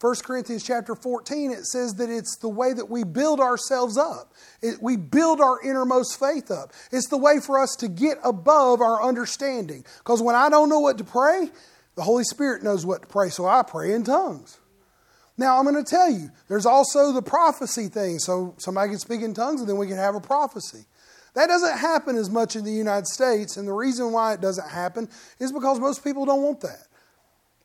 1 0.00 0.14
Corinthians 0.24 0.62
chapter 0.62 0.94
14 0.94 1.50
it 1.50 1.66
says 1.66 1.94
that 1.96 2.08
it's 2.08 2.38
the 2.38 2.48
way 2.48 2.72
that 2.72 2.88
we 2.88 3.04
build 3.04 3.38
ourselves 3.38 3.98
up. 3.98 4.32
It, 4.62 4.80
we 4.80 4.96
build 4.96 5.42
our 5.42 5.60
innermost 5.62 6.18
faith 6.18 6.50
up. 6.50 6.72
It's 6.90 7.08
the 7.08 7.18
way 7.18 7.38
for 7.38 7.58
us 7.58 7.76
to 7.80 7.88
get 7.88 8.16
above 8.24 8.80
our 8.80 9.02
understanding. 9.02 9.84
Because 9.98 10.22
when 10.22 10.36
I 10.36 10.48
don't 10.48 10.70
know 10.70 10.80
what 10.80 10.96
to 10.98 11.04
pray, 11.04 11.50
the 11.96 12.02
Holy 12.02 12.24
Spirit 12.24 12.62
knows 12.62 12.86
what 12.86 13.02
to 13.02 13.08
pray, 13.08 13.28
so 13.28 13.44
I 13.44 13.62
pray 13.62 13.92
in 13.92 14.04
tongues. 14.04 14.59
Now, 15.40 15.56
I'm 15.56 15.64
going 15.64 15.82
to 15.82 15.90
tell 15.90 16.10
you, 16.10 16.30
there's 16.48 16.66
also 16.66 17.12
the 17.12 17.22
prophecy 17.22 17.88
thing. 17.88 18.18
So 18.18 18.54
somebody 18.58 18.90
can 18.90 18.98
speak 18.98 19.22
in 19.22 19.32
tongues 19.32 19.60
and 19.60 19.70
then 19.70 19.78
we 19.78 19.86
can 19.86 19.96
have 19.96 20.14
a 20.14 20.20
prophecy. 20.20 20.84
That 21.34 21.46
doesn't 21.46 21.78
happen 21.78 22.16
as 22.16 22.28
much 22.28 22.56
in 22.56 22.64
the 22.64 22.72
United 22.72 23.06
States, 23.06 23.56
and 23.56 23.66
the 23.66 23.72
reason 23.72 24.12
why 24.12 24.34
it 24.34 24.42
doesn't 24.42 24.68
happen 24.68 25.08
is 25.38 25.50
because 25.50 25.80
most 25.80 26.04
people 26.04 26.26
don't 26.26 26.42
want 26.42 26.60
that. 26.60 26.88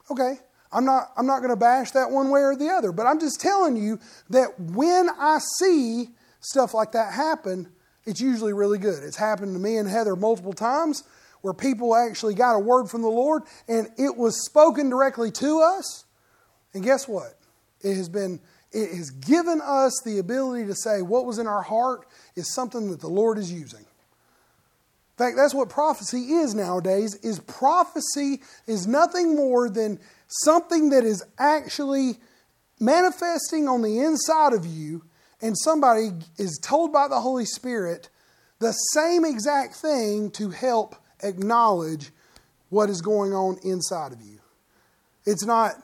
Okay, 0.10 0.36
I'm 0.72 0.86
not, 0.86 1.10
I'm 1.18 1.26
not 1.26 1.40
going 1.40 1.50
to 1.50 1.58
bash 1.58 1.92
that 1.92 2.12
one 2.12 2.30
way 2.30 2.40
or 2.44 2.56
the 2.56 2.70
other, 2.70 2.94
but 2.94 3.08
I'm 3.08 3.20
just 3.20 3.42
telling 3.42 3.76
you 3.76 4.00
that 4.30 4.58
when 4.58 5.10
I 5.10 5.40
see 5.60 6.12
stuff 6.40 6.74
like 6.74 6.94
that 6.94 7.12
happen, 7.12 7.68
it's 8.06 8.22
usually 8.22 8.54
really 8.54 8.78
good. 8.78 9.04
It's 9.04 9.18
happened 9.18 9.54
to 9.54 9.60
me 9.60 9.76
and 9.76 9.90
Heather 9.90 10.16
multiple 10.16 10.54
times 10.54 11.04
where 11.42 11.54
people 11.54 11.94
actually 11.94 12.36
got 12.36 12.56
a 12.56 12.60
word 12.60 12.88
from 12.88 13.02
the 13.02 13.10
Lord 13.10 13.44
and 13.68 13.90
it 13.98 14.16
was 14.16 14.46
spoken 14.46 14.90
directly 14.90 15.30
to 15.32 15.60
us. 15.60 16.06
And 16.74 16.82
guess 16.82 17.06
what? 17.08 17.35
It 17.86 17.96
has 17.96 18.10
been 18.10 18.40
it 18.72 18.90
has 18.98 19.12
given 19.12 19.62
us 19.64 20.02
the 20.04 20.18
ability 20.18 20.66
to 20.66 20.76
say 20.76 21.02
what 21.02 21.26
was 21.26 21.38
in 21.38 21.48
our 21.48 21.62
heart 21.62 22.08
is 22.36 22.54
something 22.54 22.90
that 22.90 23.00
the 23.00 23.08
Lord 23.08 23.38
is 23.38 23.52
using. 23.52 23.80
In 23.80 25.18
fact, 25.18 25.38
that's 25.38 25.54
what 25.54 25.70
prophecy 25.70 26.34
is 26.34 26.54
nowadays. 26.54 27.16
Is 27.24 27.40
prophecy 27.40 28.42
is 28.68 28.88
nothing 28.88 29.36
more 29.36 29.70
than 29.70 30.00
something 30.28 30.90
that 30.90 31.06
is 31.06 31.24
actually 31.38 32.18
manifesting 32.80 33.70
on 33.70 33.82
the 33.82 34.00
inside 34.00 34.52
of 34.52 34.66
you 34.66 35.04
and 35.42 35.56
somebody 35.58 36.10
is 36.38 36.60
told 36.62 36.92
by 36.92 37.08
the 37.08 37.22
Holy 37.22 37.46
Spirit 37.46 38.10
the 38.60 38.72
same 38.72 39.24
exact 39.24 39.76
thing 39.76 40.32
to 40.32 40.50
help 40.50 40.96
acknowledge 41.22 42.10
what 42.70 42.90
is 42.90 43.02
going 43.02 43.34
on 43.34 43.58
inside 43.64 44.12
of 44.12 44.22
you. 44.22 44.40
It's 45.26 45.46
not, 45.46 45.76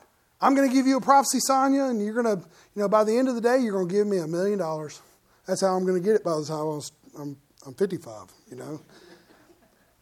I'm 0.42 0.56
going 0.56 0.68
to 0.68 0.74
give 0.74 0.88
you 0.88 0.96
a 0.96 1.00
prophecy, 1.00 1.38
Sonia, 1.40 1.84
and 1.84 2.04
you're 2.04 2.20
going 2.20 2.36
to, 2.36 2.42
you 2.74 2.82
know, 2.82 2.88
by 2.88 3.04
the 3.04 3.16
end 3.16 3.28
of 3.28 3.36
the 3.36 3.40
day, 3.40 3.58
you're 3.58 3.72
going 3.72 3.88
to 3.88 3.94
give 3.94 4.08
me 4.08 4.18
a 4.18 4.26
million 4.26 4.58
dollars. 4.58 5.00
That's 5.46 5.60
how 5.60 5.68
I'm 5.68 5.86
going 5.86 6.00
to 6.00 6.04
get 6.04 6.16
it 6.16 6.24
by 6.24 6.36
the 6.36 6.44
time 6.44 6.80
I'm, 7.16 7.36
I'm 7.64 7.74
55, 7.74 8.28
you 8.50 8.56
know. 8.56 8.80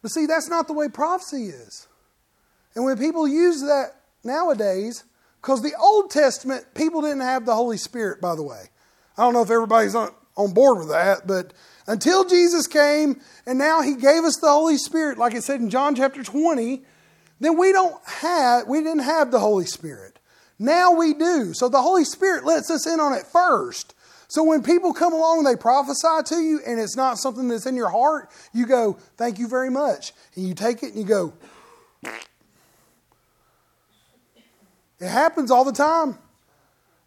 But 0.01 0.09
see, 0.09 0.25
that's 0.25 0.49
not 0.49 0.65
the 0.65 0.73
way 0.73 0.89
prophecy 0.89 1.45
is. 1.45 1.87
And 2.73 2.83
when 2.83 2.97
people 2.97 3.27
use 3.27 3.61
that 3.61 3.91
nowadays, 4.23 5.03
because 5.41 5.61
the 5.61 5.73
Old 5.79 6.09
Testament, 6.09 6.65
people 6.73 7.01
didn't 7.01 7.21
have 7.21 7.45
the 7.45 7.55
Holy 7.55 7.77
Spirit, 7.77 8.19
by 8.19 8.35
the 8.35 8.43
way. 8.43 8.63
I 9.17 9.23
don't 9.23 9.33
know 9.33 9.43
if 9.43 9.51
everybody's 9.51 9.93
on, 9.93 10.09
on 10.35 10.53
board 10.53 10.79
with 10.79 10.89
that, 10.89 11.27
but 11.27 11.53
until 11.85 12.25
Jesus 12.25 12.65
came 12.65 13.21
and 13.45 13.59
now 13.59 13.81
he 13.81 13.95
gave 13.95 14.23
us 14.23 14.37
the 14.37 14.49
Holy 14.49 14.77
Spirit, 14.77 15.19
like 15.19 15.35
it 15.35 15.43
said 15.43 15.61
in 15.61 15.69
John 15.69 15.95
chapter 15.95 16.23
20, 16.23 16.83
then 17.39 17.57
we 17.57 17.71
don't 17.71 17.95
have, 18.07 18.67
we 18.67 18.79
didn't 18.79 19.03
have 19.03 19.31
the 19.31 19.39
Holy 19.39 19.65
Spirit. 19.65 20.10
Now 20.61 20.91
we 20.91 21.15
do. 21.15 21.55
So 21.55 21.69
the 21.69 21.81
Holy 21.81 22.05
Spirit 22.05 22.45
lets 22.45 22.69
us 22.69 22.85
in 22.85 22.99
on 22.99 23.13
it 23.13 23.25
first. 23.25 23.95
So 24.27 24.43
when 24.43 24.61
people 24.61 24.93
come 24.93 25.11
along 25.11 25.39
and 25.39 25.47
they 25.47 25.55
prophesy 25.55 26.23
to 26.27 26.35
you 26.35 26.61
and 26.65 26.79
it's 26.79 26.95
not 26.95 27.17
something 27.17 27.47
that's 27.47 27.65
in 27.65 27.75
your 27.75 27.89
heart, 27.89 28.29
you 28.53 28.67
go, 28.67 28.93
Thank 29.17 29.39
you 29.39 29.47
very 29.47 29.71
much. 29.71 30.13
And 30.35 30.47
you 30.47 30.53
take 30.53 30.83
it 30.83 30.93
and 30.93 30.97
you 30.97 31.03
go, 31.03 31.33
It 34.99 35.09
happens 35.09 35.49
all 35.49 35.65
the 35.65 35.71
time. 35.71 36.19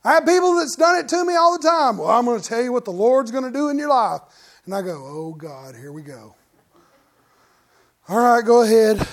I 0.02 0.14
have 0.14 0.26
people 0.26 0.57
that's 0.57 0.74
done 0.74 0.98
it 0.98 1.09
to 1.11 1.24
me 1.24 1.36
all 1.36 1.57
the 1.57 1.66
time. 1.66 1.98
Well, 1.98 2.11
I'm 2.11 2.24
going 2.24 2.40
to 2.40 2.46
tell 2.46 2.61
you 2.61 2.72
what 2.72 2.84
the 2.84 2.90
Lord's 2.90 3.30
going 3.30 3.44
to 3.44 3.52
do 3.52 3.68
in 3.68 3.78
your 3.78 3.88
life. 3.88 4.20
And 4.66 4.74
I 4.74 4.82
go, 4.82 5.02
oh 5.07 5.32
God, 5.32 5.76
here 5.76 5.92
we 5.92 6.02
go. 6.02 6.34
All 8.09 8.18
right, 8.18 8.44
go 8.44 8.62
ahead. 8.62 9.07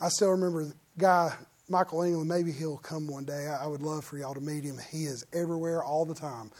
I 0.00 0.08
still 0.08 0.30
remember 0.30 0.64
the 0.64 0.74
guy, 0.98 1.32
Michael 1.68 2.02
England. 2.02 2.28
Maybe 2.28 2.52
he'll 2.52 2.78
come 2.78 3.06
one 3.06 3.24
day. 3.24 3.46
I 3.48 3.66
would 3.66 3.82
love 3.82 4.04
for 4.04 4.18
y'all 4.18 4.34
to 4.34 4.40
meet 4.40 4.64
him. 4.64 4.78
He 4.90 5.04
is 5.04 5.24
everywhere 5.32 5.82
all 5.82 6.04
the 6.04 6.14
time. 6.14 6.50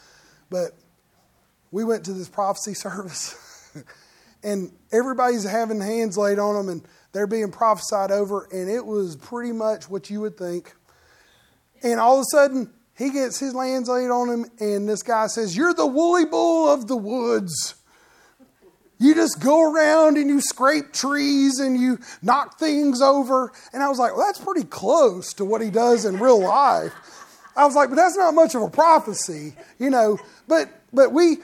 But 0.50 0.72
we 1.70 1.84
went 1.84 2.04
to 2.06 2.12
this 2.12 2.28
prophecy 2.28 2.74
service, 2.74 3.72
and 4.42 4.72
everybody's 4.92 5.44
having 5.44 5.80
hands 5.80 6.16
laid 6.16 6.38
on 6.38 6.54
them, 6.54 6.68
and 6.68 6.82
they're 7.12 7.26
being 7.26 7.50
prophesied 7.50 8.10
over, 8.10 8.48
and 8.52 8.68
it 8.68 8.84
was 8.84 9.16
pretty 9.16 9.52
much 9.52 9.88
what 9.88 10.10
you 10.10 10.20
would 10.20 10.36
think. 10.36 10.74
And 11.82 12.00
all 12.00 12.16
of 12.16 12.22
a 12.22 12.24
sudden, 12.30 12.72
he 12.96 13.10
gets 13.10 13.38
his 13.38 13.54
hands 13.54 13.88
laid 13.88 14.10
on 14.10 14.28
him, 14.28 14.50
and 14.58 14.88
this 14.88 15.02
guy 15.02 15.28
says, 15.28 15.56
You're 15.56 15.74
the 15.74 15.86
woolly 15.86 16.24
bull 16.24 16.68
of 16.68 16.88
the 16.88 16.96
woods. 16.96 17.74
You 18.98 19.14
just 19.14 19.40
go 19.40 19.72
around 19.72 20.16
and 20.16 20.28
you 20.28 20.40
scrape 20.40 20.92
trees 20.92 21.60
and 21.60 21.80
you 21.80 21.98
knock 22.20 22.58
things 22.58 23.00
over. 23.00 23.52
And 23.72 23.82
I 23.82 23.88
was 23.88 23.98
like, 23.98 24.16
Well, 24.16 24.26
that's 24.26 24.40
pretty 24.40 24.64
close 24.64 25.32
to 25.34 25.44
what 25.44 25.60
he 25.60 25.70
does 25.70 26.04
in 26.04 26.18
real 26.18 26.40
life. 26.40 26.92
I 27.56 27.64
was 27.64 27.74
like, 27.74 27.90
But 27.90 27.96
that's 27.96 28.16
not 28.16 28.34
much 28.34 28.54
of 28.54 28.62
a 28.62 28.70
prophecy, 28.70 29.54
you 29.78 29.90
know. 29.90 30.18
But 30.48 30.68
but 30.92 31.12
we 31.12 31.38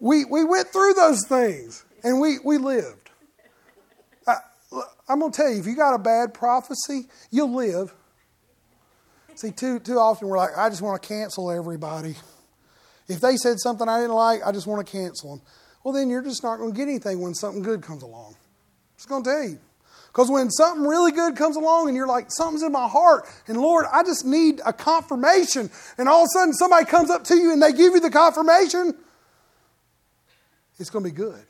we 0.00 0.24
we 0.24 0.44
went 0.44 0.68
through 0.68 0.94
those 0.94 1.24
things 1.28 1.84
and 2.02 2.20
we 2.20 2.38
we 2.44 2.58
lived. 2.58 3.10
I, 4.26 4.36
I'm 5.08 5.20
gonna 5.20 5.32
tell 5.32 5.50
you, 5.50 5.60
if 5.60 5.66
you 5.66 5.76
got 5.76 5.94
a 5.94 5.98
bad 5.98 6.34
prophecy, 6.34 7.06
you'll 7.30 7.54
live. 7.54 7.94
See, 9.38 9.52
too, 9.52 9.78
too 9.78 10.00
often 10.00 10.26
we're 10.26 10.36
like, 10.36 10.58
I 10.58 10.68
just 10.68 10.82
want 10.82 11.00
to 11.00 11.08
cancel 11.08 11.52
everybody. 11.52 12.16
If 13.06 13.20
they 13.20 13.36
said 13.36 13.60
something 13.60 13.88
I 13.88 14.00
didn't 14.00 14.16
like, 14.16 14.40
I 14.44 14.50
just 14.50 14.66
want 14.66 14.84
to 14.84 14.90
cancel 14.90 15.36
them. 15.36 15.46
Well, 15.82 15.94
then 15.94 16.10
you're 16.10 16.22
just 16.22 16.42
not 16.42 16.58
going 16.58 16.72
to 16.72 16.76
get 16.76 16.88
anything 16.88 17.20
when 17.20 17.34
something 17.34 17.62
good 17.62 17.82
comes 17.82 18.02
along. 18.02 18.36
Just 18.96 19.08
going 19.08 19.22
to 19.24 19.30
tell 19.30 19.42
you. 19.44 19.58
Because 20.08 20.30
when 20.30 20.50
something 20.50 20.84
really 20.84 21.12
good 21.12 21.36
comes 21.36 21.56
along 21.56 21.88
and 21.88 21.96
you're 21.96 22.06
like, 22.06 22.26
something's 22.30 22.62
in 22.62 22.72
my 22.72 22.88
heart, 22.88 23.26
and 23.46 23.60
Lord, 23.60 23.86
I 23.92 24.02
just 24.02 24.24
need 24.24 24.60
a 24.66 24.72
confirmation, 24.72 25.70
and 25.96 26.08
all 26.08 26.22
of 26.22 26.26
a 26.26 26.38
sudden 26.38 26.54
somebody 26.54 26.86
comes 26.86 27.10
up 27.10 27.24
to 27.24 27.36
you 27.36 27.52
and 27.52 27.62
they 27.62 27.72
give 27.72 27.94
you 27.94 28.00
the 28.00 28.10
confirmation, 28.10 28.96
it's 30.78 30.90
going 30.90 31.04
to 31.04 31.10
be 31.10 31.16
good. 31.16 31.44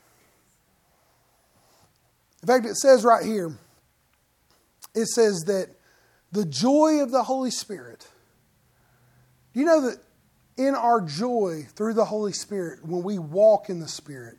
In 2.43 2.47
fact, 2.47 2.67
it 2.67 2.77
says 2.77 3.05
right 3.05 3.25
here, 3.25 3.57
it 4.95 5.07
says 5.07 5.45
that 5.47 5.69
the 6.33 6.45
joy 6.45 7.01
of 7.01 7.11
the 7.11 7.23
Holy 7.23 7.51
Spirit. 7.51 8.07
You 9.55 9.65
know 9.65 9.81
that 9.83 9.99
in 10.59 10.75
our 10.75 11.01
joy 11.01 11.67
through 11.75 11.95
the 11.95 12.05
Holy 12.05 12.33
Spirit, 12.33 12.85
when 12.85 13.03
we 13.03 13.19
walk 13.19 13.71
in 13.71 13.79
the 13.81 13.89
Spirit 13.89 14.37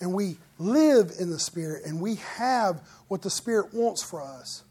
and 0.00 0.12
we 0.12 0.38
live 0.58 1.12
in 1.20 1.30
the 1.30 1.38
Spirit 1.38 1.84
and 1.84 2.00
we 2.00 2.16
have 2.16 2.80
what 3.08 3.22
the 3.22 3.30
Spirit 3.30 3.72
wants 3.72 4.02
for 4.02 4.22
us, 4.22 4.64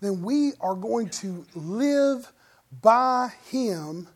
then 0.00 0.22
we 0.22 0.52
are 0.60 0.74
going 0.74 1.08
to 1.08 1.46
live 1.54 2.30
by 2.82 3.30
Him 3.50 4.06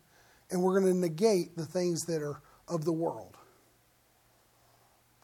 and 0.51 0.63
we're 0.63 0.79
going 0.79 0.93
to 0.93 0.99
negate 0.99 1.57
the 1.57 1.67
things 1.67 2.03
that 2.03 2.23
are 2.23 2.41
of 2.69 2.85
the 2.85 2.93
world. 2.93 3.37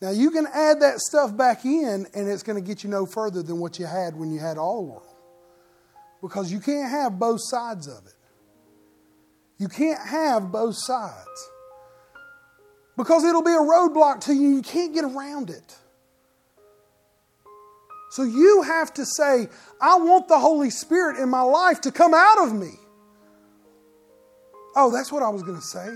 Now, 0.02 0.10
you 0.10 0.30
can 0.30 0.46
add 0.46 0.80
that 0.80 0.98
stuff 0.98 1.36
back 1.36 1.66
in, 1.66 2.06
and 2.14 2.28
it's 2.28 2.42
going 2.42 2.60
to 2.60 2.66
get 2.66 2.82
you 2.82 2.88
no 2.88 3.04
further 3.04 3.42
than 3.42 3.58
what 3.58 3.78
you 3.78 3.84
had 3.84 4.16
when 4.16 4.32
you 4.32 4.40
had 4.40 4.56
all 4.56 4.76
the 4.76 4.90
world. 4.92 5.14
Because 6.22 6.50
you 6.50 6.58
can't 6.58 6.90
have 6.90 7.18
both 7.18 7.40
sides 7.42 7.86
of 7.86 8.06
it. 8.06 8.14
You 9.60 9.68
can't 9.68 10.00
have 10.00 10.50
both 10.50 10.74
sides. 10.74 11.50
Because 12.96 13.24
it'll 13.24 13.42
be 13.42 13.52
a 13.52 13.58
roadblock 13.58 14.22
to 14.22 14.32
you. 14.32 14.48
You 14.48 14.62
can't 14.62 14.94
get 14.94 15.04
around 15.04 15.50
it. 15.50 15.76
So 18.12 18.22
you 18.22 18.62
have 18.62 18.92
to 18.94 19.04
say, 19.04 19.48
I 19.80 19.96
want 19.96 20.28
the 20.28 20.38
Holy 20.38 20.70
Spirit 20.70 21.20
in 21.20 21.28
my 21.28 21.42
life 21.42 21.82
to 21.82 21.92
come 21.92 22.14
out 22.14 22.42
of 22.42 22.54
me. 22.54 22.72
Oh, 24.74 24.90
that's 24.90 25.12
what 25.12 25.22
I 25.22 25.28
was 25.28 25.42
going 25.42 25.58
to 25.58 25.66
say. 25.66 25.88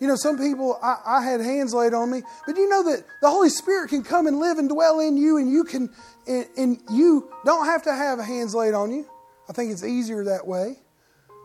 You 0.00 0.06
know, 0.06 0.16
some 0.16 0.36
people, 0.36 0.78
I, 0.82 0.98
I, 1.04 1.24
had 1.24 1.40
hands 1.40 1.74
laid 1.74 1.94
on 1.94 2.10
me, 2.10 2.22
but 2.46 2.56
you 2.56 2.68
know 2.68 2.82
that 2.84 3.04
the 3.20 3.30
Holy 3.30 3.50
Spirit 3.50 3.90
can 3.90 4.02
come 4.02 4.26
and 4.26 4.38
live 4.38 4.58
and 4.58 4.68
dwell 4.68 5.00
in 5.00 5.16
you, 5.16 5.36
and 5.36 5.50
you 5.50 5.64
can, 5.64 5.90
and, 6.26 6.46
and 6.56 6.82
you 6.90 7.30
don't 7.44 7.66
have 7.66 7.82
to 7.82 7.92
have 7.94 8.18
hands 8.18 8.54
laid 8.54 8.72
on 8.72 8.90
you. 8.92 9.06
I 9.48 9.52
think 9.52 9.72
it's 9.72 9.84
easier 9.84 10.24
that 10.24 10.46
way. 10.46 10.76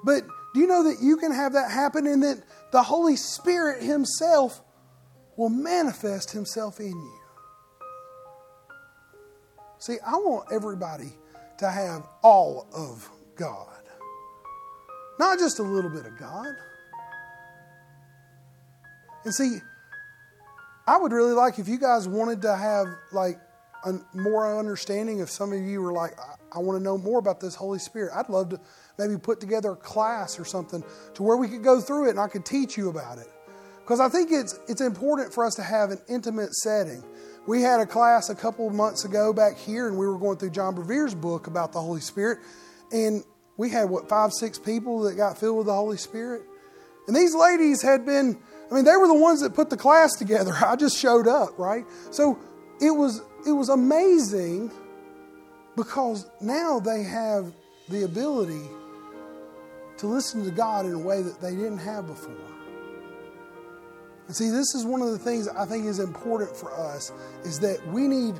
But 0.05 0.23
do 0.55 0.61
you 0.61 0.67
know 0.67 0.83
that 0.83 1.01
you 1.01 1.17
can 1.17 1.33
have 1.33 1.51
that 1.51 1.69
happen 1.69 2.07
and 2.07 2.23
that 2.23 2.41
the 2.71 2.81
Holy 2.81 3.17
Spirit 3.17 3.83
Himself 3.83 4.61
will 5.35 5.49
manifest 5.49 6.31
Himself 6.31 6.79
in 6.79 6.91
you? 6.91 7.19
See, 9.79 9.97
I 10.07 10.13
want 10.13 10.47
everybody 10.53 11.11
to 11.57 11.69
have 11.69 12.07
all 12.23 12.67
of 12.73 13.09
God, 13.35 13.83
not 15.19 15.39
just 15.39 15.59
a 15.59 15.61
little 15.61 15.91
bit 15.91 16.05
of 16.05 16.17
God. 16.17 16.47
And 19.25 19.33
see, 19.35 19.57
I 20.87 20.97
would 20.97 21.11
really 21.11 21.33
like 21.33 21.59
if 21.59 21.67
you 21.67 21.77
guys 21.77 22.07
wanted 22.07 22.41
to 22.43 22.55
have 22.55 22.87
like 23.11 23.41
a 23.83 23.99
more 24.13 24.57
understanding. 24.57 25.19
If 25.19 25.29
some 25.29 25.51
of 25.51 25.59
you 25.59 25.81
were 25.81 25.91
like, 25.91 26.17
I, 26.17 26.57
I 26.57 26.59
want 26.59 26.79
to 26.79 26.83
know 26.83 26.97
more 26.97 27.19
about 27.19 27.41
this 27.41 27.55
Holy 27.55 27.79
Spirit, 27.79 28.13
I'd 28.15 28.29
love 28.29 28.51
to 28.51 28.59
maybe 28.97 29.17
put 29.17 29.39
together 29.39 29.71
a 29.71 29.75
class 29.75 30.39
or 30.39 30.45
something 30.45 30.83
to 31.13 31.23
where 31.23 31.37
we 31.37 31.47
could 31.47 31.63
go 31.63 31.81
through 31.81 32.07
it 32.07 32.11
and 32.11 32.19
I 32.19 32.27
could 32.27 32.45
teach 32.45 32.77
you 32.77 32.89
about 32.89 33.17
it. 33.17 33.27
Because 33.81 33.99
I 33.99 34.09
think 34.09 34.31
it's 34.31 34.59
it's 34.67 34.81
important 34.81 35.33
for 35.33 35.45
us 35.45 35.55
to 35.55 35.63
have 35.63 35.91
an 35.91 35.99
intimate 36.09 36.53
setting. 36.55 37.03
We 37.47 37.61
had 37.61 37.79
a 37.79 37.85
class 37.85 38.29
a 38.29 38.35
couple 38.35 38.67
of 38.67 38.73
months 38.73 39.05
ago 39.05 39.31
back 39.31 39.57
here, 39.57 39.87
and 39.87 39.95
we 39.95 40.07
were 40.07 40.17
going 40.17 40.37
through 40.37 40.49
John 40.49 40.73
Bevere's 40.73 41.13
book 41.13 41.45
about 41.45 41.71
the 41.71 41.79
Holy 41.79 42.01
Spirit, 42.01 42.39
and 42.91 43.23
we 43.57 43.69
had 43.69 43.87
what 43.87 44.09
five, 44.09 44.33
six 44.33 44.57
people 44.57 45.01
that 45.01 45.15
got 45.15 45.37
filled 45.37 45.57
with 45.57 45.67
the 45.67 45.73
Holy 45.73 45.97
Spirit, 45.97 46.41
and 47.07 47.15
these 47.15 47.35
ladies 47.35 47.83
had 47.83 48.07
been 48.07 48.39
I 48.71 48.73
mean, 48.73 48.85
they 48.85 48.97
were 48.97 49.07
the 49.07 49.13
ones 49.13 49.41
that 49.41 49.53
put 49.53 49.69
the 49.69 49.77
class 49.77 50.15
together. 50.15 50.53
I 50.65 50.75
just 50.75 50.97
showed 50.97 51.27
up, 51.27 51.57
right? 51.57 51.85
So 52.11 52.39
it 52.81 52.91
was 52.91 53.21
it 53.45 53.51
was 53.51 53.69
amazing 53.69 54.71
because 55.75 56.25
now 56.41 56.79
they 56.79 57.03
have 57.03 57.53
the 57.89 58.03
ability 58.03 58.63
to 59.97 60.07
listen 60.07 60.43
to 60.43 60.51
God 60.51 60.85
in 60.85 60.93
a 60.93 60.99
way 60.99 61.21
that 61.21 61.41
they 61.41 61.51
didn't 61.51 61.77
have 61.79 62.07
before. 62.07 62.35
And 64.27 64.35
see, 64.35 64.49
this 64.49 64.73
is 64.73 64.85
one 64.85 65.01
of 65.01 65.11
the 65.11 65.19
things 65.19 65.47
I 65.47 65.65
think 65.65 65.85
is 65.85 65.99
important 65.99 66.55
for 66.55 66.73
us 66.73 67.11
is 67.43 67.59
that 67.59 67.85
we 67.87 68.07
need 68.07 68.35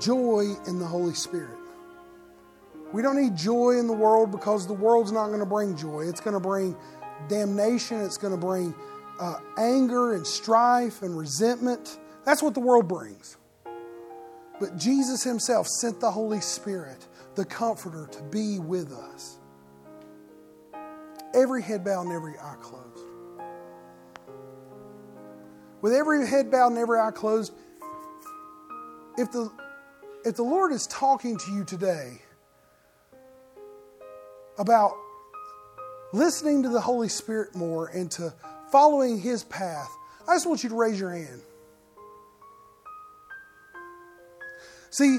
joy 0.00 0.54
in 0.66 0.78
the 0.78 0.86
Holy 0.86 1.14
Spirit. 1.14 1.58
We 2.92 3.02
don't 3.02 3.20
need 3.20 3.36
joy 3.36 3.72
in 3.72 3.86
the 3.86 3.92
world 3.92 4.32
because 4.32 4.66
the 4.66 4.72
world's 4.72 5.12
not 5.12 5.26
going 5.26 5.40
to 5.40 5.46
bring 5.46 5.76
joy. 5.76 6.06
It's 6.08 6.20
going 6.20 6.34
to 6.34 6.40
bring 6.40 6.74
damnation. 7.28 8.00
It's 8.00 8.16
going 8.16 8.32
to 8.32 8.40
bring 8.40 8.74
uh, 9.20 9.36
anger 9.58 10.14
and 10.14 10.26
strife 10.26 11.02
and 11.02 11.16
resentment. 11.16 11.98
That's 12.24 12.42
what 12.42 12.54
the 12.54 12.60
world 12.60 12.88
brings. 12.88 13.36
But 14.58 14.78
Jesus 14.78 15.22
Himself 15.22 15.66
sent 15.66 16.00
the 16.00 16.10
Holy 16.10 16.40
Spirit, 16.40 17.06
the 17.34 17.44
Comforter, 17.44 18.06
to 18.06 18.22
be 18.24 18.58
with 18.58 18.90
us. 18.92 19.38
Every 21.34 21.62
head 21.62 21.84
bowed 21.84 22.06
and 22.06 22.12
every 22.12 22.38
eye 22.38 22.56
closed. 22.60 23.06
With 25.80 25.92
every 25.92 26.26
head 26.26 26.50
bowed 26.50 26.68
and 26.68 26.78
every 26.78 26.98
eye 26.98 27.10
closed, 27.10 27.52
if 29.16 29.30
the, 29.30 29.50
if 30.24 30.36
the 30.36 30.42
Lord 30.42 30.72
is 30.72 30.86
talking 30.86 31.36
to 31.38 31.52
you 31.52 31.64
today 31.64 32.22
about 34.58 34.92
listening 36.12 36.62
to 36.64 36.68
the 36.68 36.80
Holy 36.80 37.08
Spirit 37.08 37.54
more 37.54 37.88
and 37.88 38.10
to 38.12 38.32
following 38.72 39.20
His 39.20 39.44
path, 39.44 39.90
I 40.26 40.34
just 40.34 40.46
want 40.46 40.62
you 40.62 40.70
to 40.70 40.76
raise 40.76 40.98
your 40.98 41.10
hand. 41.10 41.42
See, 44.90 45.18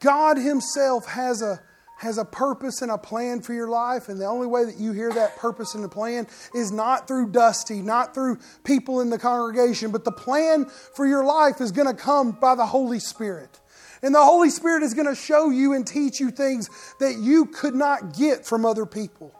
God 0.00 0.36
Himself 0.36 1.06
has 1.06 1.42
a 1.42 1.60
has 1.96 2.18
a 2.18 2.24
purpose 2.24 2.82
and 2.82 2.90
a 2.90 2.98
plan 2.98 3.40
for 3.40 3.54
your 3.54 3.68
life, 3.68 4.08
and 4.08 4.20
the 4.20 4.26
only 4.26 4.46
way 4.46 4.64
that 4.64 4.78
you 4.78 4.92
hear 4.92 5.10
that 5.10 5.36
purpose 5.36 5.74
and 5.74 5.82
the 5.82 5.88
plan 5.88 6.26
is 6.54 6.70
not 6.70 7.08
through 7.08 7.30
Dusty, 7.30 7.80
not 7.80 8.14
through 8.14 8.38
people 8.64 9.00
in 9.00 9.08
the 9.08 9.18
congregation, 9.18 9.90
but 9.90 10.04
the 10.04 10.12
plan 10.12 10.66
for 10.94 11.06
your 11.06 11.24
life 11.24 11.60
is 11.60 11.72
going 11.72 11.88
to 11.88 11.94
come 11.94 12.32
by 12.32 12.54
the 12.54 12.66
Holy 12.66 12.98
Spirit. 12.98 13.60
And 14.02 14.14
the 14.14 14.22
Holy 14.22 14.50
Spirit 14.50 14.82
is 14.82 14.92
going 14.92 15.08
to 15.08 15.14
show 15.14 15.48
you 15.48 15.72
and 15.72 15.86
teach 15.86 16.20
you 16.20 16.30
things 16.30 16.68
that 17.00 17.16
you 17.18 17.46
could 17.46 17.74
not 17.74 18.14
get 18.14 18.44
from 18.44 18.66
other 18.66 18.84
people. 18.84 19.32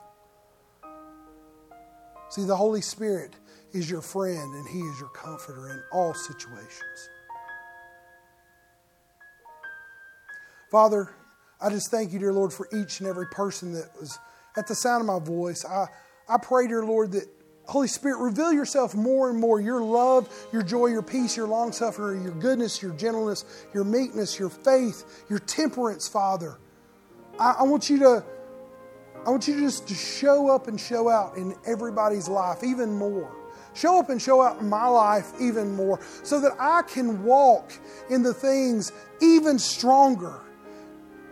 See, 2.30 2.44
the 2.44 2.57
Holy 2.57 2.80
Spirit 2.80 3.36
is 3.72 3.90
your 3.90 4.00
friend 4.00 4.54
and 4.54 4.66
He 4.66 4.80
is 4.80 4.98
your 4.98 5.11
comforter 5.11 5.72
in 5.72 5.82
all 5.92 6.14
situations. 6.14 7.11
Father, 10.70 11.11
I 11.61 11.70
just 11.70 11.90
thank 11.90 12.12
you, 12.12 12.18
dear 12.18 12.32
Lord, 12.32 12.52
for 12.52 12.68
each 12.72 13.00
and 13.00 13.09
every 13.09 13.26
person 13.26 13.72
that 13.72 13.90
was 13.98 14.18
at 14.57 14.66
the 14.66 14.74
sound 14.74 15.00
of 15.00 15.07
my 15.07 15.24
voice. 15.24 15.64
I, 15.64 15.86
I 16.28 16.38
pray, 16.38 16.66
dear 16.66 16.84
Lord, 16.84 17.12
that 17.12 17.26
Holy 17.66 17.88
Spirit, 17.88 18.18
reveal 18.20 18.52
yourself 18.52 18.94
more 18.94 19.28
and 19.28 19.40
more 19.40 19.61
your 19.61 19.82
love, 19.82 20.28
your 20.52 20.62
joy, 20.62 20.86
your 20.86 21.02
peace, 21.02 21.36
your 21.36 21.48
long 21.48 21.72
suffering, 21.72 22.22
your 22.22 22.34
goodness, 22.34 22.80
your 22.80 22.92
gentleness, 22.92 23.44
your 23.74 23.82
meekness, 23.82 24.38
your 24.38 24.50
faith, 24.50 25.24
your 25.28 25.40
temperance, 25.40 26.07
Father. 26.07 26.59
I, 27.40 27.57
I 27.61 27.62
want 27.64 27.90
you 27.90 27.98
to 28.00 28.24
I 29.26 29.30
want 29.30 29.48
you 29.48 29.59
just 29.59 29.88
to 29.88 29.94
show 29.94 30.48
up 30.48 30.68
and 30.68 30.80
show 30.80 31.09
out 31.09 31.36
in 31.36 31.57
everybody's 31.66 32.28
life 32.28 32.62
even 32.62 32.92
more. 32.92 33.34
Show 33.74 33.98
up 33.98 34.09
and 34.09 34.22
show 34.22 34.40
out 34.40 34.61
in 34.61 34.68
my 34.68 34.86
life 34.86 35.32
even 35.40 35.74
more 35.74 35.98
so 36.22 36.40
that 36.40 36.52
I 36.61 36.82
can 36.82 37.24
walk 37.24 37.72
in 38.09 38.22
the 38.22 38.32
things 38.32 38.92
even 39.20 39.59
stronger. 39.59 40.45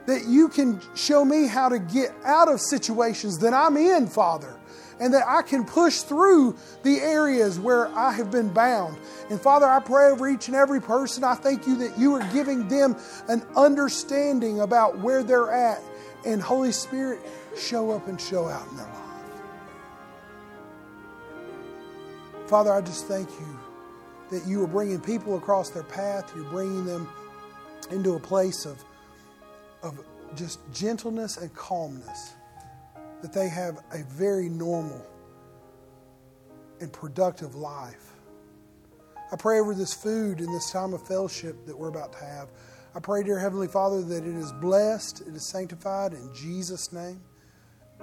That 0.06 0.26
you 0.26 0.48
can 0.48 0.80
show 0.94 1.24
me 1.24 1.46
how 1.46 1.68
to 1.68 1.78
get 1.78 2.12
out 2.24 2.48
of 2.48 2.60
situations 2.60 3.38
that 3.38 3.54
I'm 3.54 3.76
in, 3.76 4.06
Father 4.06 4.58
and 5.00 5.12
that 5.12 5.26
I 5.26 5.42
can 5.42 5.64
push 5.64 6.00
through 6.00 6.56
the 6.82 6.98
areas 7.00 7.58
where 7.58 7.88
I 7.88 8.12
have 8.12 8.30
been 8.30 8.48
bound. 8.48 8.96
And 9.30 9.40
Father, 9.40 9.66
I 9.66 9.80
pray 9.80 10.10
over 10.10 10.28
each 10.28 10.48
and 10.48 10.56
every 10.56 10.80
person. 10.80 11.24
I 11.24 11.34
thank 11.34 11.66
you 11.66 11.76
that 11.78 11.98
you 11.98 12.14
are 12.14 12.32
giving 12.32 12.68
them 12.68 12.96
an 13.28 13.44
understanding 13.56 14.60
about 14.60 14.98
where 14.98 15.22
they're 15.22 15.50
at. 15.50 15.82
And 16.24 16.40
Holy 16.40 16.72
Spirit, 16.72 17.20
show 17.56 17.90
up 17.90 18.08
and 18.08 18.20
show 18.20 18.46
out 18.48 18.66
in 18.68 18.76
their 18.76 18.86
life. 18.86 19.00
Father, 22.46 22.72
I 22.72 22.80
just 22.80 23.06
thank 23.06 23.28
you 23.30 23.58
that 24.30 24.46
you 24.46 24.62
are 24.62 24.66
bringing 24.66 25.00
people 25.00 25.36
across 25.36 25.70
their 25.70 25.82
path. 25.82 26.32
You're 26.34 26.44
bringing 26.44 26.84
them 26.84 27.08
into 27.90 28.14
a 28.14 28.20
place 28.20 28.64
of, 28.64 28.82
just 30.36 30.60
gentleness 30.72 31.36
and 31.36 31.52
calmness, 31.54 32.34
that 33.22 33.32
they 33.32 33.48
have 33.48 33.78
a 33.92 34.02
very 34.04 34.48
normal 34.48 35.04
and 36.80 36.92
productive 36.92 37.54
life. 37.54 38.12
I 39.32 39.36
pray 39.36 39.58
over 39.58 39.74
this 39.74 39.94
food 39.94 40.40
in 40.40 40.52
this 40.52 40.70
time 40.70 40.92
of 40.92 41.06
fellowship 41.06 41.66
that 41.66 41.76
we're 41.76 41.88
about 41.88 42.12
to 42.12 42.24
have. 42.24 42.48
I 42.94 43.00
pray, 43.00 43.22
dear 43.24 43.38
Heavenly 43.38 43.66
Father, 43.66 44.02
that 44.02 44.24
it 44.24 44.36
is 44.36 44.52
blessed, 44.52 45.22
it 45.22 45.34
is 45.34 45.48
sanctified 45.48 46.12
in 46.12 46.32
Jesus' 46.34 46.92
name. 46.92 47.20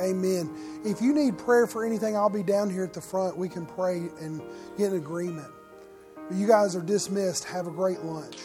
Amen. 0.02 0.82
If 0.84 1.02
you 1.02 1.14
need 1.14 1.38
prayer 1.38 1.68
for 1.68 1.86
anything, 1.86 2.16
I'll 2.16 2.30
be 2.30 2.44
down 2.44 2.70
here 2.70 2.84
at 2.84 2.94
the 2.94 3.02
front. 3.02 3.38
We 3.38 3.50
can 3.50 3.66
pray 3.66 4.10
and 4.20 4.42
get 4.78 4.92
an 4.92 4.98
agreement. 4.98 5.52
You 6.34 6.48
guys 6.48 6.76
are 6.76 6.82
dismissed. 6.82 7.44
Have 7.46 7.68
a 7.68 7.72
great 7.72 8.02
lunch. 8.02 8.38